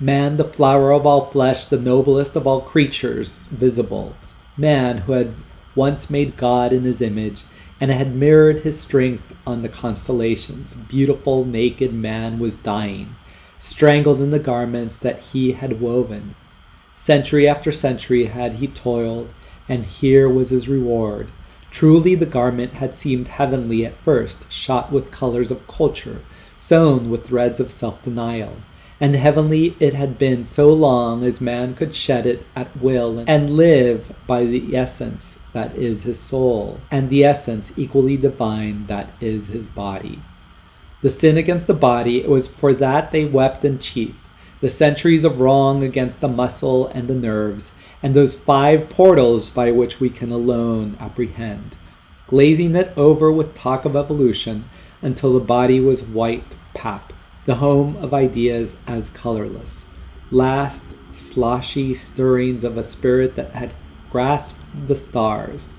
Man, 0.00 0.36
the 0.36 0.44
flower 0.44 0.92
of 0.92 1.04
all 1.04 1.28
flesh, 1.28 1.66
the 1.66 1.76
noblest 1.76 2.36
of 2.36 2.46
all 2.46 2.60
creatures 2.60 3.48
visible. 3.50 4.14
Man, 4.56 4.98
who 4.98 5.12
had 5.12 5.34
once 5.74 6.08
made 6.08 6.36
God 6.36 6.72
in 6.72 6.84
his 6.84 7.00
image 7.00 7.42
and 7.80 7.90
had 7.90 8.14
mirrored 8.14 8.60
his 8.60 8.78
strength 8.78 9.34
on 9.44 9.62
the 9.62 9.68
constellations. 9.68 10.74
Beautiful, 10.74 11.44
naked 11.44 11.92
man 11.92 12.38
was 12.38 12.54
dying, 12.54 13.16
strangled 13.58 14.20
in 14.20 14.30
the 14.30 14.38
garments 14.38 14.98
that 15.00 15.18
he 15.18 15.52
had 15.52 15.80
woven. 15.80 16.36
Century 16.94 17.48
after 17.48 17.72
century 17.72 18.26
had 18.26 18.54
he 18.54 18.68
toiled, 18.68 19.34
and 19.68 19.84
here 19.84 20.28
was 20.28 20.50
his 20.50 20.68
reward. 20.68 21.28
Truly, 21.72 22.14
the 22.14 22.24
garment 22.24 22.74
had 22.74 22.96
seemed 22.96 23.26
heavenly 23.26 23.84
at 23.84 23.98
first, 24.04 24.50
shot 24.52 24.92
with 24.92 25.10
colors 25.10 25.50
of 25.50 25.66
culture, 25.66 26.20
sewn 26.56 27.10
with 27.10 27.26
threads 27.26 27.58
of 27.58 27.72
self 27.72 28.00
denial 28.04 28.58
and 29.00 29.14
heavenly 29.14 29.76
it 29.78 29.94
had 29.94 30.18
been 30.18 30.44
so 30.44 30.72
long 30.72 31.22
as 31.24 31.40
man 31.40 31.74
could 31.74 31.94
shed 31.94 32.26
it 32.26 32.44
at 32.56 32.76
will 32.76 33.24
and 33.28 33.50
live 33.50 34.12
by 34.26 34.44
the 34.44 34.76
essence 34.76 35.38
that 35.52 35.76
is 35.76 36.02
his 36.02 36.18
soul, 36.18 36.80
and 36.90 37.08
the 37.08 37.24
essence 37.24 37.72
equally 37.76 38.16
divine 38.16 38.86
that 38.86 39.10
is 39.20 39.48
his 39.48 39.68
body. 39.68 40.20
The 41.00 41.10
sin 41.10 41.36
against 41.36 41.68
the 41.68 41.74
body, 41.74 42.20
it 42.20 42.28
was 42.28 42.48
for 42.48 42.74
that 42.74 43.12
they 43.12 43.24
wept 43.24 43.64
in 43.64 43.78
chief, 43.78 44.16
the 44.60 44.68
centuries 44.68 45.22
of 45.22 45.40
wrong 45.40 45.84
against 45.84 46.20
the 46.20 46.28
muscle 46.28 46.88
and 46.88 47.06
the 47.06 47.14
nerves, 47.14 47.70
and 48.02 48.14
those 48.14 48.38
five 48.38 48.88
portals 48.88 49.48
by 49.50 49.70
which 49.70 50.00
we 50.00 50.10
can 50.10 50.32
alone 50.32 50.96
apprehend, 50.98 51.76
glazing 52.26 52.74
it 52.74 52.92
over 52.96 53.30
with 53.30 53.54
talk 53.54 53.84
of 53.84 53.94
evolution 53.94 54.64
until 55.00 55.32
the 55.32 55.40
body 55.40 55.78
was 55.78 56.02
white 56.02 56.56
pap 56.74 57.12
the 57.48 57.54
home 57.54 57.96
of 57.96 58.12
ideas 58.12 58.76
as 58.86 59.08
colorless, 59.08 59.82
last 60.30 60.84
sloshy 61.14 61.94
stirrings 61.94 62.62
of 62.62 62.76
a 62.76 62.84
spirit 62.84 63.36
that 63.36 63.52
had 63.52 63.72
grasped 64.10 64.60
the 64.86 64.94
stars. 64.94 65.72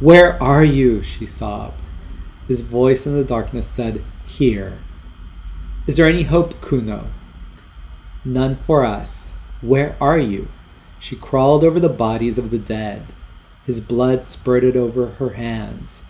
Where 0.00 0.40
are 0.42 0.62
you? 0.62 1.02
she 1.02 1.24
sobbed. 1.24 1.80
His 2.46 2.60
voice 2.60 3.06
in 3.06 3.14
the 3.14 3.24
darkness 3.24 3.66
said, 3.66 4.04
Here. 4.26 4.80
Is 5.86 5.96
there 5.96 6.06
any 6.06 6.24
hope, 6.24 6.60
Kuno? 6.60 7.06
None 8.22 8.56
for 8.56 8.84
us. 8.84 9.32
Where 9.62 9.96
are 10.02 10.18
you? 10.18 10.48
She 11.00 11.16
crawled 11.16 11.64
over 11.64 11.80
the 11.80 11.88
bodies 11.88 12.36
of 12.36 12.50
the 12.50 12.58
dead. 12.58 13.14
His 13.64 13.80
blood 13.80 14.26
spurted 14.26 14.76
over 14.76 15.12
her 15.12 15.30
hands. 15.30 16.02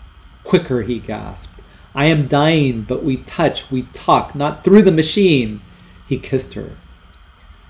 Quicker, 0.43 0.81
he 0.81 0.99
gasped. 0.99 1.58
I 1.95 2.05
am 2.05 2.27
dying, 2.27 2.83
but 2.83 3.03
we 3.03 3.17
touch, 3.17 3.71
we 3.71 3.83
talk, 3.93 4.35
not 4.35 4.63
through 4.63 4.83
the 4.83 4.91
machine. 4.91 5.61
He 6.07 6.17
kissed 6.17 6.53
her. 6.53 6.77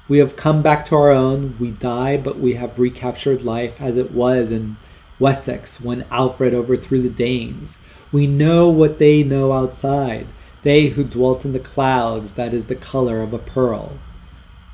We 0.08 0.18
have 0.18 0.36
come 0.36 0.62
back 0.62 0.86
to 0.86 0.96
our 0.96 1.12
own. 1.12 1.56
We 1.60 1.72
die, 1.72 2.18
but 2.18 2.40
we 2.40 2.56
have 2.56 2.80
recaptured 2.80 3.44
life 3.44 3.80
as 3.80 3.96
it 3.96 4.12
was 4.12 4.52
in 4.52 4.78
Wessex 5.20 5.80
when 5.80 6.06
Alfred 6.10 6.54
overthrew 6.54 7.02
the 7.02 7.10
Danes. 7.10 7.78
We 8.12 8.26
know 8.26 8.70
what 8.70 8.98
they 8.98 9.24
know 9.24 9.54
outside, 9.54 10.28
they 10.64 10.88
who 10.88 11.04
dwelt 11.04 11.46
in 11.46 11.54
the 11.54 11.60
clouds, 11.60 12.34
that 12.34 12.54
is 12.54 12.66
the 12.66 12.76
color 12.76 13.22
of 13.22 13.34
a 13.34 13.38
pearl. 13.38 14.00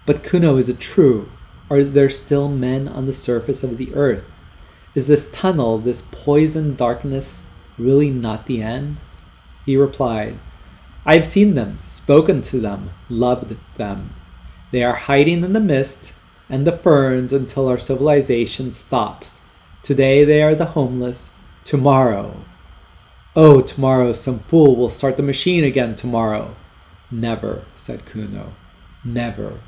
But 0.06 0.24
Kuno, 0.24 0.56
is 0.58 0.70
it 0.70 0.80
true? 0.80 1.30
Are 1.70 1.84
there 1.84 2.10
still 2.10 2.48
men 2.48 2.88
on 2.88 3.06
the 3.06 3.14
surface 3.14 3.64
of 3.64 3.78
the 3.78 3.94
earth? 3.94 4.24
Is 4.94 5.08
this 5.08 5.30
tunnel, 5.32 5.78
this 5.80 6.04
poisoned 6.12 6.78
darkness, 6.78 7.48
really 7.78 8.10
not 8.10 8.46
the 8.46 8.62
end? 8.62 8.98
He 9.66 9.76
replied, 9.78 10.40
I 11.06 11.16
have 11.16 11.26
seen 11.26 11.56
them, 11.56 11.80
spoken 11.84 12.42
to 12.44 12.60
them, 12.60 12.92
loved 13.10 13.56
them. 13.78 14.14
They 14.72 14.84
are 14.84 14.96
hiding 14.96 15.44
in 15.44 15.54
the 15.54 15.60
mist 15.60 16.14
and 16.50 16.66
the 16.66 16.78
ferns 16.78 17.34
until 17.34 17.68
our 17.68 17.80
civilization 17.80 18.74
stops. 18.74 19.42
Today 19.84 20.24
they 20.24 20.42
are 20.42 20.56
the 20.56 20.66
homeless. 20.66 21.32
Tomorrow. 21.64 22.44
Oh, 23.36 23.62
tomorrow 23.62 24.14
some 24.14 24.40
fool 24.40 24.76
will 24.76 24.90
start 24.90 25.18
the 25.18 25.24
machine 25.24 25.64
again 25.64 25.96
tomorrow. 25.96 26.56
Never, 27.12 27.66
said 27.76 28.06
Kuno. 28.06 28.54
Never. 29.04 29.60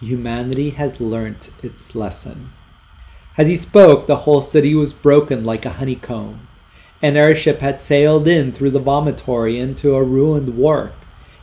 Humanity 0.00 0.70
has 0.70 1.00
learnt 1.00 1.50
its 1.62 1.94
lesson. 1.94 2.52
As 3.38 3.48
he 3.48 3.56
spoke, 3.56 4.06
the 4.06 4.18
whole 4.18 4.42
city 4.42 4.74
was 4.74 4.92
broken 4.92 5.44
like 5.44 5.64
a 5.64 5.70
honeycomb. 5.70 6.45
An 7.02 7.16
airship 7.16 7.60
had 7.60 7.80
sailed 7.80 8.26
in 8.26 8.52
through 8.52 8.70
the 8.70 8.78
vomitory 8.78 9.58
into 9.58 9.94
a 9.94 10.02
ruined 10.02 10.56
wharf. 10.56 10.92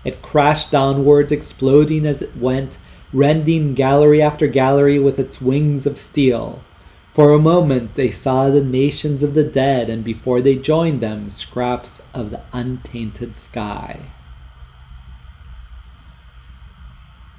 It 0.03 0.21
crashed 0.21 0.71
downwards, 0.71 1.31
exploding 1.31 2.05
as 2.05 2.21
it 2.21 2.35
went, 2.35 2.77
rending 3.13 3.73
gallery 3.73 4.21
after 4.21 4.47
gallery 4.47 4.99
with 4.99 5.19
its 5.19 5.39
wings 5.39 5.85
of 5.85 5.99
steel. 5.99 6.61
For 7.09 7.31
a 7.31 7.39
moment 7.39 7.93
they 7.93 8.09
saw 8.09 8.49
the 8.49 8.63
nations 8.63 9.21
of 9.21 9.35
the 9.35 9.43
dead, 9.43 9.89
and 9.89 10.03
before 10.03 10.41
they 10.41 10.55
joined 10.55 10.99
them, 10.99 11.29
scraps 11.29 12.01
of 12.13 12.31
the 12.31 12.41
untainted 12.51 13.35
sky. 13.35 13.99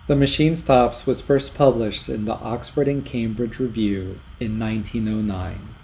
The 0.06 0.14
Machine 0.14 0.54
Stops 0.54 1.06
was 1.06 1.20
first 1.20 1.56
published 1.56 2.08
in 2.08 2.26
the 2.26 2.34
Oxford 2.34 2.86
and 2.86 3.04
Cambridge 3.04 3.58
Review 3.58 4.20
in 4.38 4.60
1909. 4.60 5.74